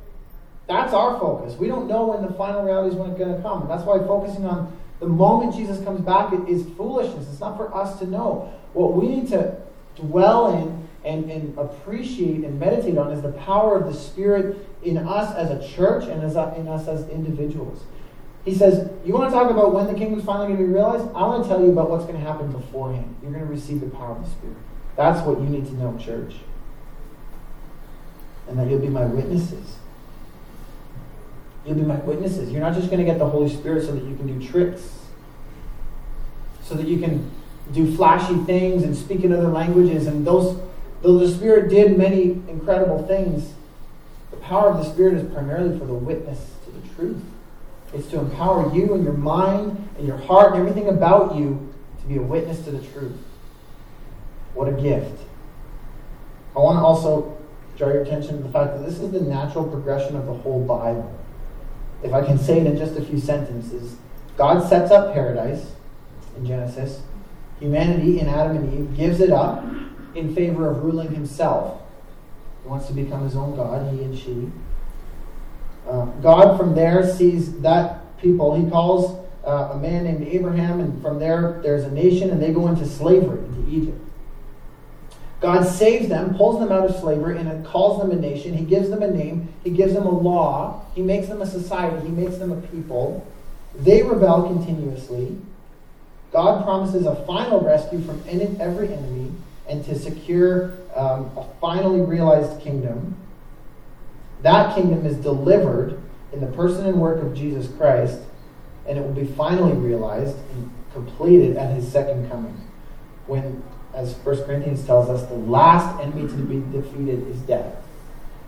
That's 0.69 0.93
our 0.93 1.19
focus. 1.19 1.55
We 1.55 1.69
don't 1.69 1.87
know 1.87 2.07
when 2.07 2.23
the 2.23 2.33
final 2.35 2.63
reality 2.63 2.91
is 2.91 2.97
going 2.97 3.17
to 3.17 3.43
come. 3.43 3.67
That's 3.69 3.85
why 3.85 3.99
focusing 3.99 4.45
on 4.47 4.77
the 5.01 5.07
moment 5.07 5.55
Jesus 5.55 5.83
comes 5.85 6.01
back 6.01 6.33
is 6.49 6.67
foolishness. 6.77 7.29
It's 7.31 7.41
not 7.41 7.57
for 7.57 7.75
us 7.75 7.99
to 8.01 8.07
know. 8.07 8.53
What 8.73 8.95
we 8.95 9.09
need 9.09 9.29
to 9.29 9.57
dwell 9.97 10.55
in 10.55 10.86
and, 11.07 11.31
and 11.31 11.57
appreciate 11.57 12.45
and 12.45 12.59
meditate 12.59 12.99
on 12.99 13.13
is 13.13 13.23
the 13.23 13.33
power 13.33 13.79
of 13.79 13.87
the 13.87 13.95
Spirit 13.95 14.69
in 14.83 14.99
us 14.99 15.35
as 15.37 15.51
a 15.51 15.75
church 15.75 16.05
and 16.05 16.23
as 16.23 16.37
a, 16.37 16.55
in 16.59 16.67
us 16.67 16.89
as 16.89 17.09
individuals. 17.09 17.85
He 18.45 18.55
says, 18.55 18.91
You 19.05 19.15
want 19.15 19.31
to 19.31 19.35
talk 19.35 19.51
about 19.51 19.73
when 19.73 19.87
the 19.87 19.95
kingdom's 19.95 20.25
finally 20.25 20.49
going 20.49 20.59
to 20.59 20.67
be 20.67 20.73
realized? 20.73 21.05
I 21.15 21.23
want 21.27 21.45
to 21.45 21.49
tell 21.49 21.61
you 21.61 21.71
about 21.71 21.91
what's 21.91 22.05
going 22.05 22.17
to 22.17 22.25
happen 22.25 22.51
beforehand. 22.51 23.17
You're 23.23 23.31
going 23.31 23.45
to 23.45 23.51
receive 23.51 23.81
the 23.81 23.89
power 23.89 24.17
of 24.17 24.25
the 24.25 24.31
Spirit. 24.31 24.57
That's 24.97 25.25
what 25.27 25.39
you 25.41 25.47
need 25.47 25.67
to 25.67 25.75
know, 25.75 25.97
church. 25.99 26.35
And 28.49 28.59
that 28.59 28.69
you'll 28.69 28.81
be 28.81 28.89
my 28.89 29.05
witnesses. 29.05 29.77
You'll 31.65 31.77
be 31.77 31.83
my 31.83 31.97
witnesses. 31.97 32.51
You're 32.51 32.61
not 32.61 32.75
just 32.75 32.87
going 32.89 33.01
to 33.01 33.05
get 33.05 33.19
the 33.19 33.29
Holy 33.29 33.51
Spirit 33.51 33.85
so 33.85 33.93
that 33.93 34.05
you 34.05 34.17
can 34.17 34.39
do 34.39 34.47
tricks, 34.47 34.89
so 36.63 36.75
that 36.75 36.87
you 36.87 36.99
can 36.99 37.31
do 37.73 37.95
flashy 37.97 38.37
things 38.45 38.85
and 38.85 38.97
speak 38.97 39.25
in 39.25 39.33
other 39.33 39.49
languages. 39.49 40.07
And 40.07 40.27
those, 40.27 40.61
though 41.07 41.19
the 41.19 41.29
Spirit 41.29 41.71
did 41.71 41.97
many 41.97 42.33
incredible 42.49 43.07
things, 43.07 43.55
the 44.33 44.37
power 44.39 44.71
of 44.71 44.79
the 44.79 44.85
Spirit 44.93 45.15
is 45.15 45.33
primarily 45.33 45.79
for 45.79 45.85
the 45.85 45.95
witness 45.95 46.51
to 46.65 46.73
the 46.73 46.95
truth. 46.97 47.23
It's 47.95 48.09
to 48.09 48.19
empower 48.19 48.75
you 48.75 48.93
and 48.93 49.05
your 49.05 49.13
mind 49.13 49.89
and 49.99 50.07
your 50.09 50.17
heart 50.17 50.55
and 50.55 50.61
everything 50.61 50.89
about 50.89 51.37
you 51.37 51.73
to 52.01 52.07
be 52.09 52.17
a 52.17 52.23
witness 52.23 52.65
to 52.65 52.73
the 52.73 52.85
truth. 52.89 53.17
What 54.55 54.69
a 54.69 54.73
gift. 54.73 55.21
I 56.57 56.59
want 56.59 56.79
to 56.79 56.83
also 56.85 57.39
draw 57.79 57.87
your 57.87 58.03
attention 58.03 58.39
to 58.39 58.43
the 58.43 58.51
fact 58.51 58.77
that 58.77 58.85
this 58.85 58.99
is 58.99 59.13
the 59.13 59.21
natural 59.21 59.65
progression 59.65 60.17
of 60.17 60.27
the 60.27 60.35
whole 60.35 60.65
Bible. 60.65 61.17
If 62.03 62.13
I 62.13 62.27
can 62.27 62.37
say 62.37 62.59
it 62.59 62.67
in 62.67 62.77
just 62.77 62.97
a 62.97 63.05
few 63.05 63.21
sentences, 63.21 63.95
God 64.37 64.69
sets 64.69 64.91
up 64.91 65.15
paradise 65.15 65.71
in 66.37 66.45
Genesis. 66.45 67.03
Humanity 67.61 68.19
in 68.19 68.29
Adam 68.29 68.57
and 68.57 68.75
Eve 68.75 68.97
gives 68.97 69.21
it 69.21 69.31
up 69.31 69.65
in 70.17 70.35
favor 70.35 70.71
of 70.71 70.83
ruling 70.83 71.15
himself. 71.15 71.81
He 72.63 72.69
wants 72.69 72.87
to 72.87 72.93
become 72.93 73.23
his 73.23 73.37
own 73.37 73.55
God, 73.55 73.93
he 73.95 74.03
and 74.03 74.19
she. 74.19 74.51
Uh, 75.89 76.07
God 76.21 76.59
from 76.59 76.75
there 76.75 77.09
sees 77.09 77.61
that 77.61 78.19
people. 78.21 78.61
He 78.61 78.69
calls 78.69 79.25
uh, 79.47 79.71
a 79.73 79.79
man 79.79 80.05
named 80.05 80.27
Abraham, 80.27 80.81
and 80.81 81.01
from 81.01 81.19
there, 81.19 81.61
there's 81.63 81.85
a 81.85 81.91
nation, 81.91 82.31
and 82.31 82.43
they 82.43 82.53
go 82.53 82.67
into 82.67 82.85
slavery, 82.87 83.39
into 83.39 83.71
Egypt. 83.71 84.03
God 85.41 85.65
saves 85.65 86.09
them, 86.09 86.35
pulls 86.35 86.59
them 86.59 86.73
out 86.73 86.89
of 86.89 86.97
slavery, 86.97 87.39
and 87.39 87.65
calls 87.65 88.01
them 88.01 88.11
a 88.11 88.21
nation. 88.21 88.57
He 88.57 88.65
gives 88.65 88.89
them 88.89 89.03
a 89.03 89.11
name. 89.11 89.53
He 89.63 89.71
gives 89.71 89.93
them 89.93 90.07
a 90.07 90.11
law. 90.11 90.85
He 90.95 91.03
makes 91.03 91.29
them 91.29 91.43
a 91.43 91.47
society. 91.47 92.07
He 92.07 92.13
makes 92.13 92.39
them 92.39 92.51
a 92.51 92.61
people. 92.63 93.25
They 93.77 94.03
rebel 94.03 94.45
continuously. 94.45 95.37
God 96.33 96.65
promises 96.65 97.07
a 97.07 97.15
final 97.27 97.61
rescue 97.61 98.03
from 98.03 98.23
every 98.29 98.93
enemy 98.93 99.33
and 99.69 99.85
to 99.85 99.99
secure 99.99 100.73
um, 100.95 101.31
a 101.37 101.47
finally 101.61 102.01
realized 102.01 102.61
kingdom. 102.61 103.17
That 104.43 104.75
kingdom 104.75 105.07
is 105.07 105.17
delivered 105.17 106.01
in 106.33 106.41
the 106.41 106.47
person 106.49 106.87
and 106.87 107.01
work 107.01 107.23
of 107.23 107.35
Jesus 107.35 107.69
Christ, 107.77 108.21
and 108.87 108.99
it 108.99 109.01
will 109.03 109.13
be 109.13 109.27
finally 109.27 109.73
realized 109.73 110.37
and 110.53 110.71
completed 110.93 111.57
at 111.57 111.75
his 111.75 111.91
second 111.91 112.31
coming. 112.31 112.61
When, 113.27 113.63
as 113.95 114.15
1 114.15 114.45
Corinthians 114.45 114.85
tells 114.87 115.09
us, 115.09 115.27
the 115.29 115.35
last 115.35 116.01
enemy 116.01 116.29
to 116.29 116.35
be 116.35 116.61
defeated 116.79 117.27
is 117.29 117.39
death. 117.41 117.75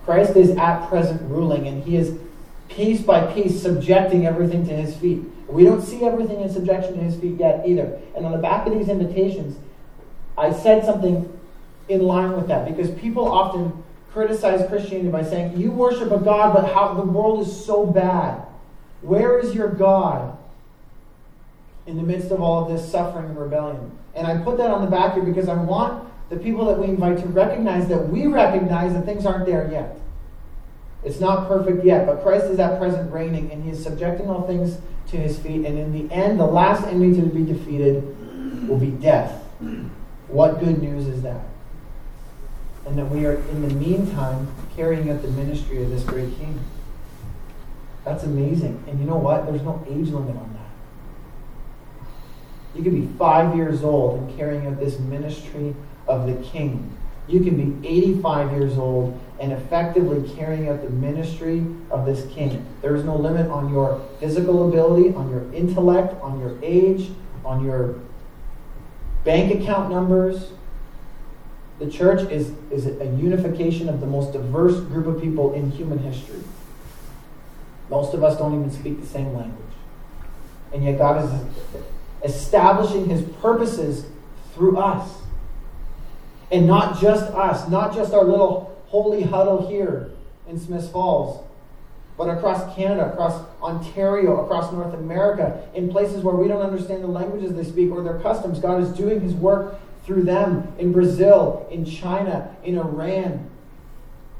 Christ 0.04 0.37
is 0.37 0.50
at 0.50 0.88
present 0.88 1.20
ruling, 1.31 1.66
and 1.66 1.83
he 1.83 1.96
is 1.96 2.18
piece 2.68 3.00
by 3.00 3.33
piece 3.33 3.61
subjecting 3.61 4.26
everything 4.26 4.66
to 4.66 4.74
his 4.74 4.96
feet. 4.96 5.22
We 5.48 5.64
don't 5.64 5.83
see 5.83 6.04
everything 6.04 6.40
in 6.40 6.52
subjection 6.52 6.94
to 6.94 7.00
his 7.00 7.16
feet 7.16 7.38
yet 7.38 7.66
either. 7.66 7.98
And 8.14 8.24
on 8.24 8.33
the 8.33 8.38
back 8.38 8.66
of 8.66 8.72
these 8.78 8.88
invitations, 8.88 9.59
I 10.38 10.53
said 10.53 10.85
something 10.85 11.38
in 11.88 12.03
line 12.03 12.33
with 12.37 12.48
that 12.48 12.66
because 12.66 12.90
people 12.98 13.31
often 13.31 13.85
criticize 14.12 14.66
Christianity 14.68 15.11
by 15.11 15.22
saying, 15.22 15.59
You 15.59 15.70
worship 15.70 16.11
a 16.11 16.18
God, 16.18 16.55
but 16.55 16.72
how 16.72 16.94
the 16.94 17.03
world 17.03 17.46
is 17.46 17.64
so 17.64 17.87
bad. 17.87 18.42
Where 19.03 19.38
is 19.38 19.55
your 19.55 19.68
God 19.68 20.37
in 21.87 21.96
the 21.96 22.03
midst 22.03 22.31
of 22.31 22.40
all 22.40 22.64
of 22.64 22.72
this 22.72 22.90
suffering 22.90 23.27
and 23.27 23.38
rebellion? 23.38 23.90
And 24.14 24.27
I 24.27 24.38
put 24.38 24.59
that 24.59 24.70
on 24.70 24.85
the 24.85 24.90
back 24.90 25.14
here 25.14 25.22
because 25.22 25.48
I 25.48 25.55
want 25.55 26.09
the 26.31 26.37
people 26.37 26.66
that 26.66 26.79
we 26.79 26.87
invite 26.87 27.18
to 27.18 27.27
recognize 27.27 27.88
that 27.88 28.09
we 28.09 28.27
recognize 28.27 28.92
that 28.92 29.05
things 29.05 29.24
aren't 29.24 29.46
there 29.46 29.70
yet. 29.70 29.98
It's 31.05 31.20
not 31.20 31.46
perfect 31.46 31.85
yet, 31.85 32.07
but 32.07 32.22
Christ 32.22 32.46
is 32.46 32.59
at 32.59 32.79
present 32.79 33.12
reigning, 33.12 33.53
and 33.53 33.62
he 33.62 33.70
is 33.70 33.83
subjecting 33.83 34.29
all 34.29 34.46
things 34.46 34.79
to 35.11 35.16
his 35.16 35.38
feet. 35.38 35.64
And 35.64 35.79
in 35.79 35.92
the 35.92 36.12
end, 36.12 36.40
the 36.40 36.46
last 36.46 36.85
enemy 36.87 37.14
to 37.14 37.22
be 37.22 37.44
defeated 37.44 38.68
will 38.68 38.79
be 38.79 38.90
death. 38.90 39.44
What 40.29 40.61
good 40.61 40.81
news 40.83 41.07
is 41.07 41.23
that? 41.23 41.43
and 42.88 42.99
that 42.99 43.07
we 43.07 43.27
are, 43.27 43.35
in 43.35 43.62
the 43.62 43.75
meantime, 43.75 44.49
carrying 44.75 45.11
out 45.11 45.21
the 45.23 45.29
ministry 45.29 45.83
of 45.83 45.91
this 45.91 46.03
great 46.05 46.37
King. 46.38 46.59
That's 48.05 48.25
amazing. 48.25 48.83
And 48.88 48.99
you 48.99 49.05
know 49.05 49.19
what? 49.19 49.47
There's 49.47 49.62
no 49.62 49.85
age 49.87 50.09
limit 50.09 50.35
on 50.37 50.55
that. 50.55 52.09
You 52.75 52.83
could 52.83 52.95
be 52.95 53.07
five 53.19 53.55
years 53.55 53.83
old 53.83 54.21
and 54.21 54.38
carrying 54.38 54.67
out 54.67 54.79
this 54.81 54.99
ministry 54.99 55.75
of 56.07 56.27
the 56.27 56.43
King. 56.49 56.97
You 57.27 57.41
can 57.41 57.57
be 57.57 57.87
85 57.87 58.53
years 58.53 58.79
old 58.79 59.21
and 59.38 59.53
effectively 59.53 60.35
carrying 60.35 60.69
out 60.69 60.83
the 60.83 60.88
ministry 60.88 61.67
of 61.91 62.07
this 62.07 62.27
King. 62.33 62.64
There 62.81 62.97
is 62.97 63.05
no 63.05 63.17
limit 63.17 63.51
on 63.51 63.71
your 63.71 64.01
physical 64.19 64.67
ability, 64.69 65.12
on 65.14 65.29
your 65.31 65.53
intellect, 65.53 66.14
on 66.23 66.41
your 66.41 66.57
age, 66.62 67.11
on 67.45 67.62
your 67.62 67.97
bank 69.29 69.61
account 69.61 69.91
numbers, 69.91 70.53
the 71.79 71.87
church 71.87 72.31
is, 72.33 72.51
is 72.71 72.87
a 72.87 73.05
unification 73.05 73.87
of 73.87 74.01
the 74.01 74.07
most 74.07 74.33
diverse 74.33 74.81
group 74.81 75.07
of 75.07 75.21
people 75.21 75.53
in 75.53 75.71
human 75.71 75.99
history. 75.99 76.41
Most 77.91 78.14
of 78.14 78.25
us 78.25 78.38
don't 78.38 78.55
even 78.55 78.71
speak 78.71 78.99
the 79.03 79.07
same 79.07 79.35
language. 79.35 79.75
And 80.73 80.83
yet 80.83 80.97
God 80.97 81.23
is 81.23 81.85
establishing 82.25 83.07
his 83.11 83.21
purposes 83.43 84.07
through 84.55 84.79
us. 84.79 85.21
And 86.51 86.67
not 86.67 86.99
just 86.99 87.31
us, 87.35 87.69
not 87.69 87.95
just 87.95 88.14
our 88.14 88.25
little 88.25 88.83
holy 88.87 89.25
huddle 89.25 89.69
here 89.69 90.11
in 90.49 90.59
Smiths 90.59 90.88
Falls, 90.88 91.47
but 92.17 92.31
across 92.31 92.75
Canada, 92.75 93.12
across 93.12 93.47
Ontario, 93.62 94.44
across 94.44 94.73
North 94.73 94.94
America, 94.94 95.68
in 95.75 95.88
places 95.88 96.23
where 96.23 96.35
we 96.35 96.49
don't 96.49 96.62
understand 96.62 97.03
the 97.03 97.09
languages 97.09 97.55
they 97.55 97.64
speak 97.64 97.90
or 97.90 98.03
their 98.03 98.21
customs. 98.21 98.61
God 98.61 98.83
is 98.83 98.90
doing 98.90 99.21
his 99.21 99.35
work 99.35 99.79
through 100.05 100.23
them 100.23 100.73
in 100.79 100.92
Brazil, 100.92 101.66
in 101.71 101.85
China, 101.85 102.55
in 102.64 102.79
Iran. 102.79 103.51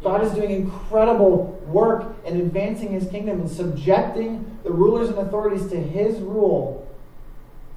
God 0.03 0.23
is 0.25 0.33
doing 0.33 0.51
incredible 0.51 1.61
work 1.67 2.15
in 2.25 2.41
advancing 2.41 2.93
his 2.93 3.09
kingdom 3.09 3.41
and 3.41 3.51
subjecting 3.51 4.59
the 4.63 4.71
rulers 4.71 5.09
and 5.09 5.19
authorities 5.19 5.69
to 5.71 5.77
his 5.77 6.19
rule 6.21 6.89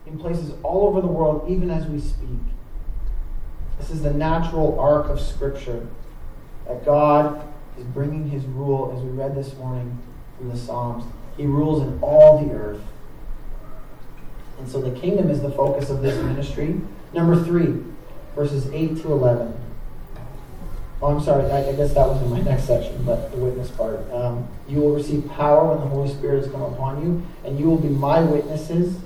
in 0.05 0.19
places 0.19 0.53
all 0.61 0.87
over 0.87 1.01
the 1.01 1.07
world, 1.07 1.49
even 1.49 1.71
as 1.71 1.87
we 1.87 1.99
speak. 1.99 2.39
This 3.79 3.89
is 3.89 4.03
the 4.03 4.13
natural 4.13 4.79
arc 4.79 5.09
of 5.09 5.19
Scripture 5.19 5.87
that 6.67 6.85
God 6.85 7.47
is 7.77 7.85
bringing 7.85 8.29
his 8.29 8.45
rule, 8.45 8.93
as 8.95 9.03
we 9.03 9.09
read 9.09 9.35
this 9.35 9.55
morning 9.55 9.97
from 10.37 10.49
the 10.49 10.57
Psalms. 10.57 11.03
He 11.41 11.47
rules 11.47 11.81
in 11.81 11.97
all 12.03 12.37
the 12.37 12.53
earth. 12.53 12.81
And 14.59 14.69
so 14.69 14.79
the 14.79 14.91
kingdom 14.91 15.31
is 15.31 15.41
the 15.41 15.49
focus 15.49 15.89
of 15.89 16.03
this 16.03 16.15
ministry. 16.23 16.79
Number 17.13 17.43
three, 17.43 17.83
verses 18.35 18.71
8 18.71 19.01
to 19.01 19.11
11. 19.11 19.59
Oh, 21.01 21.07
I'm 21.07 21.19
sorry. 21.19 21.51
I, 21.51 21.69
I, 21.69 21.73
guess 21.73 21.95
that 21.95 22.07
was 22.07 22.21
in 22.21 22.29
my 22.29 22.41
next 22.51 22.65
section, 22.65 23.03
but 23.03 23.31
the 23.31 23.37
witness 23.37 23.71
part. 23.71 23.99
Um, 24.13 24.47
you 24.67 24.81
will 24.81 24.93
receive 24.93 25.27
power 25.29 25.67
when 25.69 25.79
the 25.79 25.87
Holy 25.87 26.13
Spirit 26.13 26.43
has 26.43 26.51
come 26.51 26.61
upon 26.61 27.01
you, 27.01 27.23
and 27.43 27.59
you 27.59 27.65
will 27.65 27.79
be 27.79 27.89
my 27.89 28.21
witnesses 28.21 28.99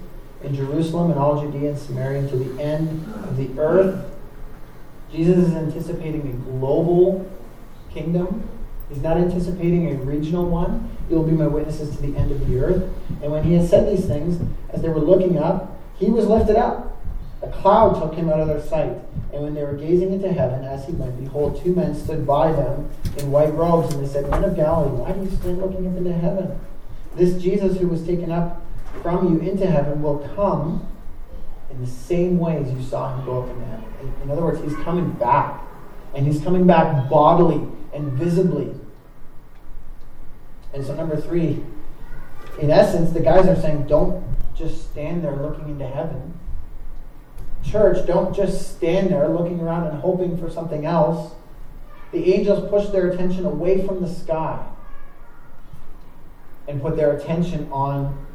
in 0.44 0.54
Jerusalem 0.54 1.12
and 1.12 1.18
all 1.18 1.42
Judea 1.42 1.70
and 1.70 1.80
Samaria 1.80 2.28
to 2.28 2.36
the 2.36 2.62
end 2.62 3.14
of 3.24 3.38
the 3.38 3.50
earth. 3.58 4.14
Jesus 5.10 5.38
is 5.38 5.54
anticipating 5.54 6.28
a 6.28 6.52
global 6.52 7.32
kingdom. 7.94 8.50
He's 8.90 9.02
not 9.02 9.18
anticipating 9.18 9.92
a 9.92 9.96
regional 10.04 10.48
one. 10.48 10.96
You 11.10 11.18
will 11.18 11.24
be 11.24 11.32
my 11.32 11.48
witnesses 11.48 11.96
to 11.96 12.02
the 12.02 12.16
end 12.18 12.32
of 12.32 12.48
the 12.48 12.60
earth. 12.60 12.84
And 13.22 13.32
when 13.32 13.44
he 13.44 13.54
had 13.54 13.68
said 13.68 13.88
these 13.88 14.06
things, 14.06 14.40
as 14.70 14.82
they 14.82 14.90
were 14.90 15.00
looking 15.00 15.38
up, 15.38 15.80
he 15.98 16.10
was 16.10 16.28
lifted 16.28 16.56
up. 16.56 17.02
A 17.42 17.50
cloud 17.50 18.00
took 18.00 18.16
him 18.16 18.30
out 18.30 18.40
of 18.40 18.48
their 18.48 18.62
sight. 18.62 18.98
And 19.34 19.44
when 19.44 19.54
they 19.54 19.64
were 19.64 19.74
gazing 19.74 20.14
into 20.14 20.32
heaven 20.32 20.64
as 20.66 20.86
he 20.86 20.94
went, 20.94 21.20
behold, 21.24 21.62
two 21.64 21.76
men 21.76 21.96
stood 21.96 22.26
by 22.26 22.52
them 22.52 22.90
in 23.18 23.32
white 23.32 23.54
robes, 23.54 23.94
and 23.94 24.04
they 24.04 24.12
said, 24.12 24.30
Men 24.30 24.44
of 24.44 24.56
Galilee, 24.56 24.98
why 24.98 25.12
do 25.12 25.22
you 25.22 25.36
stand 25.36 25.60
looking 25.60 25.88
up 25.88 25.98
into 25.98 26.14
heaven? 26.14 26.60
This 27.16 27.42
Jesus 27.42 27.78
who 27.78 27.88
was 27.88 28.06
taken 28.06 28.32
up 28.32 28.62
from 29.02 29.34
you 29.34 29.50
into 29.50 29.68
heaven 29.68 30.02
will 30.02 30.20
come 30.36 30.88
in 31.70 31.82
the 31.82 31.88
same 31.88 32.40
ways 32.40 32.72
you 32.72 32.82
saw 32.82 33.16
him 33.16 33.26
go 33.26 33.44
up 33.44 33.50
into 33.50 33.66
heaven. 33.66 33.86
In 34.24 34.32
other 34.32 34.42
words, 34.42 34.62
he's 34.62 34.76
coming 34.84 35.12
back. 35.12 35.62
And 36.14 36.26
he's 36.26 36.42
coming 36.42 36.66
back 36.66 37.10
bodily 37.10 37.68
and 37.96 38.12
visibly. 38.12 38.72
And 40.74 40.86
so, 40.86 40.94
number 40.94 41.16
three, 41.16 41.64
in 42.60 42.70
essence, 42.70 43.12
the 43.12 43.22
guys 43.22 43.48
are 43.48 43.60
saying, 43.60 43.88
don't 43.88 44.24
just 44.56 44.92
stand 44.92 45.24
there 45.24 45.36
looking 45.36 45.70
into 45.70 45.88
heaven. 45.88 46.38
Church, 47.64 48.06
don't 48.06 48.36
just 48.36 48.76
stand 48.76 49.10
there 49.10 49.30
looking 49.30 49.62
around 49.62 49.88
and 49.88 50.00
hoping 50.00 50.38
for 50.38 50.50
something 50.50 50.86
else. 50.86 51.34
The 52.12 52.34
angels 52.34 52.70
push 52.70 52.88
their 52.90 53.10
attention 53.10 53.46
away 53.46 53.86
from 53.86 54.02
the 54.02 54.10
sky 54.10 54.66
and 56.68 56.82
put 56.82 56.96
their 56.96 57.16
attention 57.18 57.70
on 57.72 58.26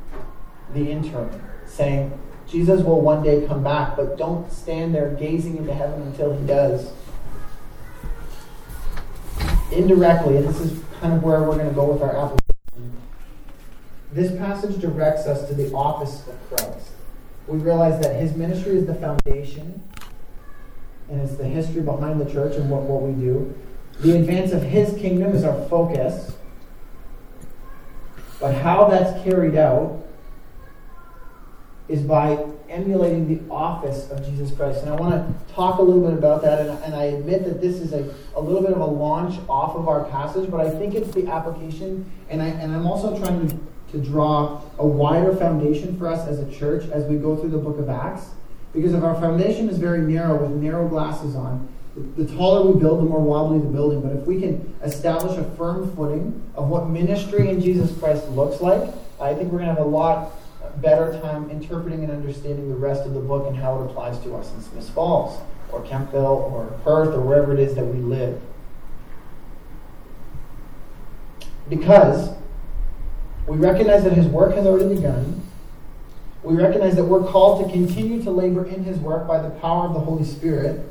the 0.75 0.91
intern, 0.91 1.43
saying, 1.67 2.19
Jesus 2.49 2.83
will 2.83 3.01
one 3.01 3.23
day 3.23 3.47
come 3.47 3.63
back, 3.63 3.97
but 3.97 4.17
don't 4.17 4.51
stand 4.53 4.95
there 4.95 5.15
gazing 5.15 5.57
into 5.57 5.73
heaven 5.73 6.03
until 6.03 6.37
he 6.37 6.47
does. 6.47 6.93
Indirectly, 9.73 10.37
and 10.37 10.49
this 10.49 10.61
is 10.61 10.81
kind 11.01 11.13
of 11.15 11.23
where 11.23 11.41
we're 11.43 11.57
going 11.57 11.69
to 11.69 11.75
go 11.75 11.85
with 11.85 12.03
our 12.03 12.17
application, 12.17 12.97
this 14.13 14.37
passage 14.39 14.81
directs 14.81 15.27
us 15.27 15.49
to 15.49 15.55
the 15.55 15.73
office 15.73 16.27
of 16.27 16.37
Christ. 16.49 16.91
We 17.47 17.59
realize 17.59 18.01
that 18.03 18.17
his 18.21 18.35
ministry 18.35 18.77
is 18.77 18.87
the 18.87 18.95
foundation, 18.95 19.83
and 21.09 21.21
it's 21.21 21.37
the 21.37 21.45
history 21.45 21.83
behind 21.83 22.21
the 22.21 22.31
church 22.31 22.57
and 22.57 22.69
what, 22.71 22.83
what 22.83 23.03
we 23.03 23.13
do. 23.13 23.55
The 24.01 24.17
advance 24.19 24.53
of 24.53 24.63
his 24.63 24.95
kingdom 24.99 25.33
is 25.35 25.45
our 25.45 25.69
focus. 25.69 26.33
But 28.41 28.55
how 28.55 28.89
that's 28.89 29.23
carried 29.23 29.57
out 29.57 30.03
is 31.89 32.03
by 32.03 32.45
emulating 32.71 33.29
the 33.29 33.53
office 33.53 34.09
of 34.11 34.25
Jesus 34.25 34.57
Christ. 34.57 34.83
And 34.83 34.91
I 34.91 34.95
want 34.95 35.13
to 35.13 35.55
talk 35.55 35.79
a 35.79 35.83
little 35.83 36.09
bit 36.09 36.17
about 36.17 36.43
that. 36.43 36.61
And, 36.61 36.85
and 36.85 36.95
I 36.95 37.05
admit 37.05 37.45
that 37.45 37.61
this 37.61 37.77
is 37.77 37.93
a, 37.93 38.15
a 38.35 38.41
little 38.41 38.63
bit 38.63 38.73
of 38.73 38.81
a 38.81 38.87
launch 38.87 39.39
off 39.49 39.75
of 39.77 39.89
our 39.89 40.05
passage, 40.05 40.51
but 40.51 40.61
I 40.61 40.71
think 40.71 40.95
it's 40.95 41.13
the 41.13 41.27
application. 41.27 42.11
And, 42.29 42.41
I, 42.41 42.47
and 42.47 42.73
I'm 42.73 42.87
also 42.87 43.19
trying 43.19 43.49
to, 43.49 43.59
to 43.93 43.99
draw 43.99 44.63
a 44.79 44.87
wider 44.87 45.35
foundation 45.37 45.99
for 45.99 46.07
us 46.07 46.27
as 46.29 46.39
a 46.39 46.51
church 46.51 46.89
as 46.91 47.05
we 47.05 47.17
go 47.17 47.37
through 47.37 47.51
the 47.51 47.59
book 47.59 47.79
of 47.79 47.91
Acts. 47.91 48.31
Because 48.73 48.95
if 48.95 49.03
our 49.03 49.21
foundation 49.21 49.69
is 49.69 49.79
very 49.79 50.01
narrow 50.01 50.41
with 50.41 50.53
narrow 50.53 50.89
glasses 50.89 51.35
on, 51.35 51.69
the 52.17 52.25
taller 52.25 52.71
we 52.71 52.79
build, 52.79 53.01
the 53.01 53.05
more 53.05 53.21
wobbly 53.21 53.59
the 53.59 53.67
building. 53.67 54.01
But 54.01 54.13
if 54.13 54.25
we 54.25 54.41
can 54.41 54.73
establish 54.83 55.37
a 55.37 55.45
firm 55.57 55.95
footing 55.97 56.41
of 56.55 56.69
what 56.69 56.89
ministry 56.89 57.51
in 57.51 57.61
Jesus 57.61 57.97
Christ 57.99 58.29
looks 58.29 58.61
like, 58.61 58.95
I 59.21 59.35
think 59.35 59.51
we're 59.51 59.59
going 59.59 59.69
to 59.69 59.75
have 59.75 59.85
a 59.85 59.91
lot 59.91 60.33
better 60.81 61.19
time 61.21 61.51
interpreting 61.51 62.03
and 62.05 62.13
understanding 62.13 62.69
the 62.69 62.77
rest 62.77 63.03
of 63.03 63.15
the 63.15 63.21
book 63.21 63.47
and 63.47 63.57
how 63.57 63.81
it 63.81 63.87
applies 63.87 64.19
to 64.21 64.35
us 64.35 64.53
in 64.55 64.63
Smiths 64.63 64.91
Falls 64.91 65.41
or 65.73 65.83
Kemptville 65.83 66.53
or 66.53 66.67
Perth 66.85 67.15
or 67.15 67.21
wherever 67.21 67.53
it 67.53 67.61
is 67.61 67.75
that 67.75 67.85
we 67.85 68.01
live. 68.01 68.41
Because 71.69 72.31
we 73.47 73.57
recognize 73.57 74.05
that 74.05 74.13
his 74.13 74.27
work 74.27 74.55
has 74.55 74.67
already 74.67 74.95
begun. 74.95 75.43
We 76.43 76.55
recognize 76.55 76.97
that 76.97 77.05
we're 77.05 77.29
called 77.31 77.65
to 77.65 77.73
continue 77.73 78.23
to 78.23 78.31
labor 78.31 78.65
in 78.65 78.85
his 78.85 78.99
work 78.99 79.27
by 79.27 79.41
the 79.41 79.51
power 79.51 79.87
of 79.87 79.95
the 79.95 80.01
Holy 80.01 80.25
Spirit. 80.25 80.87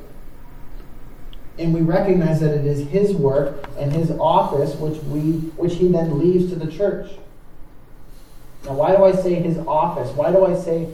And 1.57 1.73
we 1.73 1.81
recognize 1.81 2.39
that 2.39 2.53
it 2.53 2.65
is 2.65 2.87
his 2.87 3.13
work 3.13 3.67
and 3.77 3.91
his 3.91 4.11
office 4.11 4.75
which 4.75 5.01
we 5.03 5.31
which 5.57 5.75
he 5.75 5.89
then 5.89 6.17
leaves 6.19 6.51
to 6.51 6.55
the 6.57 6.71
church. 6.71 7.11
Now, 8.69 8.75
why 8.75 8.95
do 8.95 9.03
I 9.03 9.13
say 9.13 9.33
his 9.33 9.57
office? 9.57 10.15
Why 10.15 10.31
do 10.31 10.45
I 10.45 10.55
say 10.55 10.87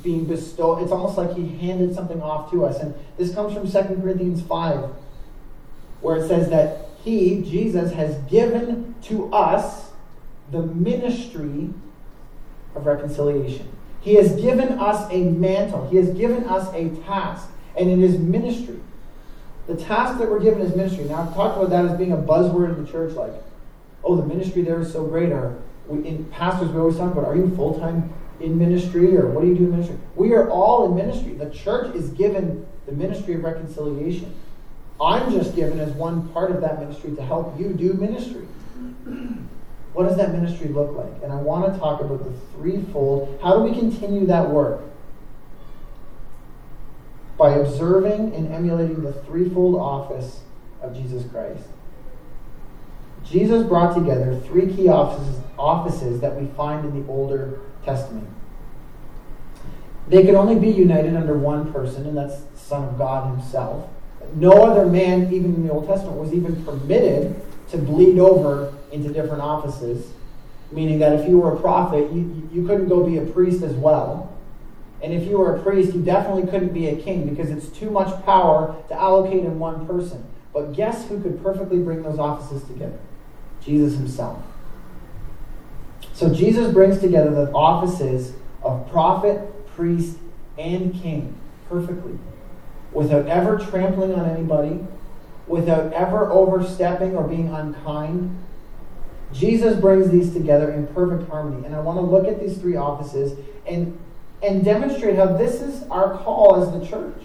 being 0.00 0.26
bestowed? 0.26 0.80
It's 0.80 0.92
almost 0.92 1.18
like 1.18 1.34
he 1.34 1.48
handed 1.58 1.92
something 1.92 2.22
off 2.22 2.52
to 2.52 2.64
us. 2.64 2.78
And 2.78 2.94
this 3.18 3.34
comes 3.34 3.52
from 3.52 3.68
2 3.68 4.00
Corinthians 4.00 4.42
5, 4.42 4.90
where 6.02 6.18
it 6.18 6.28
says 6.28 6.48
that 6.50 6.86
he, 7.02 7.42
Jesus, 7.42 7.92
has 7.94 8.16
given 8.30 8.94
to 9.02 9.28
us 9.32 9.90
the 10.52 10.62
ministry 10.62 11.70
of 12.76 12.86
reconciliation. 12.86 13.68
He 14.00 14.14
has 14.14 14.40
given 14.40 14.78
us 14.78 15.10
a 15.10 15.24
mantle, 15.24 15.88
he 15.90 15.96
has 15.96 16.10
given 16.10 16.44
us 16.44 16.72
a 16.74 16.90
task, 17.06 17.48
and 17.76 17.90
it 17.90 17.98
is 17.98 18.18
ministry. 18.18 18.78
The 19.66 19.74
task 19.74 20.18
that 20.20 20.30
we're 20.30 20.40
given 20.40 20.62
is 20.62 20.76
ministry. 20.76 21.04
Now, 21.04 21.22
I've 21.22 21.34
talked 21.34 21.56
about 21.56 21.70
that 21.70 21.86
as 21.86 21.98
being 21.98 22.12
a 22.12 22.16
buzzword 22.16 22.76
in 22.76 22.84
the 22.84 22.90
church, 22.90 23.14
like, 23.14 23.32
oh, 24.04 24.14
the 24.14 24.24
ministry 24.24 24.62
there 24.62 24.80
is 24.80 24.92
so 24.92 25.04
great, 25.04 25.32
or 25.32 25.60
we, 25.90 26.06
in 26.06 26.24
pastors, 26.26 26.70
we 26.70 26.78
always 26.78 26.96
talk 26.96 27.12
about, 27.12 27.24
are 27.24 27.36
you 27.36 27.54
full 27.56 27.78
time 27.78 28.12
in 28.40 28.58
ministry 28.58 29.16
or 29.16 29.28
what 29.28 29.42
do 29.42 29.48
you 29.48 29.54
do 29.54 29.64
in 29.64 29.72
ministry? 29.72 29.96
We 30.16 30.32
are 30.32 30.48
all 30.48 30.86
in 30.86 30.96
ministry. 30.96 31.34
The 31.34 31.50
church 31.50 31.94
is 31.94 32.10
given 32.10 32.66
the 32.86 32.92
ministry 32.92 33.34
of 33.34 33.44
reconciliation. 33.44 34.34
I'm 35.00 35.32
just 35.32 35.56
given 35.56 35.80
as 35.80 35.92
one 35.92 36.28
part 36.28 36.50
of 36.50 36.60
that 36.60 36.78
ministry 36.78 37.14
to 37.16 37.22
help 37.22 37.58
you 37.58 37.72
do 37.72 37.94
ministry. 37.94 38.46
What 39.92 40.06
does 40.06 40.16
that 40.16 40.32
ministry 40.32 40.68
look 40.68 40.94
like? 40.94 41.22
And 41.22 41.32
I 41.32 41.36
want 41.36 41.72
to 41.72 41.78
talk 41.78 42.00
about 42.00 42.22
the 42.24 42.32
threefold. 42.54 43.38
How 43.42 43.56
do 43.56 43.62
we 43.62 43.76
continue 43.78 44.26
that 44.26 44.48
work? 44.48 44.82
By 47.36 47.54
observing 47.54 48.34
and 48.34 48.52
emulating 48.52 49.02
the 49.02 49.12
threefold 49.12 49.76
office 49.76 50.40
of 50.82 50.94
Jesus 50.94 51.24
Christ. 51.30 51.64
Jesus 53.30 53.62
brought 53.62 53.94
together 53.94 54.40
three 54.46 54.74
key 54.74 54.88
offices, 54.88 55.40
offices 55.56 56.20
that 56.20 56.34
we 56.34 56.48
find 56.56 56.84
in 56.84 57.00
the 57.00 57.08
Older 57.08 57.60
Testament. 57.84 58.28
They 60.08 60.24
could 60.24 60.34
only 60.34 60.56
be 60.56 60.68
united 60.68 61.14
under 61.14 61.38
one 61.38 61.72
person, 61.72 62.06
and 62.06 62.16
that's 62.16 62.40
the 62.40 62.58
Son 62.58 62.88
of 62.88 62.98
God 62.98 63.36
Himself. 63.36 63.88
No 64.34 64.64
other 64.64 64.86
man, 64.86 65.32
even 65.32 65.54
in 65.54 65.66
the 65.66 65.72
Old 65.72 65.86
Testament, 65.86 66.16
was 66.16 66.32
even 66.32 66.64
permitted 66.64 67.40
to 67.70 67.78
bleed 67.78 68.18
over 68.18 68.74
into 68.90 69.12
different 69.12 69.42
offices, 69.42 70.10
meaning 70.72 70.98
that 70.98 71.12
if 71.12 71.28
you 71.28 71.38
were 71.38 71.54
a 71.54 71.60
prophet, 71.60 72.12
you, 72.12 72.48
you 72.52 72.66
couldn't 72.66 72.88
go 72.88 73.06
be 73.06 73.18
a 73.18 73.26
priest 73.26 73.62
as 73.62 73.74
well. 73.74 74.36
And 75.02 75.14
if 75.14 75.28
you 75.28 75.38
were 75.38 75.56
a 75.56 75.62
priest, 75.62 75.94
you 75.94 76.02
definitely 76.02 76.50
couldn't 76.50 76.74
be 76.74 76.88
a 76.88 76.96
king 76.96 77.32
because 77.32 77.50
it's 77.50 77.68
too 77.68 77.90
much 77.90 78.24
power 78.24 78.76
to 78.88 78.94
allocate 78.94 79.44
in 79.44 79.58
one 79.60 79.86
person. 79.86 80.24
But 80.52 80.72
guess 80.72 81.08
who 81.08 81.20
could 81.22 81.40
perfectly 81.42 81.78
bring 81.78 82.02
those 82.02 82.18
offices 82.18 82.64
together? 82.64 82.98
Jesus 83.62 83.94
himself. 83.94 84.42
So 86.12 86.32
Jesus 86.32 86.72
brings 86.72 86.98
together 87.00 87.30
the 87.30 87.50
offices 87.52 88.34
of 88.62 88.90
prophet, 88.90 89.66
priest, 89.74 90.18
and 90.58 90.94
king 90.94 91.34
perfectly, 91.68 92.18
without 92.92 93.26
ever 93.26 93.58
trampling 93.58 94.14
on 94.14 94.28
anybody, 94.28 94.80
without 95.46 95.92
ever 95.92 96.30
overstepping 96.30 97.16
or 97.16 97.26
being 97.26 97.48
unkind. 97.48 98.36
Jesus 99.32 99.78
brings 99.80 100.10
these 100.10 100.32
together 100.32 100.72
in 100.72 100.86
perfect 100.88 101.30
harmony. 101.30 101.64
And 101.64 101.74
I 101.74 101.80
want 101.80 101.98
to 101.98 102.02
look 102.02 102.26
at 102.26 102.40
these 102.40 102.58
three 102.58 102.76
offices 102.76 103.38
and, 103.66 103.98
and 104.42 104.64
demonstrate 104.64 105.16
how 105.16 105.36
this 105.36 105.60
is 105.60 105.84
our 105.88 106.18
call 106.18 106.62
as 106.62 106.70
the 106.72 106.86
church. 106.86 107.22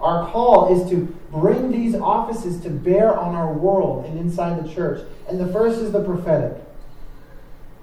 Our 0.00 0.28
call 0.30 0.76
is 0.76 0.90
to 0.90 1.14
bring 1.30 1.70
these 1.70 1.94
offices 1.94 2.60
to 2.62 2.70
bear 2.70 3.18
on 3.18 3.34
our 3.34 3.52
world 3.52 4.06
and 4.06 4.18
inside 4.18 4.62
the 4.62 4.72
church. 4.72 5.06
And 5.28 5.38
the 5.38 5.52
first 5.52 5.78
is 5.78 5.92
the 5.92 6.02
prophetic. 6.02 6.56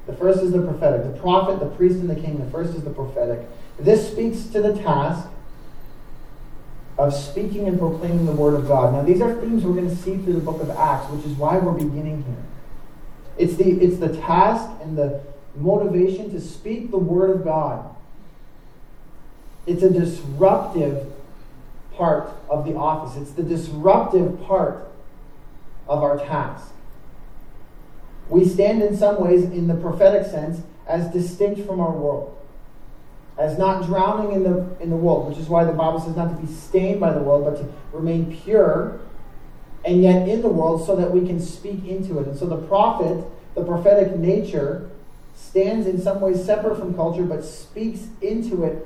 The 0.07 0.15
first 0.15 0.41
is 0.41 0.51
the 0.51 0.61
prophetic. 0.61 1.03
The 1.03 1.19
prophet, 1.19 1.59
the 1.59 1.69
priest, 1.75 1.95
and 1.95 2.09
the 2.09 2.15
king. 2.15 2.43
The 2.43 2.51
first 2.51 2.75
is 2.75 2.83
the 2.83 2.89
prophetic. 2.89 3.47
This 3.79 4.11
speaks 4.11 4.43
to 4.47 4.61
the 4.61 4.73
task 4.73 5.27
of 6.97 7.13
speaking 7.13 7.67
and 7.67 7.79
proclaiming 7.79 8.25
the 8.25 8.33
word 8.33 8.55
of 8.55 8.67
God. 8.67 8.93
Now, 8.93 9.03
these 9.03 9.21
are 9.21 9.33
themes 9.39 9.63
we're 9.63 9.75
going 9.75 9.89
to 9.89 9.95
see 9.95 10.17
through 10.17 10.33
the 10.33 10.41
book 10.41 10.61
of 10.61 10.69
Acts, 10.71 11.09
which 11.11 11.25
is 11.25 11.31
why 11.37 11.57
we're 11.57 11.71
beginning 11.71 12.23
here. 12.23 12.43
It's 13.37 13.55
the, 13.55 13.71
it's 13.71 13.97
the 13.97 14.17
task 14.17 14.69
and 14.81 14.97
the 14.97 15.21
motivation 15.55 16.29
to 16.31 16.41
speak 16.41 16.91
the 16.91 16.97
word 16.97 17.29
of 17.29 17.43
God. 17.45 17.95
It's 19.65 19.83
a 19.83 19.89
disruptive 19.89 21.07
part 21.99 22.31
of 22.49 22.65
the 22.65 22.75
office. 22.75 23.21
It's 23.21 23.31
the 23.31 23.43
disruptive 23.43 24.41
part 24.45 24.89
of 25.87 26.01
our 26.01 26.17
task. 26.17 26.71
We 28.29 28.47
stand 28.47 28.81
in 28.81 28.95
some 28.95 29.21
ways, 29.21 29.43
in 29.43 29.67
the 29.67 29.75
prophetic 29.75 30.25
sense, 30.25 30.61
as 30.87 31.11
distinct 31.11 31.67
from 31.67 31.79
our 31.79 31.91
world, 31.91 32.35
as 33.37 33.57
not 33.57 33.85
drowning 33.85 34.33
in 34.33 34.43
the, 34.43 34.67
in 34.79 34.89
the 34.89 34.95
world, 34.95 35.29
which 35.29 35.37
is 35.37 35.47
why 35.47 35.63
the 35.65 35.73
Bible 35.73 35.99
says 35.99 36.15
not 36.15 36.29
to 36.29 36.41
be 36.41 36.51
stained 36.51 36.99
by 36.99 37.11
the 37.11 37.19
world, 37.19 37.43
but 37.43 37.57
to 37.57 37.71
remain 37.95 38.35
pure 38.35 38.99
and 39.85 40.01
yet 40.01 40.27
in 40.27 40.41
the 40.41 40.49
world 40.49 40.85
so 40.85 40.95
that 40.95 41.11
we 41.11 41.25
can 41.25 41.39
speak 41.39 41.85
into 41.85 42.19
it. 42.19 42.27
And 42.27 42.37
so 42.37 42.45
the 42.45 42.57
prophet, 42.57 43.23
the 43.55 43.63
prophetic 43.63 44.17
nature, 44.17 44.89
stands 45.35 45.87
in 45.87 46.01
some 46.01 46.19
ways 46.19 46.43
separate 46.43 46.77
from 46.77 46.93
culture, 46.95 47.23
but 47.23 47.43
speaks 47.43 48.07
into 48.21 48.63
it 48.63 48.85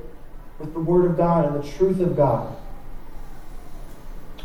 with 0.60 0.74
the 0.74 0.80
Word 0.80 1.06
of 1.06 1.18
God 1.18 1.46
and 1.46 1.64
the 1.64 1.68
truth 1.78 2.00
of 2.00 2.16
God. 2.16 2.56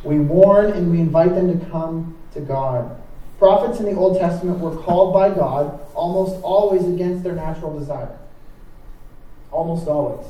We 0.05 0.19
warn 0.19 0.73
and 0.73 0.91
we 0.91 1.01
invite 1.01 1.35
them 1.35 1.59
to 1.59 1.67
come 1.67 2.17
to 2.35 2.41
God. 2.41 3.01
Prophets 3.39 3.79
in 3.79 3.87
the 3.87 3.95
Old 3.95 4.19
Testament 4.19 4.59
were 4.59 4.77
called 4.77 5.15
by 5.15 5.31
God 5.31 5.81
almost 5.95 6.43
always 6.43 6.85
against 6.87 7.23
their 7.23 7.35
natural 7.35 7.79
desire. 7.79 8.19
Almost 9.51 9.87
always. 9.87 10.27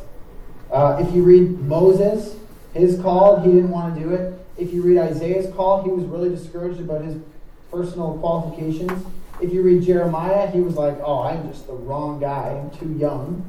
Uh, 0.71 0.99
if 1.01 1.15
you 1.15 1.23
read 1.23 1.61
Moses, 1.61 2.37
his 2.75 3.01
call, 3.01 3.41
he 3.41 3.51
didn't 3.51 3.71
want 3.71 3.95
to 3.95 4.01
do 4.01 4.11
it. 4.11 4.39
If 4.59 4.73
you 4.73 4.83
read 4.83 4.99
Isaiah's 4.99 5.53
call, 5.55 5.83
he 5.83 5.91
was 5.91 6.05
really 6.05 6.29
discouraged 6.29 6.81
about 6.81 7.05
his 7.05 7.17
personal 7.71 8.19
qualifications. 8.19 9.07
If 9.41 9.53
you 9.53 9.63
read 9.63 9.83
Jeremiah, 9.85 10.51
he 10.51 10.61
was 10.61 10.75
like, 10.75 10.99
oh, 11.01 11.23
I'm 11.23 11.49
just 11.49 11.67
the 11.67 11.75
wrong 11.75 12.21
guy. 12.21 12.61
I'm 12.61 12.77
too 12.79 12.93
young. 12.99 13.49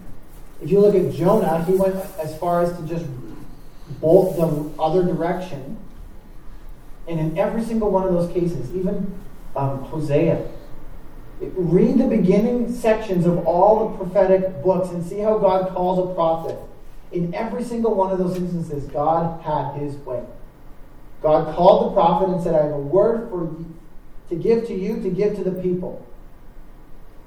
If 0.62 0.70
you 0.70 0.80
look 0.80 0.96
at 0.96 1.14
Jonah, 1.14 1.64
he 1.64 1.74
went 1.74 1.96
as 2.20 2.38
far 2.38 2.62
as 2.62 2.76
to 2.78 2.84
just 2.84 3.06
bolt 4.00 4.38
the 4.38 4.82
other 4.82 5.04
direction. 5.04 5.78
And 7.10 7.20
in 7.20 7.38
every 7.38 7.64
single 7.64 7.90
one 7.90 8.08
of 8.08 8.14
those 8.14 8.32
cases, 8.32 8.74
even 8.76 9.20
um, 9.56 9.84
Hosea, 9.86 10.48
read 11.42 11.98
the 11.98 12.06
beginning 12.06 12.72
sections 12.72 13.26
of 13.26 13.48
all 13.48 13.90
the 13.90 13.98
prophetic 13.98 14.62
books 14.62 14.90
and 14.90 15.04
see 15.04 15.20
how 15.20 15.40
God 15.40 15.74
calls 15.74 16.10
a 16.10 16.14
prophet. 16.14 16.58
In 17.12 17.34
every 17.34 17.64
single 17.64 17.96
one 17.96 18.12
of 18.12 18.20
those 18.20 18.38
instances, 18.38 18.86
God 18.92 19.42
had 19.42 19.82
his 19.82 19.96
way. 19.98 20.24
God 21.22 21.56
called 21.56 21.90
the 21.90 21.94
prophet 21.96 22.30
and 22.30 22.44
said, 22.44 22.54
I 22.54 22.64
have 22.64 22.74
a 22.74 22.78
word 22.78 23.30
for 23.30 23.46
you 23.46 23.74
to 24.30 24.36
give 24.36 24.68
to 24.68 24.74
you, 24.74 25.02
to 25.02 25.10
give 25.10 25.36
to 25.38 25.44
the 25.44 25.52
people. 25.52 26.06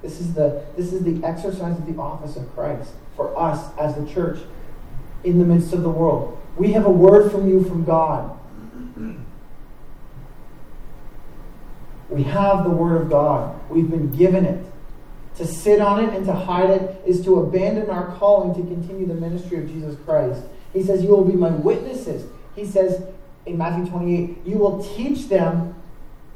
This 0.01 0.19
is 0.19 0.33
the, 0.33 0.63
this 0.77 0.93
is 0.93 1.03
the 1.03 1.25
exercise 1.25 1.77
of 1.77 1.85
the 1.85 2.01
office 2.01 2.35
of 2.37 2.53
Christ 2.55 2.91
for 3.15 3.37
us 3.37 3.77
as 3.77 3.95
the 3.95 4.05
church 4.11 4.39
in 5.23 5.39
the 5.39 5.45
midst 5.45 5.73
of 5.73 5.81
the 5.81 5.89
world. 5.89 6.39
We 6.57 6.71
have 6.73 6.85
a 6.85 6.91
word 6.91 7.31
from 7.31 7.49
you 7.49 7.63
from 7.63 7.83
God. 7.83 8.39
We 12.09 12.23
have 12.23 12.63
the 12.63 12.69
word 12.69 13.01
of 13.01 13.09
God. 13.09 13.59
We've 13.69 13.89
been 13.89 14.15
given 14.15 14.45
it. 14.45 14.65
To 15.37 15.47
sit 15.47 15.81
on 15.81 16.03
it 16.03 16.13
and 16.13 16.25
to 16.27 16.33
hide 16.33 16.69
it 16.69 17.01
is 17.05 17.23
to 17.25 17.39
abandon 17.39 17.89
our 17.89 18.15
calling 18.17 18.53
to 18.53 18.61
continue 18.61 19.07
the 19.07 19.15
ministry 19.15 19.57
of 19.57 19.67
Jesus 19.67 19.95
Christ. 20.05 20.43
He 20.73 20.83
says, 20.83 21.03
You 21.03 21.09
will 21.09 21.25
be 21.25 21.33
my 21.33 21.49
witnesses. 21.49 22.29
He 22.55 22.65
says, 22.65 23.03
in 23.45 23.57
Matthew 23.57 23.89
28, 23.89 24.37
you 24.45 24.57
will 24.57 24.83
teach 24.95 25.27
them 25.27 25.75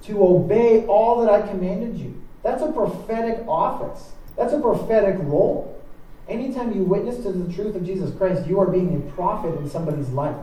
to 0.04 0.26
obey 0.26 0.86
all 0.86 1.22
that 1.22 1.32
I 1.32 1.48
commanded 1.48 1.98
you. 1.98 2.22
That's 2.44 2.62
a 2.62 2.72
prophetic 2.72 3.46
office. 3.48 4.12
That's 4.36 4.54
a 4.54 4.60
prophetic 4.60 5.18
role. 5.20 5.82
Anytime 6.28 6.76
you 6.76 6.84
witness 6.84 7.18
to 7.24 7.32
the 7.32 7.52
truth 7.54 7.76
of 7.76 7.86
Jesus 7.86 8.16
Christ, 8.16 8.48
you 8.48 8.60
are 8.60 8.68
being 8.68 8.96
a 8.96 9.12
prophet 9.14 9.58
in 9.60 9.70
somebody's 9.70 10.10
life. 10.10 10.36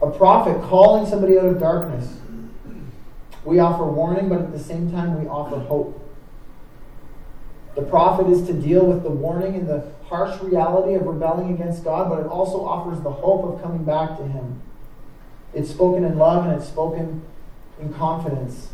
A 0.00 0.10
prophet 0.10 0.62
calling 0.62 1.06
somebody 1.06 1.38
out 1.38 1.46
of 1.46 1.58
darkness. 1.58 2.18
We 3.48 3.60
offer 3.60 3.86
warning, 3.86 4.28
but 4.28 4.42
at 4.42 4.52
the 4.52 4.58
same 4.58 4.92
time, 4.92 5.18
we 5.18 5.26
offer 5.26 5.58
hope. 5.58 5.98
The 7.76 7.80
prophet 7.80 8.26
is 8.26 8.46
to 8.46 8.52
deal 8.52 8.84
with 8.84 9.02
the 9.02 9.08
warning 9.08 9.54
and 9.54 9.66
the 9.66 9.90
harsh 10.04 10.38
reality 10.42 10.92
of 10.92 11.06
rebelling 11.06 11.54
against 11.54 11.82
God, 11.82 12.10
but 12.10 12.20
it 12.20 12.26
also 12.26 12.62
offers 12.62 13.00
the 13.00 13.10
hope 13.10 13.44
of 13.44 13.62
coming 13.62 13.84
back 13.84 14.18
to 14.18 14.24
Him. 14.24 14.60
It's 15.54 15.70
spoken 15.70 16.04
in 16.04 16.18
love 16.18 16.44
and 16.44 16.60
it's 16.60 16.68
spoken 16.68 17.22
in 17.80 17.94
confidence. 17.94 18.68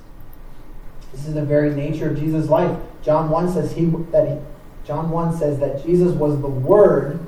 This 1.13 1.29
is 1.29 1.35
the 1.35 1.45
very 1.45 1.73
nature 1.73 2.11
of 2.11 2.19
Jesus' 2.19 2.49
life. 2.49 2.77
John 3.05 3.31
1 3.31 3.53
says 3.53 3.75
he 3.75 3.85
that 3.85 4.29
he, 4.29 4.39
John 4.85 5.09
1 5.11 5.39
says 5.39 5.61
that 5.61 5.87
Jesus 5.87 6.15
was 6.15 6.41
the 6.41 6.49
word 6.49 7.25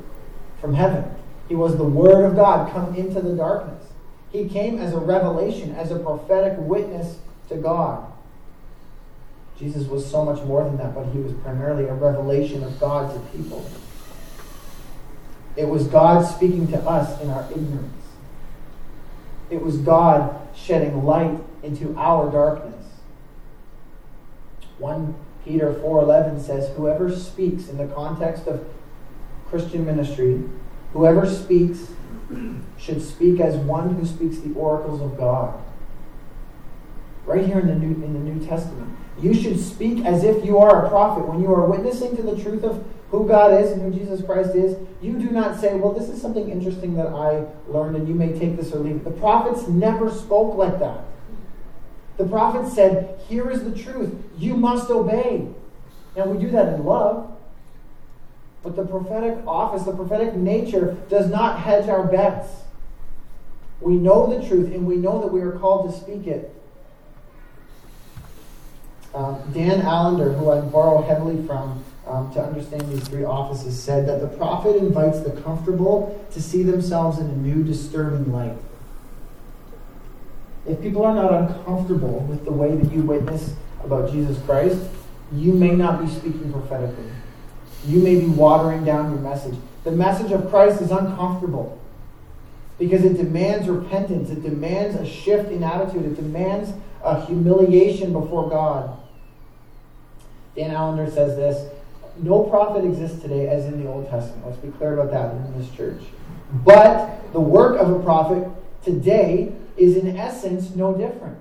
from 0.61 0.75
heaven. 0.75 1.15
He 1.49 1.55
was 1.55 1.77
the 1.77 1.85
word 1.85 2.25
of 2.25 2.35
God 2.35 2.73
come 2.73 2.97
into 2.97 3.21
the 3.21 3.37
darkness. 3.37 3.85
He 4.33 4.49
came 4.49 4.81
as 4.81 4.93
a 4.93 4.99
revelation, 4.99 5.77
as 5.77 5.93
a 5.93 5.99
prophetic 6.01 6.55
witness 6.59 7.19
to 7.49 7.57
God. 7.57 8.13
Jesus 9.59 9.87
was 9.89 10.09
so 10.09 10.25
much 10.25 10.43
more 10.45 10.65
than 10.65 10.77
that, 10.77 10.95
but 10.95 11.07
he 11.07 11.19
was 11.19 11.33
primarily 11.35 11.85
a 11.85 11.95
revelation 11.95 12.63
of 12.63 12.79
God 12.79 13.13
to 13.13 13.37
people. 13.37 13.69
It 15.57 15.67
was 15.67 15.87
God 15.87 16.23
speaking 16.27 16.69
to 16.69 16.79
us 16.83 17.21
in 17.23 17.31
our 17.31 17.51
ignorance. 17.51 18.05
It 19.49 19.63
was 19.63 19.79
God 19.79 20.39
shedding 20.55 21.05
light 21.05 21.39
into 21.63 21.95
our 21.97 22.31
darkness. 22.31 22.85
1 24.79 25.15
Peter 25.45 25.73
4:11 25.73 26.41
says 26.41 26.69
whoever 26.77 27.11
speaks 27.11 27.69
in 27.69 27.79
the 27.79 27.87
context 27.87 28.47
of 28.47 28.67
Christian 29.49 29.87
ministry, 29.87 30.43
whoever 30.93 31.25
speaks 31.25 31.93
should 32.77 33.01
speak 33.01 33.41
as 33.41 33.57
one 33.57 33.95
who 33.95 34.05
speaks 34.05 34.39
the 34.39 34.53
oracles 34.55 35.01
of 35.01 35.17
God. 35.17 35.55
Right 37.27 37.45
here 37.45 37.59
in 37.59 37.67
the 37.67 37.75
New 37.75 38.05
in 38.05 38.12
the 38.12 38.19
New 38.19 38.47
Testament. 38.47 38.97
You 39.21 39.35
should 39.35 39.59
speak 39.59 40.05
as 40.05 40.25
if 40.25 40.45
you 40.45 40.59
are 40.59 40.87
a 40.87 40.89
prophet 40.89 41.27
when 41.27 41.41
you 41.41 41.53
are 41.53 41.67
witnessing 41.67 42.17
to 42.17 42.23
the 42.23 42.41
truth 42.41 42.65
of 42.65 42.87
who 43.11 43.27
God 43.27 43.61
is 43.62 43.73
and 43.73 43.83
who 43.83 43.99
Jesus 43.99 44.25
Christ 44.25 44.55
is, 44.55 44.77
you 45.01 45.19
do 45.19 45.31
not 45.31 45.59
say, 45.59 45.75
Well, 45.75 45.93
this 45.93 46.09
is 46.09 46.21
something 46.21 46.51
interesting 46.51 46.95
that 46.97 47.09
I 47.09 47.45
learned 47.69 47.97
and 47.97 48.09
you 48.09 48.15
may 48.15 48.39
take 48.39 48.57
this 48.57 48.73
or 48.73 48.79
leave 48.81 48.97
it. 48.97 49.05
The 49.05 49.11
prophets 49.12 49.69
never 49.69 50.11
spoke 50.11 50.57
like 50.57 50.79
that. 50.81 51.01
The 52.17 52.25
prophets 52.25 52.75
said, 52.75 53.21
Here 53.29 53.51
is 53.51 53.62
the 53.62 53.77
truth. 53.77 54.12
You 54.39 54.57
must 54.57 54.91
obey. 54.91 55.49
Now, 56.17 56.27
we 56.27 56.39
do 56.39 56.51
that 56.51 56.75
in 56.75 56.85
love. 56.85 57.33
But 58.62 58.75
the 58.75 58.85
prophetic 58.85 59.39
office, 59.47 59.85
the 59.85 59.93
prophetic 59.93 60.35
nature, 60.35 60.97
does 61.09 61.31
not 61.31 61.61
hedge 61.61 61.89
our 61.89 62.05
bets. 62.05 62.49
We 63.81 63.97
know 63.97 64.27
the 64.27 64.47
truth 64.49 64.75
and 64.75 64.87
we 64.87 64.97
know 64.97 65.21
that 65.21 65.29
we 65.29 65.41
are 65.43 65.53
called 65.53 65.91
to 65.91 65.97
speak 65.97 66.27
it. 66.27 66.53
Um, 69.16 69.40
Dan 69.55 69.81
Allender, 69.81 70.35
who 70.35 70.50
I 70.50 70.61
borrow 70.61 71.00
heavily 71.00 71.42
from, 71.46 71.83
um, 72.07 72.31
to 72.35 72.42
understand 72.42 72.83
these 72.92 73.09
three 73.09 73.24
offices, 73.24 73.83
said 73.83 74.07
that 74.07 74.20
the 74.20 74.29
prophet 74.37 74.76
invites 74.76 75.20
the 75.20 75.31
comfortable 75.40 76.22
to 76.33 76.42
see 76.42 76.62
themselves 76.62 77.18
in 77.18 77.26
a 77.26 77.37
new, 77.37 77.64
disturbing 77.64 78.31
light. 78.31 78.59
If 80.66 80.83
people 80.83 81.02
are 81.07 81.14
not 81.14 81.33
uncomfortable 81.33 82.26
with 82.29 82.44
the 82.44 82.52
way 82.52 82.76
that 82.76 82.92
you 82.92 83.00
witness 83.00 83.55
about 83.83 84.12
Jesus 84.12 84.37
Christ, 84.44 84.79
you 85.33 85.55
may 85.55 85.70
not 85.70 86.05
be 86.05 86.11
speaking 86.11 86.52
prophetically. 86.52 87.11
You 87.87 88.00
may 88.00 88.20
be 88.20 88.26
watering 88.26 88.85
down 88.85 89.11
your 89.12 89.20
message. 89.20 89.55
The 89.85 89.92
message 89.92 90.31
of 90.33 90.50
Christ 90.50 90.83
is 90.83 90.90
uncomfortable 90.90 91.81
because 92.79 93.02
it 93.02 93.16
demands 93.16 93.66
repentance, 93.66 94.29
it 94.29 94.42
demands 94.42 94.94
a 94.94 95.07
shift 95.07 95.50
in 95.50 95.62
attitude, 95.62 96.05
it 96.05 96.16
demands 96.16 96.74
a 97.02 97.24
humiliation 97.24 98.12
before 98.12 98.50
God. 98.50 98.98
Dan 100.57 100.71
Allender 100.71 101.11
says 101.11 101.37
this 101.37 101.71
no 102.19 102.45
prophet 102.45 102.85
exists 102.85 103.21
today 103.21 103.49
as 103.49 103.66
in 103.66 103.83
the 103.83 103.88
Old 103.88 104.09
Testament. 104.09 104.47
Let's 104.47 104.59
be 104.59 104.71
clear 104.71 104.99
about 104.99 105.12
that 105.12 105.35
in 105.35 105.59
this 105.59 105.71
church. 105.77 106.01
But 106.64 107.33
the 107.33 107.40
work 107.40 107.79
of 107.79 107.90
a 107.90 108.03
prophet 108.03 108.49
today 108.83 109.53
is 109.77 109.97
in 109.97 110.16
essence 110.16 110.75
no 110.75 110.95
different. 110.95 111.37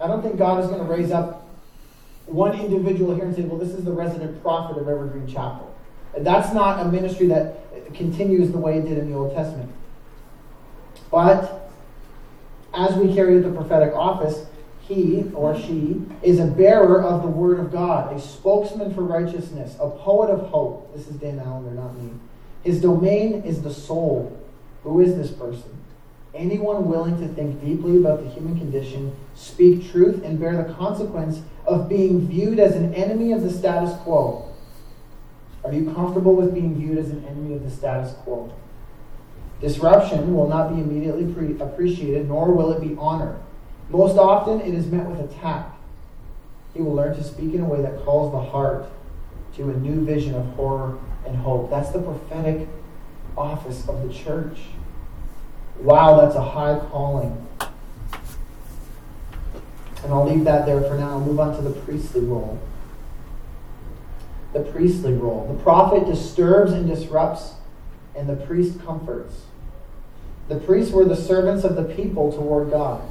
I 0.00 0.06
don't 0.06 0.22
think 0.22 0.36
God 0.36 0.62
is 0.62 0.68
going 0.68 0.80
to 0.80 0.90
raise 0.90 1.10
up 1.10 1.48
one 2.26 2.58
individual 2.58 3.14
here 3.14 3.24
and 3.24 3.34
say, 3.34 3.42
well, 3.42 3.58
this 3.58 3.70
is 3.70 3.84
the 3.84 3.92
resident 3.92 4.40
prophet 4.42 4.80
of 4.80 4.88
Evergreen 4.88 5.26
Chapel. 5.26 5.74
That's 6.18 6.54
not 6.54 6.84
a 6.86 6.88
ministry 6.90 7.26
that 7.28 7.94
continues 7.94 8.52
the 8.52 8.58
way 8.58 8.78
it 8.78 8.82
did 8.82 8.98
in 8.98 9.10
the 9.10 9.16
Old 9.16 9.34
Testament. 9.34 9.70
But 11.10 11.70
as 12.72 12.94
we 12.96 13.14
carry 13.14 13.38
the 13.40 13.50
prophetic 13.50 13.94
office, 13.94 14.46
he 14.88 15.24
or 15.34 15.58
she 15.58 16.02
is 16.22 16.38
a 16.38 16.46
bearer 16.46 17.02
of 17.02 17.22
the 17.22 17.28
word 17.28 17.58
of 17.58 17.72
God, 17.72 18.14
a 18.14 18.20
spokesman 18.20 18.94
for 18.94 19.02
righteousness, 19.02 19.76
a 19.80 19.88
poet 19.88 20.30
of 20.30 20.48
hope. 20.48 20.94
This 20.94 21.08
is 21.08 21.16
Dan 21.16 21.38
Allender, 21.38 21.70
not 21.70 21.96
me. 21.96 22.10
His 22.62 22.80
domain 22.80 23.42
is 23.42 23.62
the 23.62 23.72
soul. 23.72 24.38
Who 24.82 25.00
is 25.00 25.16
this 25.16 25.30
person? 25.30 25.70
Anyone 26.34 26.88
willing 26.88 27.18
to 27.20 27.28
think 27.28 27.62
deeply 27.64 27.96
about 27.96 28.22
the 28.22 28.28
human 28.30 28.58
condition, 28.58 29.14
speak 29.34 29.90
truth, 29.90 30.22
and 30.24 30.38
bear 30.38 30.62
the 30.62 30.74
consequence 30.74 31.40
of 31.64 31.88
being 31.88 32.26
viewed 32.26 32.58
as 32.58 32.74
an 32.74 32.92
enemy 32.94 33.32
of 33.32 33.42
the 33.42 33.50
status 33.50 33.96
quo. 34.02 34.50
Are 35.64 35.72
you 35.72 35.94
comfortable 35.94 36.34
with 36.34 36.52
being 36.52 36.74
viewed 36.74 36.98
as 36.98 37.10
an 37.10 37.24
enemy 37.24 37.54
of 37.54 37.62
the 37.62 37.70
status 37.70 38.12
quo? 38.24 38.52
Disruption 39.60 40.34
will 40.34 40.48
not 40.48 40.74
be 40.74 40.82
immediately 40.82 41.32
pre- 41.32 41.58
appreciated, 41.58 42.28
nor 42.28 42.52
will 42.52 42.72
it 42.72 42.86
be 42.86 42.96
honored. 42.98 43.38
Most 43.94 44.18
often, 44.18 44.60
it 44.60 44.74
is 44.74 44.86
met 44.86 45.06
with 45.06 45.20
attack. 45.20 45.68
He 46.74 46.82
will 46.82 46.94
learn 46.94 47.14
to 47.16 47.22
speak 47.22 47.54
in 47.54 47.60
a 47.60 47.64
way 47.64 47.80
that 47.80 48.04
calls 48.04 48.32
the 48.32 48.40
heart 48.40 48.86
to 49.54 49.70
a 49.70 49.74
new 49.74 50.04
vision 50.04 50.34
of 50.34 50.44
horror 50.56 50.98
and 51.24 51.36
hope. 51.36 51.70
That's 51.70 51.90
the 51.90 52.00
prophetic 52.00 52.66
office 53.38 53.88
of 53.88 54.02
the 54.02 54.12
church. 54.12 54.58
Wow, 55.78 56.20
that's 56.20 56.34
a 56.34 56.42
high 56.42 56.80
calling. 56.90 57.46
And 60.02 60.12
I'll 60.12 60.28
leave 60.28 60.42
that 60.42 60.66
there 60.66 60.80
for 60.80 60.96
now. 60.96 61.10
I'll 61.10 61.20
move 61.20 61.38
on 61.38 61.54
to 61.54 61.62
the 61.62 61.70
priestly 61.82 62.22
role. 62.22 62.60
The 64.54 64.64
priestly 64.64 65.12
role. 65.12 65.46
The 65.56 65.62
prophet 65.62 66.04
disturbs 66.04 66.72
and 66.72 66.88
disrupts, 66.88 67.52
and 68.16 68.28
the 68.28 68.34
priest 68.34 68.84
comforts. 68.84 69.42
The 70.48 70.56
priests 70.56 70.92
were 70.92 71.04
the 71.04 71.14
servants 71.14 71.62
of 71.62 71.76
the 71.76 71.84
people 71.84 72.32
toward 72.32 72.72
God. 72.72 73.08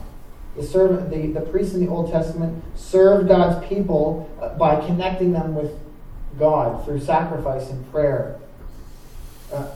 The, 0.56 0.64
servant, 0.64 1.10
the, 1.10 1.40
the 1.40 1.46
priests 1.48 1.74
in 1.74 1.84
the 1.84 1.90
Old 1.90 2.12
Testament 2.12 2.64
served 2.76 3.28
God's 3.28 3.66
people 3.68 4.30
uh, 4.42 4.50
by 4.58 4.86
connecting 4.86 5.34
them 5.34 5.56
with 5.56 5.72
God 6.38 6.86
through 6.86 7.00
sacrifice 7.00 7.70
and 7.70 7.90
prayer. 7.92 8.40
Uh, 9.52 9.68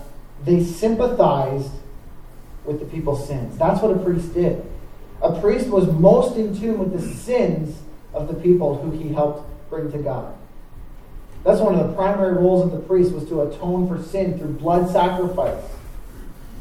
they 0.46 0.64
sympathized 0.64 1.72
with 2.66 2.80
the 2.80 2.86
people's 2.86 3.28
sins. 3.28 3.58
That's 3.58 3.82
what 3.82 3.96
a 3.96 4.00
priest 4.00 4.34
did. 4.34 4.64
A 5.22 5.40
priest 5.40 5.68
was 5.68 5.88
most 5.88 6.38
in 6.38 6.58
tune 6.60 6.78
with 6.78 6.94
the 6.94 7.02
sins 7.02 7.80
of 8.14 8.28
the 8.28 8.36
people 8.36 8.78
who 8.78 8.92
he 8.92 9.10
helped 9.10 9.50
bring 9.70 9.92
to 9.92 9.98
God. 9.98 10.36
That's 11.44 11.62
one 11.62 11.80
of 11.80 11.88
the 11.88 11.94
primary 11.94 12.34
roles 12.34 12.66
of 12.66 12.72
the 12.72 12.86
priest 12.86 13.14
was 13.14 13.26
to 13.30 13.42
atone 13.42 13.88
for 13.88 14.04
sin 14.04 14.38
through 14.38 14.54
blood 14.54 14.92
sacrifice. 14.92 15.64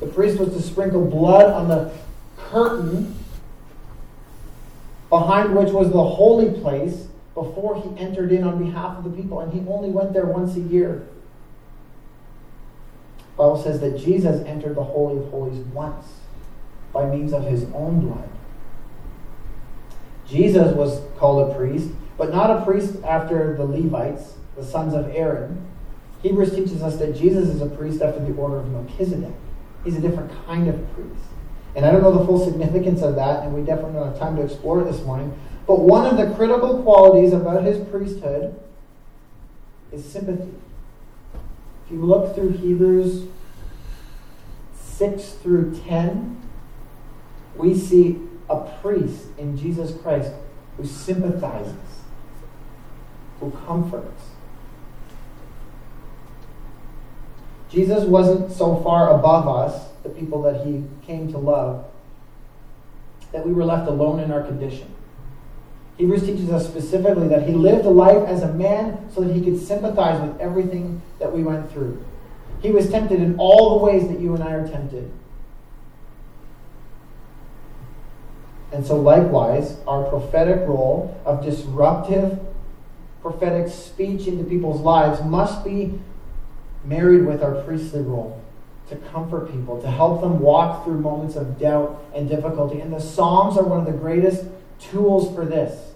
The 0.01 0.07
priest 0.07 0.39
was 0.39 0.51
to 0.51 0.63
sprinkle 0.63 1.05
blood 1.05 1.51
on 1.51 1.69
the 1.69 1.93
curtain 2.37 3.19
behind 5.21 5.57
which 5.57 5.71
was 5.71 5.91
the 5.91 6.05
holy 6.05 6.61
place 6.61 7.09
before 7.35 7.81
he 7.81 7.99
entered 7.99 8.33
in 8.33 8.45
on 8.45 8.63
behalf 8.63 8.99
of 8.99 9.05
the 9.05 9.11
people, 9.11 9.41
and 9.41 9.53
he 9.53 9.67
only 9.69 9.89
went 9.89 10.13
there 10.13 10.27
once 10.27 10.57
a 10.57 10.61
year. 10.61 11.07
The 13.19 13.39
Bible 13.39 13.63
says 13.63 13.81
that 13.81 13.99
Jesus 13.99 14.45
entered 14.47 14.77
the 14.77 14.85
Holy 14.85 15.19
of 15.19 15.31
Holies 15.31 15.59
once 15.67 16.07
by 16.93 17.07
means 17.07 17.33
of 17.33 17.45
his 17.45 17.65
own 17.75 18.01
blood. 18.01 18.29
Jesus 20.27 20.75
was 20.75 21.01
called 21.19 21.51
a 21.51 21.55
priest, 21.55 21.91
but 22.19 22.33
not 22.33 22.51
a 22.51 22.65
priest 22.65 22.97
after 23.05 23.57
the 23.57 23.65
Levites, 23.65 24.35
the 24.57 24.65
sons 24.65 24.93
of 24.95 25.09
Aaron. 25.15 25.67
Hebrews 26.23 26.55
teaches 26.55 26.83
us 26.83 26.97
that 26.97 27.15
Jesus 27.15 27.49
is 27.49 27.63
a 27.63 27.67
priest 27.67 28.03
after 28.03 28.21
the 28.21 28.35
order 28.35 28.57
of 28.57 28.71
Melchizedek. 28.71 29.35
He's 29.85 29.97
a 29.97 30.01
different 30.01 30.33
kind 30.47 30.69
of 30.69 30.95
priest. 30.95 31.25
And 31.77 31.85
I 31.85 31.93
don't 31.93 32.03
know 32.03 32.19
the 32.19 32.25
full 32.25 32.43
significance 32.43 33.03
of 33.03 33.17
that, 33.17 33.45
and 33.45 33.55
we 33.55 33.61
definitely 33.61 33.93
don't 33.93 34.09
have 34.09 34.19
time 34.19 34.35
to 34.37 34.43
explore 34.43 34.81
it 34.81 34.91
this 34.91 35.03
morning. 35.05 35.39
But 35.67 35.81
one 35.81 36.07
of 36.07 36.17
the 36.17 36.35
critical 36.35 36.83
qualities 36.83 37.35
about 37.35 37.65
his 37.65 37.87
priesthood 37.89 38.59
is 39.93 40.03
sympathy. 40.03 40.55
If 41.85 41.93
you 41.93 42.03
look 42.03 42.35
through 42.35 42.53
Hebrews 42.53 43.29
6 44.81 45.31
through 45.43 45.79
10, 45.87 46.41
we 47.57 47.75
see 47.79 48.21
a 48.49 48.61
priest 48.81 49.27
in 49.37 49.59
Jesus 49.59 49.95
Christ 50.01 50.33
who 50.79 50.87
sympathizes, 50.87 51.75
who 53.39 53.51
comforts. 53.51 54.23
Jesus 57.69 58.05
wasn't 58.05 58.51
so 58.51 58.77
far 58.83 59.11
above 59.19 59.47
us, 59.47 59.89
the 60.07 60.15
people 60.21 60.43
that 60.43 60.65
he 60.65 60.85
came 61.05 61.31
to 61.33 61.39
love, 61.39 61.85
that 63.33 63.45
we 63.47 63.53
were 63.53 63.65
left 63.65 63.89
alone 63.89 64.21
in 64.21 64.31
our 64.31 64.43
condition. 64.43 64.93
Hebrews 65.99 66.25
teaches 66.25 66.51
us 66.51 66.67
specifically 66.67 67.29
that 67.29 67.49
he 67.49 67.55
lived 67.55 67.87
a 67.87 67.91
life 67.91 68.29
as 68.29 68.43
a 68.43 68.53
man 68.53 69.11
so 69.13 69.23
that 69.23 69.35
he 69.35 69.43
could 69.43 69.61
sympathize 69.61 70.21
with 70.21 70.39
everything 70.41 71.01
that 71.19 71.33
we 71.33 71.43
went 71.43 71.71
through. 71.73 72.05
He 72.61 72.71
was 72.71 72.91
tempted 72.91 73.21
in 73.21 73.37
all 73.39 73.79
the 73.79 73.85
ways 73.85 74.07
that 74.09 74.21
you 74.21 74.35
and 74.35 74.45
I 74.45 74.53
are 74.53 74.69
tempted. 74.69 75.11
And 78.73 78.85
so, 78.87 79.01
likewise, 79.01 79.79
our 79.87 80.05
prophetic 80.05 80.69
role 80.69 81.19
of 81.25 81.43
disruptive 81.43 82.39
prophetic 83.23 83.73
speech 83.73 84.27
into 84.27 84.45
people's 84.45 84.81
lives 84.81 85.23
must 85.25 85.65
be 85.65 85.99
married 86.85 87.25
with 87.25 87.43
our 87.43 87.63
priestly 87.63 88.03
role 88.03 88.43
to 88.89 88.97
comfort 88.97 89.51
people, 89.51 89.81
to 89.83 89.91
help 89.91 90.21
them 90.21 90.39
walk 90.41 90.85
through 90.85 91.01
moments 91.01 91.37
of 91.37 91.59
doubt 91.59 92.05
and 92.15 92.29
difficulty. 92.29 92.81
And 92.81 92.93
the 92.93 93.01
Psalms 93.01 93.57
are 93.57 93.65
one 93.65 93.81
of 93.81 93.87
the 93.87 93.93
greatest 93.93 94.45
tools 94.79 95.35
for 95.35 95.45
this. 95.45 95.93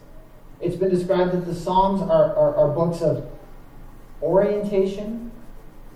It's 0.61 0.77
been 0.77 0.91
described 0.91 1.33
that 1.33 1.47
the 1.47 1.55
Psalms 1.55 2.03
are, 2.03 2.35
are, 2.35 2.55
are 2.57 2.69
books 2.69 3.01
of 3.01 3.31
orientation, 4.21 5.31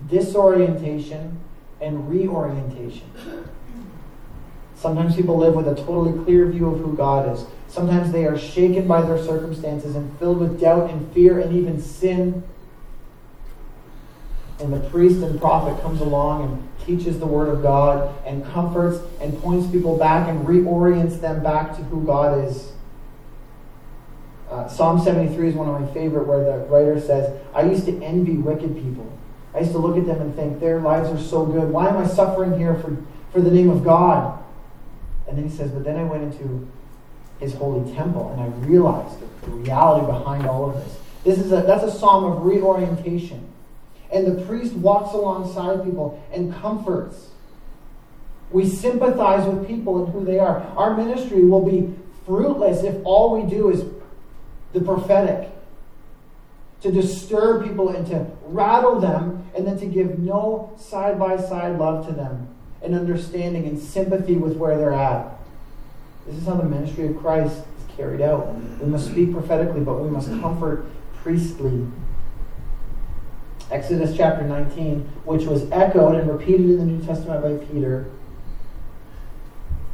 disorientation, 0.08 1.40
and 1.80 2.08
reorientation. 2.08 3.10
Sometimes 4.76 5.16
people 5.16 5.36
live 5.36 5.54
with 5.54 5.66
a 5.66 5.74
totally 5.74 6.24
clear 6.24 6.46
view 6.46 6.68
of 6.68 6.78
who 6.78 6.94
God 6.96 7.34
is. 7.34 7.44
Sometimes 7.68 8.12
they 8.12 8.26
are 8.26 8.38
shaken 8.38 8.86
by 8.86 9.02
their 9.02 9.22
circumstances 9.22 9.96
and 9.96 10.16
filled 10.18 10.38
with 10.38 10.60
doubt 10.60 10.90
and 10.90 11.12
fear 11.12 11.40
and 11.40 11.56
even 11.56 11.80
sin. 11.80 12.42
And 14.60 14.72
the 14.72 14.80
priest 14.90 15.22
and 15.22 15.40
prophet 15.40 15.80
comes 15.82 16.00
along 16.00 16.44
and 16.44 16.73
teaches 16.86 17.18
the 17.18 17.26
word 17.26 17.48
of 17.48 17.62
God 17.62 18.14
and 18.26 18.44
comforts 18.46 18.98
and 19.20 19.36
points 19.40 19.70
people 19.70 19.96
back 19.96 20.28
and 20.28 20.46
reorients 20.46 21.20
them 21.20 21.42
back 21.42 21.76
to 21.76 21.82
who 21.84 22.04
God 22.04 22.46
is. 22.46 22.72
Uh, 24.50 24.68
Psalm 24.68 25.02
73 25.02 25.48
is 25.48 25.54
one 25.54 25.68
of 25.68 25.80
my 25.80 25.92
favorite, 25.92 26.26
where 26.26 26.44
the 26.44 26.64
writer 26.66 27.00
says, 27.00 27.40
I 27.54 27.62
used 27.62 27.86
to 27.86 28.02
envy 28.02 28.36
wicked 28.36 28.74
people. 28.76 29.10
I 29.54 29.60
used 29.60 29.72
to 29.72 29.78
look 29.78 29.96
at 29.96 30.06
them 30.06 30.20
and 30.20 30.34
think, 30.34 30.60
their 30.60 30.80
lives 30.80 31.08
are 31.08 31.22
so 31.22 31.46
good. 31.46 31.70
Why 31.70 31.88
am 31.88 31.96
I 31.96 32.06
suffering 32.06 32.58
here 32.58 32.74
for, 32.74 32.96
for 33.32 33.40
the 33.40 33.50
name 33.50 33.70
of 33.70 33.84
God? 33.84 34.42
And 35.26 35.38
then 35.38 35.48
he 35.48 35.56
says, 35.56 35.70
but 35.70 35.84
then 35.84 35.96
I 35.96 36.04
went 36.04 36.22
into 36.22 36.68
his 37.40 37.54
holy 37.54 37.92
temple 37.94 38.30
and 38.32 38.40
I 38.40 38.46
realized 38.66 39.20
the, 39.20 39.46
the 39.46 39.56
reality 39.56 40.06
behind 40.06 40.46
all 40.46 40.70
of 40.70 40.76
this. 40.76 40.98
This 41.24 41.38
is 41.38 41.52
a, 41.52 41.62
that's 41.62 41.84
a 41.84 41.90
psalm 41.90 42.24
of 42.24 42.44
reorientation. 42.44 43.50
And 44.12 44.26
the 44.26 44.44
priest 44.44 44.74
walks 44.74 45.14
alongside 45.14 45.84
people 45.84 46.22
and 46.32 46.54
comforts. 46.54 47.30
We 48.50 48.68
sympathize 48.68 49.46
with 49.46 49.66
people 49.66 50.04
and 50.04 50.12
who 50.12 50.24
they 50.24 50.38
are. 50.38 50.60
Our 50.76 50.96
ministry 50.96 51.44
will 51.44 51.64
be 51.64 51.94
fruitless 52.24 52.84
if 52.84 52.96
all 53.04 53.40
we 53.40 53.48
do 53.48 53.70
is 53.70 53.84
the 54.72 54.80
prophetic, 54.80 55.50
to 56.82 56.92
disturb 56.92 57.64
people 57.64 57.88
and 57.88 58.06
to 58.08 58.26
rattle 58.46 59.00
them, 59.00 59.48
and 59.56 59.66
then 59.66 59.78
to 59.78 59.86
give 59.86 60.18
no 60.18 60.74
side 60.76 61.18
by 61.18 61.36
side 61.36 61.78
love 61.78 62.06
to 62.06 62.12
them 62.12 62.48
and 62.82 62.94
understanding 62.94 63.66
and 63.66 63.78
sympathy 63.78 64.36
with 64.36 64.56
where 64.56 64.76
they're 64.76 64.92
at. 64.92 65.38
This 66.26 66.36
is 66.36 66.46
how 66.46 66.54
the 66.54 66.64
ministry 66.64 67.06
of 67.08 67.18
Christ 67.18 67.56
is 67.56 67.96
carried 67.96 68.20
out. 68.20 68.54
We 68.80 68.86
must 68.86 69.10
speak 69.10 69.32
prophetically, 69.32 69.80
but 69.80 69.94
we 69.94 70.10
must 70.10 70.28
comfort 70.40 70.86
priestly. 71.22 71.86
Exodus 73.70 74.16
chapter 74.16 74.44
19, 74.44 75.00
which 75.24 75.44
was 75.44 75.70
echoed 75.70 76.16
and 76.16 76.30
repeated 76.30 76.70
in 76.70 76.78
the 76.78 76.84
New 76.84 77.04
Testament 77.04 77.42
by 77.42 77.64
Peter. 77.66 78.10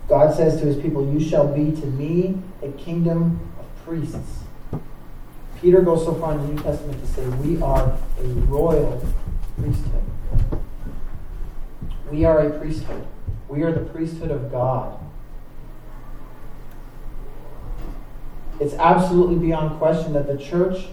God 0.08 0.34
says 0.34 0.60
to 0.60 0.66
his 0.66 0.76
people, 0.76 1.12
You 1.12 1.20
shall 1.20 1.46
be 1.46 1.70
to 1.80 1.86
me 1.86 2.42
a 2.62 2.68
kingdom 2.72 3.40
of 3.58 3.84
priests. 3.84 4.40
Peter 5.60 5.82
goes 5.82 6.04
so 6.04 6.14
far 6.14 6.32
in 6.32 6.38
the 6.38 6.52
New 6.54 6.62
Testament 6.62 7.00
to 7.00 7.06
say, 7.12 7.24
We 7.28 7.62
are 7.62 7.96
a 8.18 8.22
royal 8.22 9.04
priesthood. 9.56 10.02
We 12.10 12.24
are 12.24 12.40
a 12.40 12.58
priesthood. 12.58 13.06
We 13.48 13.62
are 13.62 13.72
the 13.72 13.84
priesthood 13.90 14.30
of 14.30 14.50
God. 14.50 14.98
It's 18.58 18.74
absolutely 18.74 19.36
beyond 19.36 19.78
question 19.78 20.12
that 20.14 20.26
the 20.26 20.36
church 20.36 20.86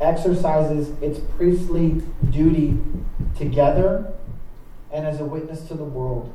exercises 0.00 0.90
its 1.02 1.20
priestly 1.36 2.02
duty 2.30 2.78
together 3.36 4.12
and 4.92 5.06
as 5.06 5.20
a 5.20 5.24
witness 5.24 5.62
to 5.68 5.74
the 5.74 5.84
world. 5.84 6.32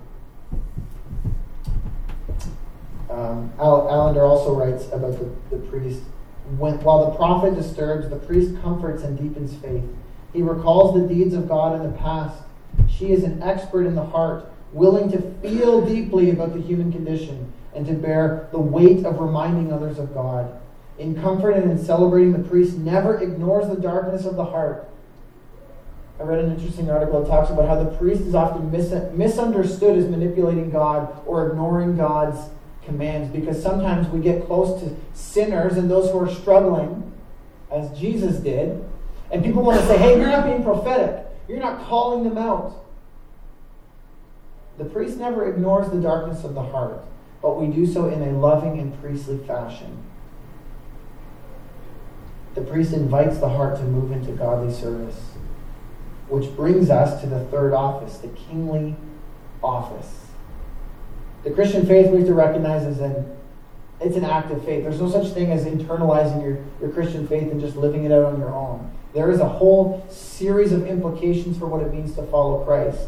Um, 3.10 3.52
Allender 3.60 4.24
also 4.24 4.54
writes 4.54 4.86
about 4.88 5.18
the, 5.20 5.56
the 5.56 5.62
priest 5.68 6.02
when, 6.58 6.80
while 6.82 7.10
the 7.10 7.18
prophet 7.18 7.56
disturbs, 7.56 8.10
the 8.10 8.18
priest 8.18 8.62
comforts 8.62 9.04
and 9.04 9.18
deepens 9.18 9.56
faith. 9.56 9.84
He 10.34 10.42
recalls 10.42 10.94
the 10.94 11.08
deeds 11.08 11.34
of 11.34 11.48
God 11.48 11.76
in 11.76 11.84
the 11.84 11.98
past. 11.98 12.44
She 12.90 13.12
is 13.12 13.24
an 13.24 13.42
expert 13.42 13.86
in 13.86 13.96
the 13.96 14.06
heart, 14.06 14.52
willing 14.74 15.10
to 15.12 15.22
feel 15.42 15.86
deeply 15.86 16.30
about 16.30 16.54
the 16.54 16.62
human 16.62 16.92
condition 16.92 17.52
and 17.74 17.86
to 17.88 17.94
bear 17.94 18.48
the 18.52 18.60
weight 18.60 19.06
of 19.06 19.20
reminding 19.20 19.72
others 19.72 19.98
of 19.98 20.14
God. 20.14 20.60
In 20.98 21.20
comfort 21.22 21.52
and 21.52 21.70
in 21.70 21.84
celebrating, 21.84 22.32
the 22.32 22.48
priest 22.48 22.78
never 22.78 23.20
ignores 23.20 23.68
the 23.68 23.82
darkness 23.82 24.26
of 24.26 24.36
the 24.36 24.46
heart. 24.46 24.90
I 26.20 26.24
read 26.24 26.40
an 26.40 26.52
interesting 26.52 26.90
article 26.90 27.22
that 27.22 27.30
talks 27.30 27.50
about 27.50 27.68
how 27.68 27.84
the 27.84 27.92
priest 27.98 28.22
is 28.22 28.36
often 28.36 28.72
mis- 28.72 28.94
misunderstood 29.14 29.98
as 29.98 30.08
manipulating 30.08 30.70
God 30.70 31.22
or 31.26 31.50
ignoring 31.50 31.98
God's 31.98 32.40
commands 32.86 33.30
because 33.36 33.62
sometimes 33.62 34.08
we 34.08 34.22
get 34.22 34.46
close 34.46 34.82
to 34.82 34.96
sinners 35.14 35.76
and 35.76 35.92
those 35.92 36.10
who 36.12 36.20
are 36.20 36.30
struggling, 36.30 37.12
as 37.70 37.92
Jesus 38.00 38.38
did, 38.38 38.82
and 39.32 39.44
people 39.44 39.64
want 39.64 39.82
to 39.82 39.88
say, 39.88 39.98
hey, 39.98 40.18
you're 40.18 40.30
not 40.30 40.46
being 40.46 40.64
prophetic. 40.64 41.26
You're 41.50 41.60
not 41.60 41.86
calling 41.86 42.24
them 42.24 42.38
out. 42.38 42.86
The 44.78 44.86
priest 44.86 45.18
never 45.18 45.50
ignores 45.50 45.90
the 45.90 46.00
darkness 46.00 46.44
of 46.44 46.54
the 46.54 46.64
heart, 46.64 47.04
but 47.42 47.60
we 47.60 47.68
do 47.68 47.86
so 47.86 48.08
in 48.08 48.22
a 48.22 48.32
loving 48.32 48.80
and 48.80 49.00
priestly 49.02 49.38
fashion. 49.40 50.04
The 52.56 52.62
priest 52.62 52.94
invites 52.94 53.38
the 53.38 53.50
heart 53.50 53.78
to 53.78 53.84
move 53.84 54.12
into 54.12 54.32
godly 54.32 54.74
service, 54.74 55.20
which 56.30 56.56
brings 56.56 56.90
us 56.90 57.22
to 57.22 57.28
the 57.28 57.44
third 57.46 57.74
office, 57.74 58.18
the 58.18 58.30
kingly 58.30 58.96
office. 59.62 60.28
The 61.44 61.52
Christian 61.52 61.86
faith 61.86 62.10
we 62.10 62.20
have 62.20 62.28
to 62.28 62.34
recognize 62.34 62.84
is 62.84 63.00
an 63.00 63.36
it's 64.02 64.18
an 64.18 64.26
active 64.26 64.64
faith. 64.66 64.84
There's 64.84 65.00
no 65.00 65.10
such 65.10 65.34
thing 65.34 65.52
as 65.52 65.66
internalizing 65.66 66.44
your, 66.44 66.58
your 66.82 66.90
Christian 66.92 67.28
faith 67.28 67.50
and 67.50 67.62
just 67.62 67.78
living 67.78 68.04
it 68.04 68.12
out 68.12 68.26
on 68.26 68.40
your 68.40 68.54
own. 68.54 68.92
There 69.14 69.32
is 69.32 69.40
a 69.40 69.48
whole 69.48 70.06
series 70.10 70.74
of 70.74 70.86
implications 70.86 71.58
for 71.58 71.68
what 71.68 71.82
it 71.82 71.94
means 71.94 72.14
to 72.16 72.24
follow 72.24 72.66
Christ. 72.66 73.08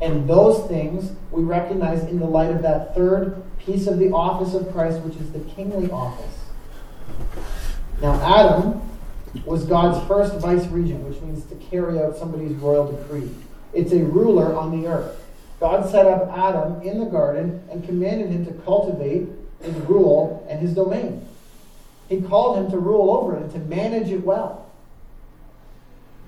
And 0.00 0.28
those 0.28 0.68
things 0.68 1.12
we 1.32 1.42
recognize 1.42 2.04
in 2.04 2.20
the 2.20 2.26
light 2.26 2.52
of 2.52 2.62
that 2.62 2.94
third 2.94 3.42
piece 3.58 3.88
of 3.88 3.98
the 3.98 4.12
office 4.12 4.54
of 4.54 4.72
Christ, 4.72 5.00
which 5.00 5.16
is 5.16 5.32
the 5.32 5.40
kingly 5.40 5.90
office. 5.90 6.41
Now, 8.02 8.20
Adam 8.20 8.82
was 9.46 9.64
God's 9.64 10.04
first 10.08 10.34
vice 10.40 10.66
regent, 10.66 11.08
which 11.08 11.20
means 11.22 11.44
to 11.46 11.54
carry 11.54 12.00
out 12.00 12.16
somebody's 12.16 12.52
royal 12.56 12.90
decree. 12.90 13.30
It's 13.72 13.92
a 13.92 14.04
ruler 14.04 14.54
on 14.54 14.82
the 14.82 14.88
earth. 14.88 15.18
God 15.60 15.88
set 15.88 16.06
up 16.06 16.28
Adam 16.36 16.82
in 16.82 16.98
the 16.98 17.06
garden 17.06 17.62
and 17.70 17.84
commanded 17.84 18.30
him 18.30 18.44
to 18.46 18.52
cultivate 18.64 19.28
his 19.62 19.74
rule 19.86 20.44
and 20.50 20.58
his 20.60 20.74
domain. 20.74 21.26
He 22.08 22.20
called 22.20 22.58
him 22.58 22.70
to 22.72 22.78
rule 22.78 23.16
over 23.16 23.36
it 23.36 23.42
and 23.42 23.52
to 23.52 23.58
manage 23.60 24.10
it 24.10 24.24
well. 24.24 24.68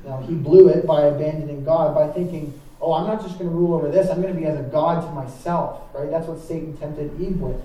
Now, 0.05 0.18
he 0.18 0.35
blew 0.35 0.68
it 0.68 0.87
by 0.87 1.03
abandoning 1.03 1.64
God, 1.64 1.95
by 1.95 2.09
thinking, 2.12 2.59
oh, 2.81 2.93
I'm 2.93 3.07
not 3.07 3.22
just 3.22 3.39
going 3.39 3.51
to 3.51 3.57
rule 3.57 3.75
over 3.75 3.91
this, 3.91 4.09
I'm 4.11 4.22
going 4.22 4.33
to 4.33 4.41
be 4.41 4.47
as 4.47 4.59
a 4.59 4.62
God 4.62 5.05
to 5.05 5.11
myself, 5.12 5.81
right? 5.93 6.09
That's 6.11 6.29
what 6.29 6.39
Satan 6.39 6.77
tempted 6.77 7.20
Eve 7.20 7.41
with. 7.41 7.61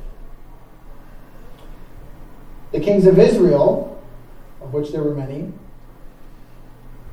The 2.71 2.79
kings 2.79 3.05
of 3.05 3.19
Israel, 3.19 3.98
of 4.61 4.73
which 4.73 4.91
there 4.91 5.03
were 5.03 5.15
many, 5.15 5.51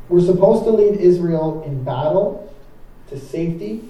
were 0.09 0.21
supposed 0.21 0.65
to 0.65 0.71
lead 0.71 1.01
Israel 1.01 1.63
in 1.65 1.83
battle, 1.83 2.55
to 3.09 3.19
safety, 3.19 3.85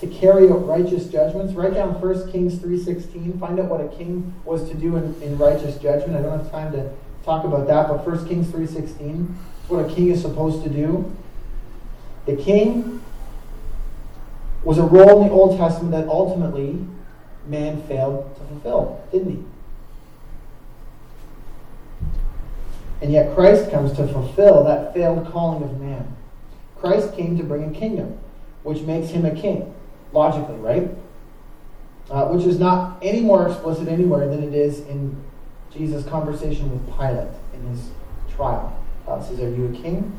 to 0.00 0.06
carry 0.06 0.48
out 0.48 0.66
righteous 0.66 1.06
judgments. 1.06 1.54
Write 1.54 1.74
down 1.74 2.00
1 2.00 2.32
Kings 2.32 2.54
3.16. 2.56 3.38
Find 3.40 3.58
out 3.58 3.66
what 3.66 3.80
a 3.80 3.88
king 3.88 4.32
was 4.44 4.68
to 4.68 4.74
do 4.74 4.96
in, 4.96 5.20
in 5.22 5.36
righteous 5.38 5.76
judgment. 5.78 6.16
I 6.16 6.22
don't 6.22 6.38
have 6.38 6.50
time 6.50 6.72
to 6.72 6.90
talk 7.24 7.44
about 7.44 7.66
that, 7.66 7.88
but 7.88 8.06
1 8.06 8.28
Kings 8.28 8.46
3.16 8.48 9.34
what 9.68 9.84
a 9.84 9.94
king 9.94 10.08
is 10.08 10.22
supposed 10.22 10.64
to 10.64 10.70
do. 10.70 11.14
The 12.26 12.36
king 12.36 13.02
was 14.64 14.78
a 14.78 14.82
role 14.82 15.22
in 15.22 15.28
the 15.28 15.34
Old 15.34 15.58
Testament 15.58 15.92
that 15.92 16.08
ultimately 16.08 16.78
man 17.46 17.82
failed 17.82 18.34
to 18.36 18.44
fulfill, 18.44 19.04
didn't 19.12 19.30
he? 19.30 19.44
And 23.00 23.12
yet 23.12 23.34
Christ 23.34 23.70
comes 23.70 23.92
to 23.92 24.08
fulfill 24.08 24.64
that 24.64 24.92
failed 24.92 25.30
calling 25.30 25.62
of 25.62 25.80
man. 25.80 26.16
Christ 26.80 27.14
came 27.14 27.36
to 27.38 27.44
bring 27.44 27.74
a 27.74 27.78
kingdom, 27.78 28.18
which 28.62 28.82
makes 28.82 29.10
him 29.10 29.24
a 29.24 29.34
king 29.34 29.74
logically, 30.12 30.56
right? 30.56 30.90
Uh, 32.10 32.26
which 32.28 32.46
is 32.46 32.58
not 32.58 32.98
any 33.02 33.20
more 33.20 33.48
explicit 33.48 33.88
anywhere 33.88 34.28
than 34.28 34.42
it 34.42 34.54
is 34.54 34.80
in 34.80 35.16
Jesus' 35.72 36.04
conversation 36.06 36.70
with 36.70 36.86
Pilate 36.96 37.28
in 37.52 37.62
his 37.68 37.90
trial. 38.34 38.74
Uh, 39.06 39.22
says, 39.22 39.40
Are 39.40 39.50
you 39.50 39.66
a 39.66 39.82
king? 39.82 40.18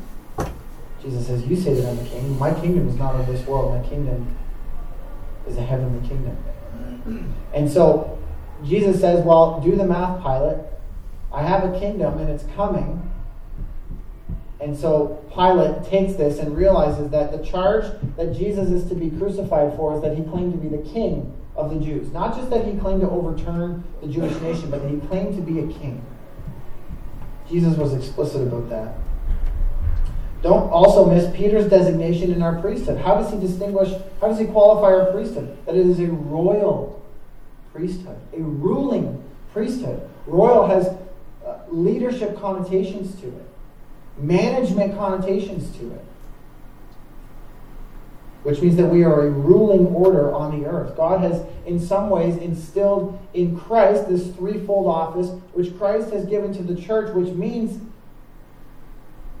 Jesus 1.02 1.26
says, 1.26 1.44
You 1.44 1.56
say 1.56 1.74
that 1.74 1.88
I'm 1.88 1.98
a 1.98 2.08
king. 2.08 2.38
My 2.38 2.52
kingdom 2.52 2.88
is 2.88 2.94
not 2.96 3.14
of 3.16 3.26
this 3.26 3.44
world. 3.46 3.82
My 3.82 3.88
kingdom 3.88 4.36
is 5.46 5.56
a 5.56 5.62
heavenly 5.62 6.06
kingdom. 6.06 6.36
And 7.54 7.70
so 7.70 8.18
Jesus 8.64 9.00
says, 9.00 9.24
Well, 9.24 9.60
do 9.60 9.74
the 9.74 9.84
math, 9.84 10.22
Pilate. 10.22 10.58
I 11.40 11.42
have 11.44 11.74
a 11.74 11.80
kingdom 11.80 12.18
and 12.18 12.28
it's 12.28 12.44
coming. 12.54 13.10
And 14.60 14.76
so 14.76 15.24
Pilate 15.32 15.84
takes 15.84 16.14
this 16.14 16.38
and 16.38 16.54
realizes 16.54 17.10
that 17.12 17.32
the 17.32 17.42
charge 17.42 17.84
that 18.18 18.36
Jesus 18.36 18.68
is 18.68 18.86
to 18.90 18.94
be 18.94 19.08
crucified 19.08 19.74
for 19.74 19.96
is 19.96 20.02
that 20.02 20.18
he 20.18 20.22
claimed 20.24 20.52
to 20.52 20.58
be 20.58 20.68
the 20.68 20.82
king 20.90 21.34
of 21.56 21.72
the 21.72 21.80
Jews. 21.80 22.12
Not 22.12 22.36
just 22.36 22.50
that 22.50 22.66
he 22.66 22.76
claimed 22.76 23.00
to 23.00 23.08
overturn 23.08 23.84
the 24.02 24.08
Jewish 24.08 24.38
nation, 24.42 24.70
but 24.70 24.82
that 24.82 24.90
he 24.90 24.98
claimed 25.08 25.34
to 25.36 25.40
be 25.40 25.60
a 25.60 25.66
king. 25.78 26.04
Jesus 27.48 27.74
was 27.78 27.94
explicit 27.94 28.42
about 28.42 28.68
that. 28.68 28.96
Don't 30.42 30.70
also 30.70 31.06
miss 31.06 31.34
Peter's 31.34 31.70
designation 31.70 32.32
in 32.32 32.42
our 32.42 32.60
priesthood. 32.60 32.98
How 32.98 33.14
does 33.14 33.32
he 33.32 33.40
distinguish, 33.40 33.90
how 34.20 34.28
does 34.28 34.38
he 34.38 34.44
qualify 34.44 34.92
our 34.92 35.10
priesthood? 35.10 35.56
That 35.64 35.74
it 35.74 35.86
is 35.86 36.00
a 36.00 36.06
royal 36.06 37.02
priesthood, 37.72 38.18
a 38.34 38.40
ruling 38.40 39.24
priesthood. 39.54 40.06
Royal 40.26 40.66
has 40.66 40.96
leadership 41.70 42.38
connotations 42.40 43.14
to 43.20 43.28
it 43.28 43.50
management 44.22 44.96
connotations 44.96 45.76
to 45.78 45.92
it. 45.92 46.04
Which 48.42 48.60
means 48.62 48.76
that 48.76 48.86
we 48.86 49.04
are 49.04 49.26
a 49.26 49.30
ruling 49.30 49.86
order 49.88 50.32
on 50.32 50.58
the 50.58 50.66
earth. 50.66 50.96
God 50.96 51.20
has, 51.20 51.44
in 51.66 51.78
some 51.78 52.08
ways, 52.08 52.36
instilled 52.38 53.18
in 53.34 53.58
Christ 53.58 54.08
this 54.08 54.28
threefold 54.34 54.86
office, 54.86 55.28
which 55.52 55.76
Christ 55.76 56.10
has 56.12 56.24
given 56.24 56.52
to 56.54 56.62
the 56.62 56.80
church, 56.80 57.14
which 57.14 57.34
means 57.34 57.82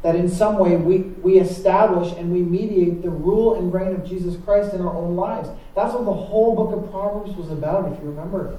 that 0.02 0.16
in 0.16 0.28
some 0.28 0.58
way 0.58 0.76
we, 0.76 0.98
we 0.98 1.38
establish 1.38 2.12
and 2.16 2.30
we 2.30 2.40
mediate 2.40 3.02
the 3.02 3.10
rule 3.10 3.54
and 3.54 3.72
reign 3.72 3.94
of 3.94 4.06
Jesus 4.06 4.36
Christ 4.44 4.74
in 4.74 4.80
our 4.82 4.94
own 4.94 5.16
lives. 5.16 5.48
That's 5.74 5.94
what 5.94 6.04
the 6.04 6.12
whole 6.12 6.54
book 6.54 6.72
of 6.72 6.90
Proverbs 6.90 7.34
was 7.36 7.50
about, 7.50 7.90
if 7.92 7.98
you 8.02 8.10
remember. 8.10 8.58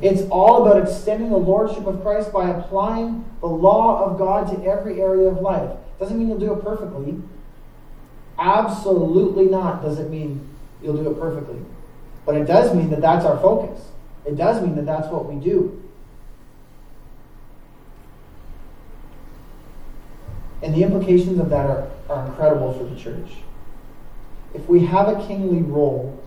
It's 0.00 0.22
all 0.30 0.66
about 0.66 0.82
extending 0.82 1.30
the 1.30 1.36
lordship 1.36 1.86
of 1.86 2.02
Christ 2.02 2.32
by 2.32 2.50
applying 2.50 3.24
the 3.40 3.46
law 3.46 4.04
of 4.04 4.18
God 4.18 4.48
to 4.48 4.64
every 4.64 5.00
area 5.00 5.28
of 5.28 5.38
life. 5.40 5.70
Doesn't 6.00 6.18
mean 6.18 6.28
you'll 6.28 6.40
do 6.40 6.52
it 6.52 6.62
perfectly. 6.62 7.22
Absolutely 8.38 9.46
not 9.46 9.82
does 9.82 10.00
it 10.00 10.10
mean 10.10 10.48
you'll 10.82 10.96
do 10.96 11.08
it 11.10 11.20
perfectly. 11.20 11.58
But 12.26 12.36
it 12.36 12.46
does 12.46 12.74
mean 12.74 12.90
that 12.90 13.00
that's 13.00 13.24
our 13.24 13.38
focus. 13.38 13.88
It 14.24 14.36
does 14.36 14.62
mean 14.62 14.74
that 14.76 14.86
that's 14.86 15.08
what 15.08 15.26
we 15.26 15.40
do. 15.42 15.82
And 20.62 20.74
the 20.74 20.82
implications 20.82 21.40
of 21.40 21.50
that 21.50 21.66
are, 21.66 21.90
are 22.08 22.26
incredible 22.26 22.72
for 22.72 22.84
the 22.84 22.98
church. 22.98 23.30
If 24.54 24.68
we 24.68 24.86
have 24.86 25.08
a 25.08 25.26
kingly 25.26 25.62
role, 25.62 26.21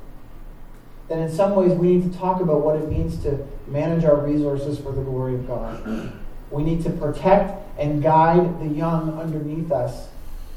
then 1.08 1.20
in 1.20 1.32
some 1.32 1.56
ways 1.56 1.74
we 1.74 1.96
need 1.96 2.12
to 2.12 2.18
talk 2.18 2.42
about 2.42 2.62
what 2.62 2.76
it 2.76 2.90
means 2.90 3.18
to 3.24 3.46
manage 3.68 4.04
our 4.04 4.18
resources 4.18 4.80
for 4.80 4.92
the 4.92 5.02
glory 5.02 5.36
of 5.36 5.48
God. 5.48 6.12
We 6.52 6.64
need 6.64 6.84
to 6.84 6.90
protect 6.90 7.62
and 7.80 8.02
guide 8.02 8.60
the 8.60 8.68
young 8.68 9.20
underneath 9.20 9.72
us 9.72 10.08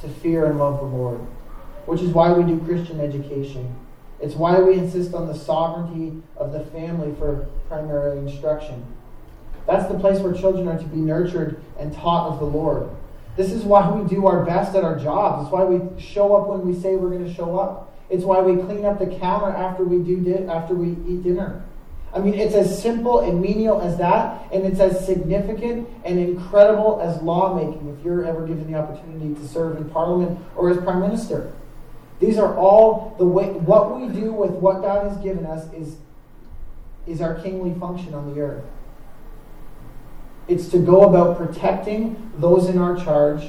to 0.02 0.08
fear 0.08 0.46
and 0.46 0.58
love 0.58 0.78
the 0.78 0.86
Lord, 0.86 1.20
which 1.86 2.00
is 2.00 2.10
why 2.10 2.32
we 2.32 2.44
do 2.44 2.64
Christian 2.64 3.00
education. 3.00 3.74
It's 4.20 4.34
why 4.34 4.58
we 4.60 4.74
insist 4.74 5.14
on 5.14 5.26
the 5.26 5.34
sovereignty 5.34 6.22
of 6.36 6.52
the 6.52 6.64
family 6.66 7.14
for 7.18 7.48
primary 7.68 8.18
instruction. 8.18 8.84
That's 9.66 9.90
the 9.90 9.98
place 9.98 10.18
where 10.20 10.32
children 10.32 10.66
are 10.66 10.78
to 10.78 10.84
be 10.84 10.96
nurtured 10.96 11.62
and 11.78 11.92
taught 11.92 12.32
of 12.32 12.38
the 12.38 12.46
Lord. 12.46 12.88
This 13.36 13.52
is 13.52 13.62
why 13.64 13.88
we 13.90 14.08
do 14.08 14.26
our 14.26 14.44
best 14.44 14.74
at 14.74 14.82
our 14.82 14.98
jobs. 14.98 15.44
It's 15.44 15.52
why 15.52 15.64
we 15.64 16.00
show 16.00 16.34
up 16.34 16.48
when 16.48 16.66
we 16.66 16.74
say 16.80 16.96
we're 16.96 17.10
going 17.10 17.24
to 17.24 17.32
show 17.32 17.58
up. 17.58 17.94
It's 18.10 18.24
why 18.24 18.40
we 18.40 18.62
clean 18.62 18.84
up 18.84 18.98
the 18.98 19.06
counter 19.06 19.50
after 19.50 19.84
we 19.84 19.98
do 19.98 20.20
di- 20.20 20.46
after 20.46 20.74
we 20.74 20.90
eat 21.10 21.22
dinner. 21.22 21.64
I 22.14 22.20
mean, 22.20 22.34
it's 22.34 22.54
as 22.54 22.80
simple 22.80 23.20
and 23.20 23.40
menial 23.40 23.82
as 23.82 23.98
that, 23.98 24.50
and 24.50 24.64
it's 24.64 24.80
as 24.80 25.04
significant 25.04 25.88
and 26.04 26.18
incredible 26.18 27.00
as 27.02 27.20
lawmaking 27.20 27.94
if 27.96 28.04
you're 28.04 28.24
ever 28.24 28.46
given 28.46 28.70
the 28.70 28.78
opportunity 28.78 29.34
to 29.34 29.46
serve 29.46 29.76
in 29.76 29.90
parliament 29.90 30.38
or 30.56 30.70
as 30.70 30.78
prime 30.78 31.00
minister. 31.00 31.52
These 32.18 32.38
are 32.38 32.56
all 32.56 33.14
the 33.18 33.26
way 33.26 33.50
what 33.50 34.00
we 34.00 34.08
do 34.08 34.32
with 34.32 34.52
what 34.52 34.80
God 34.80 35.08
has 35.08 35.18
given 35.18 35.46
us 35.46 35.72
is 35.72 35.96
is 37.06 37.20
our 37.22 37.34
kingly 37.36 37.78
function 37.78 38.14
on 38.14 38.34
the 38.34 38.40
earth. 38.40 38.64
It's 40.46 40.68
to 40.68 40.78
go 40.78 41.02
about 41.02 41.38
protecting 41.38 42.30
those 42.36 42.68
in 42.68 42.78
our 42.78 42.96
charge 42.96 43.48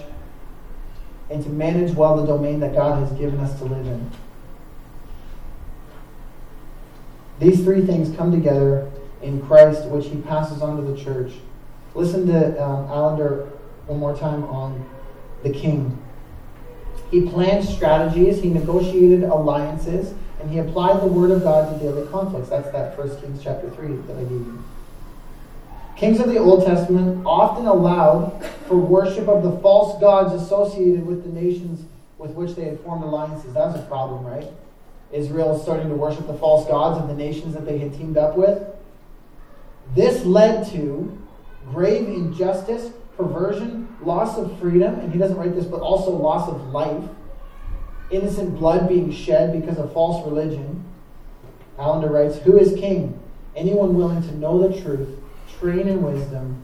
and 1.30 1.44
to 1.44 1.50
manage 1.50 1.94
well 1.96 2.18
the 2.18 2.26
domain 2.26 2.60
that 2.62 2.74
God 2.74 3.00
has 3.00 3.18
given 3.18 3.40
us 3.40 3.58
to 3.60 3.66
live 3.66 3.86
in. 3.86 4.10
These 7.40 7.64
three 7.64 7.86
things 7.86 8.16
come 8.16 8.32
together 8.32 8.90
in 9.22 9.42
Christ, 9.42 9.86
which 9.86 10.08
he 10.08 10.18
passes 10.18 10.62
on 10.62 10.76
to 10.78 10.92
the 10.92 10.98
church. 11.02 11.34
Listen 11.96 12.28
to 12.28 12.64
um, 12.64 12.90
Allender 12.90 13.50
one 13.88 14.00
more 14.00 14.16
time 14.16 14.44
on 14.46 14.88
the 15.44 15.50
king. 15.50 15.98
He 17.12 17.22
planned 17.22 17.66
strategies, 17.66 18.42
he 18.42 18.50
negotiated 18.50 19.24
alliances, 19.24 20.14
and 20.40 20.52
he 20.52 20.60
applied 20.60 21.02
the 21.02 21.08
word 21.08 21.32
of 21.32 21.44
God 21.44 21.74
to 21.74 21.84
daily 21.84 22.08
conflicts. 22.10 22.50
That's 22.50 22.72
that 22.72 22.96
First 22.96 23.22
Kings 23.22 23.42
chapter 23.42 23.70
3 23.70 23.88
that 23.88 24.18
I 24.18 24.22
gave 24.22 24.32
you. 24.32 24.64
Kings 25.96 26.20
of 26.20 26.30
the 26.30 26.38
Old 26.38 26.66
Testament 26.66 27.24
often 27.26 27.66
allowed 27.66 28.46
for 28.68 28.78
worship 28.78 29.28
of 29.28 29.44
the 29.44 29.52
false 29.60 30.00
gods 30.00 30.34
associated 30.42 31.06
with 31.06 31.24
the 31.24 31.30
nations 31.30 31.84
with 32.18 32.32
which 32.32 32.56
they 32.56 32.66
had 32.66 32.80
formed 32.82 33.04
alliances. 33.04 33.54
That 33.54 33.68
was 33.68 33.76
a 33.76 33.86
problem, 33.88 34.26
right? 34.26 34.48
Israel 35.12 35.58
starting 35.58 35.90
to 35.90 35.96
worship 35.96 36.28
the 36.28 36.34
false 36.34 36.68
gods 36.68 37.02
of 37.02 37.08
the 37.08 37.16
nations 37.16 37.54
that 37.56 37.66
they 37.66 37.78
had 37.78 37.94
teamed 37.94 38.18
up 38.18 38.38
with. 38.38 38.64
This 39.96 40.24
led 40.24 40.68
to 40.72 41.18
grave 41.72 42.08
injustice, 42.08 42.92
perversion, 43.18 43.88
loss 44.02 44.38
of 44.38 44.60
freedom, 44.60 45.00
and 45.00 45.12
he 45.12 45.20
doesn't 45.20 45.38
write 45.38 45.56
this, 45.56 45.66
but 45.66 45.82
also 45.82 46.12
loss 46.12 46.48
of 46.48 46.70
life, 46.70 47.04
innocent 48.12 48.58
blood 48.58 48.88
being 48.88 49.12
shed 49.12 49.60
because 49.60 49.78
of 49.78 49.92
false 49.94 50.26
religion. 50.26 50.84
Allender 51.78 52.10
writes, 52.10 52.38
Who 52.40 52.58
is 52.58 52.80
king? 52.80 53.20
Anyone 53.56 53.96
willing 53.96 54.22
to 54.22 54.36
know 54.38 54.68
the 54.68 54.82
truth, 54.82 55.10
train 55.60 55.88
in 55.88 56.02
wisdom, 56.02 56.62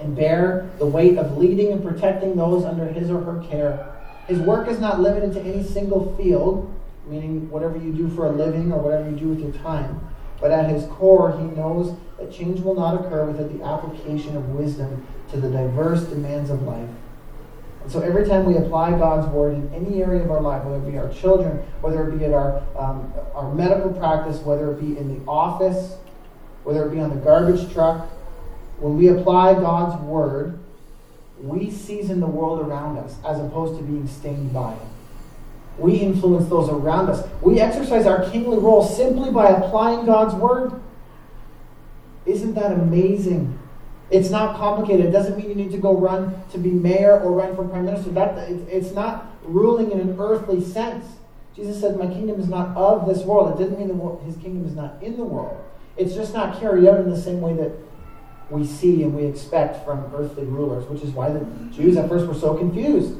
and 0.00 0.16
bear 0.16 0.70
the 0.78 0.86
weight 0.86 1.18
of 1.18 1.36
leading 1.36 1.72
and 1.72 1.82
protecting 1.82 2.34
those 2.36 2.64
under 2.64 2.86
his 2.86 3.10
or 3.10 3.20
her 3.20 3.44
care. 3.48 3.88
His 4.26 4.38
work 4.38 4.68
is 4.68 4.78
not 4.80 5.00
limited 5.00 5.32
to 5.34 5.40
any 5.40 5.62
single 5.62 6.16
field, 6.16 6.72
meaning 7.06 7.50
whatever 7.50 7.76
you 7.76 7.92
do 7.92 8.08
for 8.08 8.26
a 8.26 8.32
living 8.32 8.72
or 8.72 8.80
whatever 8.80 9.10
you 9.10 9.16
do 9.16 9.28
with 9.28 9.40
your 9.40 9.52
time. 9.62 10.00
But 10.40 10.50
at 10.50 10.70
his 10.70 10.84
core, 10.86 11.36
he 11.38 11.44
knows 11.44 11.96
that 12.18 12.32
change 12.32 12.60
will 12.60 12.74
not 12.74 12.94
occur 12.94 13.24
without 13.24 13.56
the 13.56 13.64
application 13.64 14.36
of 14.36 14.48
wisdom 14.50 15.06
to 15.30 15.40
the 15.40 15.48
diverse 15.48 16.04
demands 16.04 16.50
of 16.50 16.62
life. 16.62 16.88
And 17.82 17.90
so 17.90 18.00
every 18.00 18.26
time 18.26 18.44
we 18.44 18.56
apply 18.56 18.90
God's 18.92 19.26
word 19.28 19.54
in 19.54 19.72
any 19.74 20.02
area 20.02 20.22
of 20.22 20.30
our 20.30 20.40
life, 20.40 20.64
whether 20.64 20.76
it 20.76 20.90
be 20.90 20.98
our 20.98 21.12
children, 21.12 21.58
whether 21.80 22.08
it 22.08 22.18
be 22.18 22.24
at 22.24 22.32
our, 22.32 22.62
um, 22.78 23.12
our 23.34 23.52
medical 23.54 23.92
practice, 23.92 24.38
whether 24.38 24.70
it 24.72 24.80
be 24.80 24.96
in 24.98 25.08
the 25.08 25.30
office, 25.30 25.96
whether 26.64 26.86
it 26.86 26.92
be 26.92 27.00
on 27.00 27.10
the 27.10 27.16
garbage 27.16 27.72
truck, 27.72 28.08
when 28.78 28.96
we 28.96 29.08
apply 29.08 29.54
God's 29.54 30.00
word, 30.02 30.58
we 31.40 31.70
season 31.70 32.20
the 32.20 32.26
world 32.26 32.60
around 32.60 32.98
us 32.98 33.16
as 33.24 33.40
opposed 33.40 33.78
to 33.78 33.84
being 33.84 34.06
stained 34.06 34.52
by 34.52 34.72
it. 34.74 34.91
We 35.78 35.94
influence 35.94 36.48
those 36.48 36.68
around 36.68 37.08
us. 37.08 37.26
We 37.40 37.60
exercise 37.60 38.06
our 38.06 38.28
kingly 38.30 38.58
role 38.58 38.84
simply 38.84 39.30
by 39.30 39.48
applying 39.48 40.06
God's 40.06 40.34
word. 40.34 40.72
Isn't 42.26 42.54
that 42.54 42.72
amazing? 42.72 43.58
It's 44.10 44.30
not 44.30 44.56
complicated. 44.56 45.06
It 45.06 45.10
doesn't 45.10 45.36
mean 45.36 45.48
you 45.48 45.54
need 45.54 45.72
to 45.72 45.78
go 45.78 45.96
run 45.96 46.34
to 46.52 46.58
be 46.58 46.70
mayor 46.70 47.18
or 47.20 47.32
run 47.32 47.56
for 47.56 47.64
prime 47.64 47.86
minister. 47.86 48.10
That 48.10 48.36
it's 48.48 48.92
not 48.92 49.32
ruling 49.44 49.90
in 49.90 50.00
an 50.00 50.16
earthly 50.20 50.60
sense. 50.60 51.06
Jesus 51.56 51.80
said, 51.80 51.98
"My 51.98 52.06
kingdom 52.06 52.38
is 52.38 52.48
not 52.48 52.76
of 52.76 53.06
this 53.06 53.24
world." 53.24 53.52
It 53.52 53.62
didn't 53.62 53.78
mean 53.78 53.88
that 53.88 54.24
his 54.24 54.36
kingdom 54.36 54.66
is 54.66 54.76
not 54.76 54.94
in 55.00 55.16
the 55.16 55.24
world. 55.24 55.56
It's 55.96 56.14
just 56.14 56.34
not 56.34 56.60
carried 56.60 56.86
out 56.86 57.00
in 57.00 57.10
the 57.10 57.16
same 57.16 57.40
way 57.40 57.54
that 57.54 57.72
we 58.50 58.64
see 58.64 59.02
and 59.02 59.14
we 59.14 59.24
expect 59.24 59.84
from 59.84 60.04
earthly 60.14 60.44
rulers, 60.44 60.88
which 60.88 61.02
is 61.02 61.14
why 61.14 61.30
the 61.30 61.40
Jews 61.70 61.96
at 61.96 62.08
first 62.08 62.26
were 62.26 62.34
so 62.34 62.54
confused. 62.54 63.14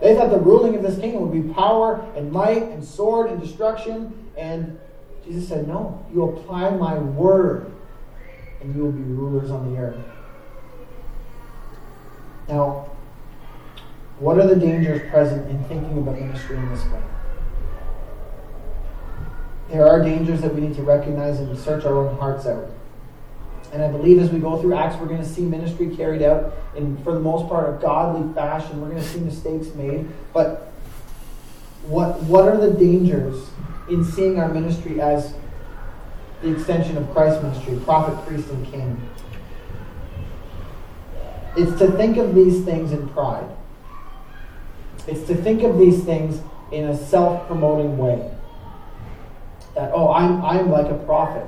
They 0.00 0.14
thought 0.14 0.30
the 0.30 0.38
ruling 0.38 0.76
of 0.76 0.82
this 0.82 0.98
kingdom 0.98 1.28
would 1.28 1.32
be 1.32 1.52
power 1.52 2.00
and 2.14 2.30
might 2.30 2.62
and 2.62 2.84
sword 2.84 3.30
and 3.30 3.40
destruction. 3.40 4.30
And 4.36 4.78
Jesus 5.24 5.48
said, 5.48 5.66
No, 5.66 6.04
you 6.12 6.22
apply 6.22 6.70
my 6.70 6.98
word 6.98 7.72
and 8.60 8.74
you 8.74 8.84
will 8.84 8.92
be 8.92 9.02
rulers 9.02 9.50
on 9.50 9.72
the 9.72 9.80
earth. 9.80 9.98
Now, 12.48 12.90
what 14.18 14.38
are 14.38 14.46
the 14.46 14.56
dangers 14.56 15.08
present 15.10 15.48
in 15.50 15.62
thinking 15.64 15.98
about 15.98 16.18
ministry 16.18 16.56
in 16.56 16.68
this 16.70 16.84
way? 16.86 17.02
There 19.68 19.86
are 19.86 20.02
dangers 20.02 20.40
that 20.40 20.54
we 20.54 20.62
need 20.62 20.74
to 20.76 20.82
recognize 20.82 21.38
and 21.40 21.56
search 21.58 21.84
our 21.84 21.94
own 21.94 22.16
hearts 22.16 22.46
out. 22.46 22.70
And 23.72 23.82
I 23.82 23.88
believe 23.88 24.18
as 24.18 24.30
we 24.30 24.38
go 24.38 24.60
through 24.60 24.74
Acts, 24.74 24.96
we're 24.96 25.06
going 25.06 25.22
to 25.22 25.28
see 25.28 25.42
ministry 25.42 25.94
carried 25.94 26.22
out 26.22 26.54
in, 26.74 26.96
for 27.04 27.12
the 27.12 27.20
most 27.20 27.48
part, 27.48 27.68
a 27.68 27.78
godly 27.80 28.32
fashion. 28.34 28.80
We're 28.80 28.88
going 28.88 29.02
to 29.02 29.08
see 29.08 29.20
mistakes 29.20 29.74
made. 29.74 30.08
But 30.32 30.72
what, 31.82 32.22
what 32.22 32.48
are 32.48 32.56
the 32.56 32.72
dangers 32.72 33.50
in 33.90 34.04
seeing 34.04 34.38
our 34.38 34.48
ministry 34.48 35.00
as 35.00 35.34
the 36.42 36.52
extension 36.54 36.96
of 36.96 37.10
Christ's 37.10 37.42
ministry, 37.42 37.78
prophet, 37.84 38.24
priest, 38.26 38.48
and 38.48 38.66
king? 38.70 39.08
It's 41.56 41.78
to 41.78 41.90
think 41.92 42.16
of 42.16 42.34
these 42.34 42.64
things 42.64 42.92
in 42.92 43.08
pride. 43.08 43.48
It's 45.06 45.26
to 45.26 45.34
think 45.34 45.62
of 45.62 45.78
these 45.78 46.04
things 46.04 46.40
in 46.72 46.84
a 46.84 46.96
self 46.96 47.46
promoting 47.46 47.98
way. 47.98 48.30
That, 49.74 49.90
oh, 49.94 50.12
I'm, 50.12 50.42
I'm 50.44 50.70
like 50.70 50.90
a 50.90 50.98
prophet, 51.04 51.46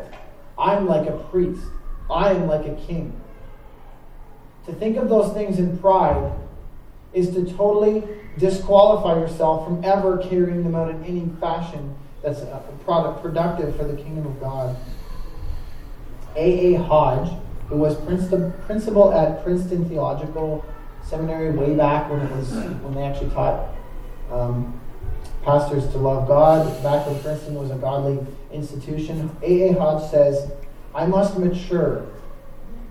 I'm 0.59 0.87
like 0.87 1.09
a 1.09 1.17
priest. 1.31 1.63
I 2.11 2.33
am 2.33 2.47
like 2.47 2.67
a 2.67 2.75
king. 2.87 3.19
To 4.67 4.73
think 4.73 4.97
of 4.97 5.09
those 5.09 5.33
things 5.33 5.59
in 5.59 5.79
pride 5.79 6.33
is 7.13 7.31
to 7.31 7.45
totally 7.57 8.05
disqualify 8.39 9.19
yourself 9.19 9.67
from 9.67 9.85
ever 9.85 10.19
carrying 10.19 10.63
them 10.63 10.75
out 10.75 10.91
in 10.91 11.05
any 11.05 11.29
fashion 11.41 11.97
that's 12.23 12.41
product 12.85 13.23
productive 13.23 13.77
for 13.77 13.85
the 13.85 13.97
kingdom 13.97 14.27
of 14.27 14.41
God. 14.41 14.77
A. 16.37 16.75
A. 16.75 16.79
Hodge, 16.79 17.33
who 17.69 17.77
was 17.77 17.97
principal 17.97 19.13
at 19.13 19.43
Princeton 19.43 19.89
Theological 19.89 20.65
Seminary 21.03 21.51
way 21.51 21.75
back 21.75 22.11
when 22.11 22.21
it 22.21 22.31
was 22.37 22.53
when 22.53 22.95
they 22.95 23.03
actually 23.03 23.31
taught 23.31 23.75
um, 24.31 24.81
pastors 25.43 25.89
to 25.89 25.99
love 25.99 26.29
God, 26.29 26.67
back 26.83 27.07
when 27.07 27.21
Princeton 27.21 27.55
was 27.55 27.71
a 27.71 27.77
godly 27.77 28.25
institution. 28.53 29.35
A. 29.43 29.71
A. 29.71 29.73
Hodge 29.79 30.09
says 30.11 30.53
I 30.95 31.07
must 31.07 31.39
mature 31.39 32.07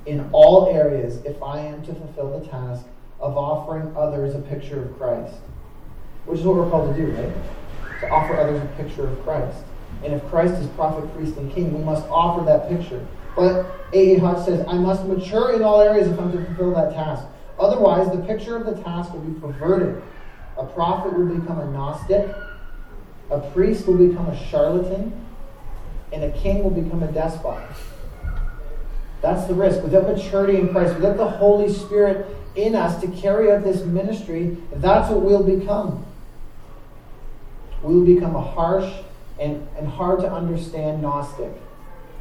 in 0.05 0.29
all 0.31 0.73
areas 0.73 1.17
if 1.25 1.41
I 1.43 1.59
am 1.59 1.83
to 1.85 1.93
fulfill 1.93 2.39
the 2.39 2.47
task 2.47 2.85
of 3.19 3.37
offering 3.37 3.95
others 3.95 4.35
a 4.35 4.39
picture 4.39 4.81
of 4.83 4.97
Christ. 4.97 5.35
Which 6.25 6.39
is 6.39 6.45
what 6.45 6.55
we're 6.55 6.69
called 6.69 6.95
to 6.95 7.01
do, 7.01 7.11
right? 7.11 7.33
To 8.01 8.09
offer 8.09 8.37
others 8.37 8.61
a 8.61 8.81
picture 8.81 9.07
of 9.07 9.21
Christ. 9.23 9.63
And 10.03 10.13
if 10.13 10.23
Christ 10.29 10.53
is 10.53 10.67
prophet, 10.69 11.13
priest, 11.15 11.35
and 11.37 11.51
king, 11.53 11.77
we 11.77 11.83
must 11.83 12.07
offer 12.07 12.45
that 12.45 12.69
picture. 12.69 13.05
But 13.35 13.65
A. 13.93 14.15
A. 14.15 14.19
Hodge 14.19 14.45
says, 14.45 14.65
I 14.67 14.73
must 14.75 15.05
mature 15.05 15.53
in 15.53 15.63
all 15.63 15.81
areas 15.81 16.07
if 16.07 16.19
I'm 16.19 16.31
to 16.31 16.45
fulfill 16.45 16.73
that 16.75 16.93
task. 16.93 17.25
Otherwise, 17.59 18.09
the 18.11 18.23
picture 18.23 18.55
of 18.55 18.65
the 18.65 18.81
task 18.83 19.13
will 19.13 19.21
be 19.21 19.37
perverted. 19.39 20.01
A 20.57 20.65
prophet 20.65 21.17
will 21.17 21.25
become 21.25 21.59
a 21.59 21.71
Gnostic, 21.71 22.33
a 23.29 23.39
priest 23.51 23.87
will 23.87 23.97
become 23.97 24.27
a 24.27 24.45
charlatan, 24.47 25.25
and 26.11 26.23
a 26.23 26.31
king 26.31 26.63
will 26.63 26.71
become 26.71 27.03
a 27.03 27.11
despot. 27.11 27.63
That's 29.21 29.45
the 29.47 29.53
risk. 29.53 29.83
Without 29.83 30.03
maturity 30.07 30.57
in 30.57 30.69
Christ, 30.69 30.95
without 30.95 31.17
the 31.17 31.29
Holy 31.29 31.71
Spirit 31.71 32.25
in 32.55 32.75
us 32.75 32.99
to 33.01 33.07
carry 33.07 33.51
out 33.51 33.63
this 33.63 33.83
ministry, 33.83 34.57
that's 34.73 35.09
what 35.09 35.21
we'll 35.21 35.43
become. 35.43 36.05
We 37.83 37.93
will 37.95 38.05
become 38.05 38.35
a 38.35 38.41
harsh 38.41 38.91
and, 39.39 39.67
and 39.77 39.87
hard 39.87 40.19
to 40.21 40.31
understand 40.31 41.01
Gnostic. 41.01 41.51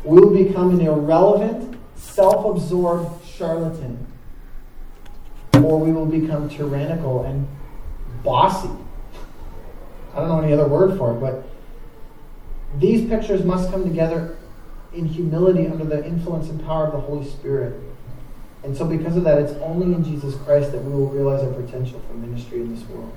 We 0.04 0.20
will 0.20 0.32
become 0.32 0.78
an 0.78 0.80
irrelevant, 0.80 1.78
self 1.96 2.44
absorbed 2.44 3.24
charlatan. 3.26 4.06
Or 5.54 5.80
we 5.80 5.92
will 5.92 6.06
become 6.06 6.48
tyrannical 6.48 7.24
and 7.24 7.48
bossy. 8.22 8.70
I 10.14 10.20
don't 10.20 10.28
know 10.28 10.40
any 10.40 10.52
other 10.52 10.68
word 10.68 10.96
for 10.96 11.16
it, 11.16 11.20
but 11.20 11.44
these 12.76 13.08
pictures 13.08 13.44
must 13.44 13.70
come 13.70 13.84
together 13.84 14.36
in 14.92 15.06
humility 15.06 15.66
under 15.66 15.84
the 15.84 16.04
influence 16.04 16.48
and 16.48 16.62
power 16.64 16.86
of 16.86 16.92
the 16.92 17.00
Holy 17.00 17.28
Spirit. 17.28 17.80
And 18.64 18.76
so, 18.76 18.84
because 18.84 19.16
of 19.16 19.24
that, 19.24 19.38
it's 19.38 19.52
only 19.62 19.94
in 19.94 20.04
Jesus 20.04 20.34
Christ 20.44 20.72
that 20.72 20.82
we 20.82 20.92
will 20.92 21.08
realize 21.08 21.42
our 21.42 21.52
potential 21.52 22.02
for 22.06 22.14
ministry 22.14 22.60
in 22.60 22.74
this 22.74 22.86
world. 22.88 23.16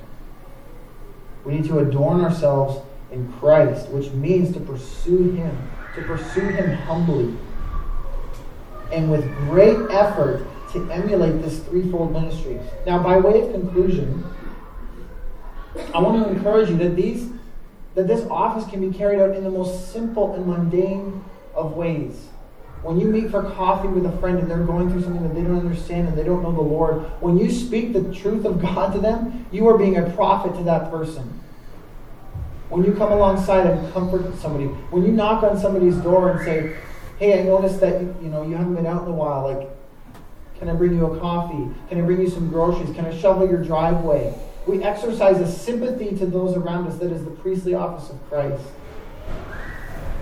We 1.43 1.53
need 1.53 1.65
to 1.65 1.79
adorn 1.79 2.21
ourselves 2.21 2.85
in 3.11 3.31
Christ, 3.33 3.89
which 3.89 4.11
means 4.11 4.53
to 4.53 4.59
pursue 4.59 5.31
Him, 5.31 5.69
to 5.95 6.01
pursue 6.03 6.47
Him 6.47 6.73
humbly, 6.73 7.35
and 8.93 9.09
with 9.09 9.25
great 9.49 9.77
effort 9.89 10.45
to 10.73 10.89
emulate 10.91 11.41
this 11.41 11.59
threefold 11.59 12.13
ministry. 12.13 12.59
Now, 12.85 13.01
by 13.01 13.17
way 13.17 13.41
of 13.41 13.51
conclusion, 13.51 14.23
I 15.93 15.99
want 15.99 16.23
to 16.23 16.31
encourage 16.31 16.69
you 16.69 16.77
that 16.77 16.95
these 16.95 17.31
that 17.95 18.07
this 18.07 18.25
office 18.29 18.69
can 18.69 18.87
be 18.87 18.97
carried 18.97 19.19
out 19.19 19.35
in 19.35 19.43
the 19.43 19.49
most 19.49 19.91
simple 19.91 20.33
and 20.33 20.45
mundane 20.45 21.23
of 21.53 21.75
ways. 21.75 22.27
When 22.83 22.99
you 22.99 23.07
meet 23.07 23.29
for 23.29 23.43
coffee 23.43 23.87
with 23.87 24.05
a 24.05 24.17
friend 24.17 24.39
and 24.39 24.49
they're 24.49 24.63
going 24.63 24.89
through 24.89 25.03
something 25.03 25.21
that 25.21 25.35
they 25.35 25.43
don't 25.43 25.59
understand 25.59 26.07
and 26.07 26.17
they 26.17 26.23
don't 26.23 26.41
know 26.41 26.51
the 26.51 26.61
Lord, 26.61 27.01
when 27.21 27.37
you 27.37 27.51
speak 27.51 27.93
the 27.93 28.11
truth 28.13 28.43
of 28.43 28.59
God 28.59 28.93
to 28.93 28.99
them, 28.99 29.45
you 29.51 29.67
are 29.67 29.77
being 29.77 29.97
a 29.97 30.09
prophet 30.11 30.55
to 30.57 30.63
that 30.63 30.89
person. 30.89 31.39
When 32.69 32.83
you 32.83 32.93
come 32.93 33.11
alongside 33.11 33.67
and 33.67 33.93
comfort 33.93 34.35
somebody, 34.39 34.65
when 34.65 35.03
you 35.03 35.11
knock 35.11 35.43
on 35.43 35.59
somebody's 35.59 35.97
door 35.97 36.31
and 36.31 36.39
say, 36.39 36.75
"Hey, 37.19 37.39
I 37.39 37.43
noticed 37.43 37.81
that 37.81 38.01
you 38.01 38.29
know 38.29 38.43
you 38.43 38.55
haven't 38.55 38.75
been 38.75 38.87
out 38.87 39.03
in 39.03 39.09
a 39.09 39.15
while. 39.15 39.43
Like, 39.43 39.69
can 40.57 40.69
I 40.69 40.73
bring 40.73 40.95
you 40.95 41.05
a 41.05 41.19
coffee? 41.19 41.67
Can 41.89 41.99
I 41.99 42.01
bring 42.01 42.21
you 42.21 42.29
some 42.29 42.47
groceries? 42.49 42.95
Can 42.95 43.05
I 43.05 43.15
shovel 43.15 43.47
your 43.47 43.61
driveway?" 43.61 44.33
We 44.67 44.83
exercise 44.83 45.39
a 45.39 45.51
sympathy 45.51 46.15
to 46.17 46.25
those 46.25 46.55
around 46.55 46.87
us 46.87 46.97
that 46.99 47.11
is 47.11 47.23
the 47.23 47.31
priestly 47.31 47.73
office 47.73 48.09
of 48.09 48.29
Christ. 48.29 48.63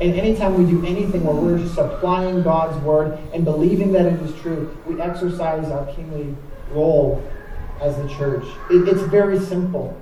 And 0.02 0.14
anytime 0.14 0.54
we 0.54 0.70
do 0.70 0.86
anything 0.86 1.26
where 1.26 1.36
we're 1.36 1.58
just 1.58 1.78
applying 1.78 2.42
God's 2.42 2.82
word 2.84 3.20
and 3.34 3.44
believing 3.44 3.92
that 3.92 4.06
it 4.06 4.22
is 4.22 4.34
true, 4.42 4.76
we 4.88 5.02
exercise 5.02 5.70
our 5.70 5.86
kingly 5.94 6.36
role 6.72 7.22
as 7.82 7.98
the 7.98 8.08
church. 8.08 8.46
It, 8.70 8.88
it's 8.88 9.02
very 9.02 9.38
simple. 9.38 10.02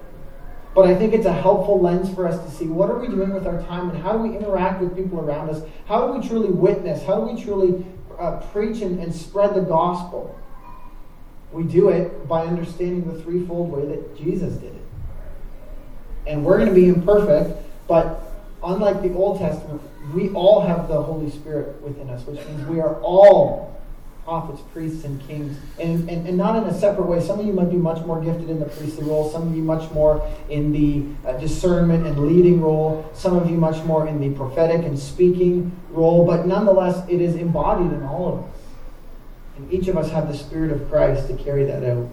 But 0.75 0.85
I 0.85 0.93
think 0.93 1.13
it's 1.13 1.25
a 1.25 1.33
helpful 1.33 1.81
lens 1.81 2.13
for 2.13 2.27
us 2.27 2.39
to 2.43 2.51
see 2.55 2.67
what 2.67 2.91
are 2.91 2.99
we 2.99 3.07
doing 3.07 3.33
with 3.33 3.47
our 3.47 3.59
time 3.63 3.89
and 3.89 3.97
how 3.97 4.13
do 4.13 4.19
we 4.19 4.37
interact 4.37 4.79
with 4.79 4.95
people 4.95 5.19
around 5.19 5.49
us? 5.49 5.63
How 5.87 6.05
do 6.05 6.19
we 6.19 6.27
truly 6.27 6.49
witness? 6.49 7.03
How 7.03 7.19
do 7.19 7.33
we 7.33 7.41
truly 7.41 7.83
uh, 8.19 8.39
preach 8.51 8.83
and, 8.83 8.99
and 8.99 9.13
spread 9.13 9.55
the 9.55 9.61
gospel? 9.61 10.37
We 11.51 11.63
do 11.63 11.89
it 11.89 12.27
by 12.27 12.45
understanding 12.45 13.11
the 13.11 13.21
threefold 13.21 13.71
way 13.71 13.85
that 13.85 14.17
Jesus 14.17 14.53
did 14.55 14.75
it. 14.75 14.81
And 16.25 16.43
we're 16.43 16.57
going 16.57 16.69
to 16.69 16.75
be 16.75 16.87
imperfect, 16.87 17.57
but 17.87 18.21
unlike 18.63 19.01
the 19.01 19.13
Old 19.13 19.39
Testament, 19.39 19.81
we 20.13 20.29
all 20.29 20.61
have 20.61 20.87
the 20.87 21.01
Holy 21.01 21.29
Spirit 21.29 21.81
within 21.81 22.09
us, 22.09 22.25
which 22.25 22.45
means 22.47 22.67
we 22.67 22.79
are 22.79 22.95
all 23.01 23.77
prophets, 24.27 24.61
priests, 24.73 25.05
and 25.05 25.25
kings, 25.25 25.57
and, 25.79 26.09
and, 26.09 26.27
and 26.27 26.37
not 26.37 26.61
in 26.61 26.63
a 26.63 26.77
separate 26.77 27.07
way. 27.07 27.21
Some 27.21 27.39
of 27.39 27.45
you 27.45 27.53
might 27.53 27.69
be 27.69 27.77
much 27.77 28.05
more 28.05 28.21
gifted 28.21 28.49
in 28.49 28.59
the 28.59 28.65
priestly 28.65 29.05
role, 29.05 29.31
some 29.31 29.47
of 29.47 29.55
you 29.55 29.63
much 29.63 29.89
more 29.91 30.21
in 30.49 30.73
the 30.73 31.05
uh, 31.25 31.37
discernment 31.37 32.05
and 32.05 32.27
leading 32.27 32.59
role, 32.59 33.09
some 33.13 33.37
of 33.37 33.49
you 33.49 33.55
much 33.55 33.81
more 33.85 34.05
in 34.05 34.19
the 34.19 34.29
prophetic 34.31 34.85
and 34.85 34.99
speaking 34.99 35.71
role, 35.91 36.25
but 36.25 36.45
nonetheless, 36.45 37.07
it 37.07 37.21
is 37.21 37.35
embodied 37.35 37.93
in 37.93 38.03
all 38.03 38.33
of 38.33 38.43
us. 38.43 38.56
And 39.57 39.73
each 39.73 39.87
of 39.87 39.97
us 39.97 40.09
have 40.11 40.27
the 40.27 40.37
Spirit 40.37 40.71
of 40.71 40.89
Christ 40.89 41.27
to 41.27 41.35
carry 41.35 41.65
that 41.65 41.83
out. 41.83 42.07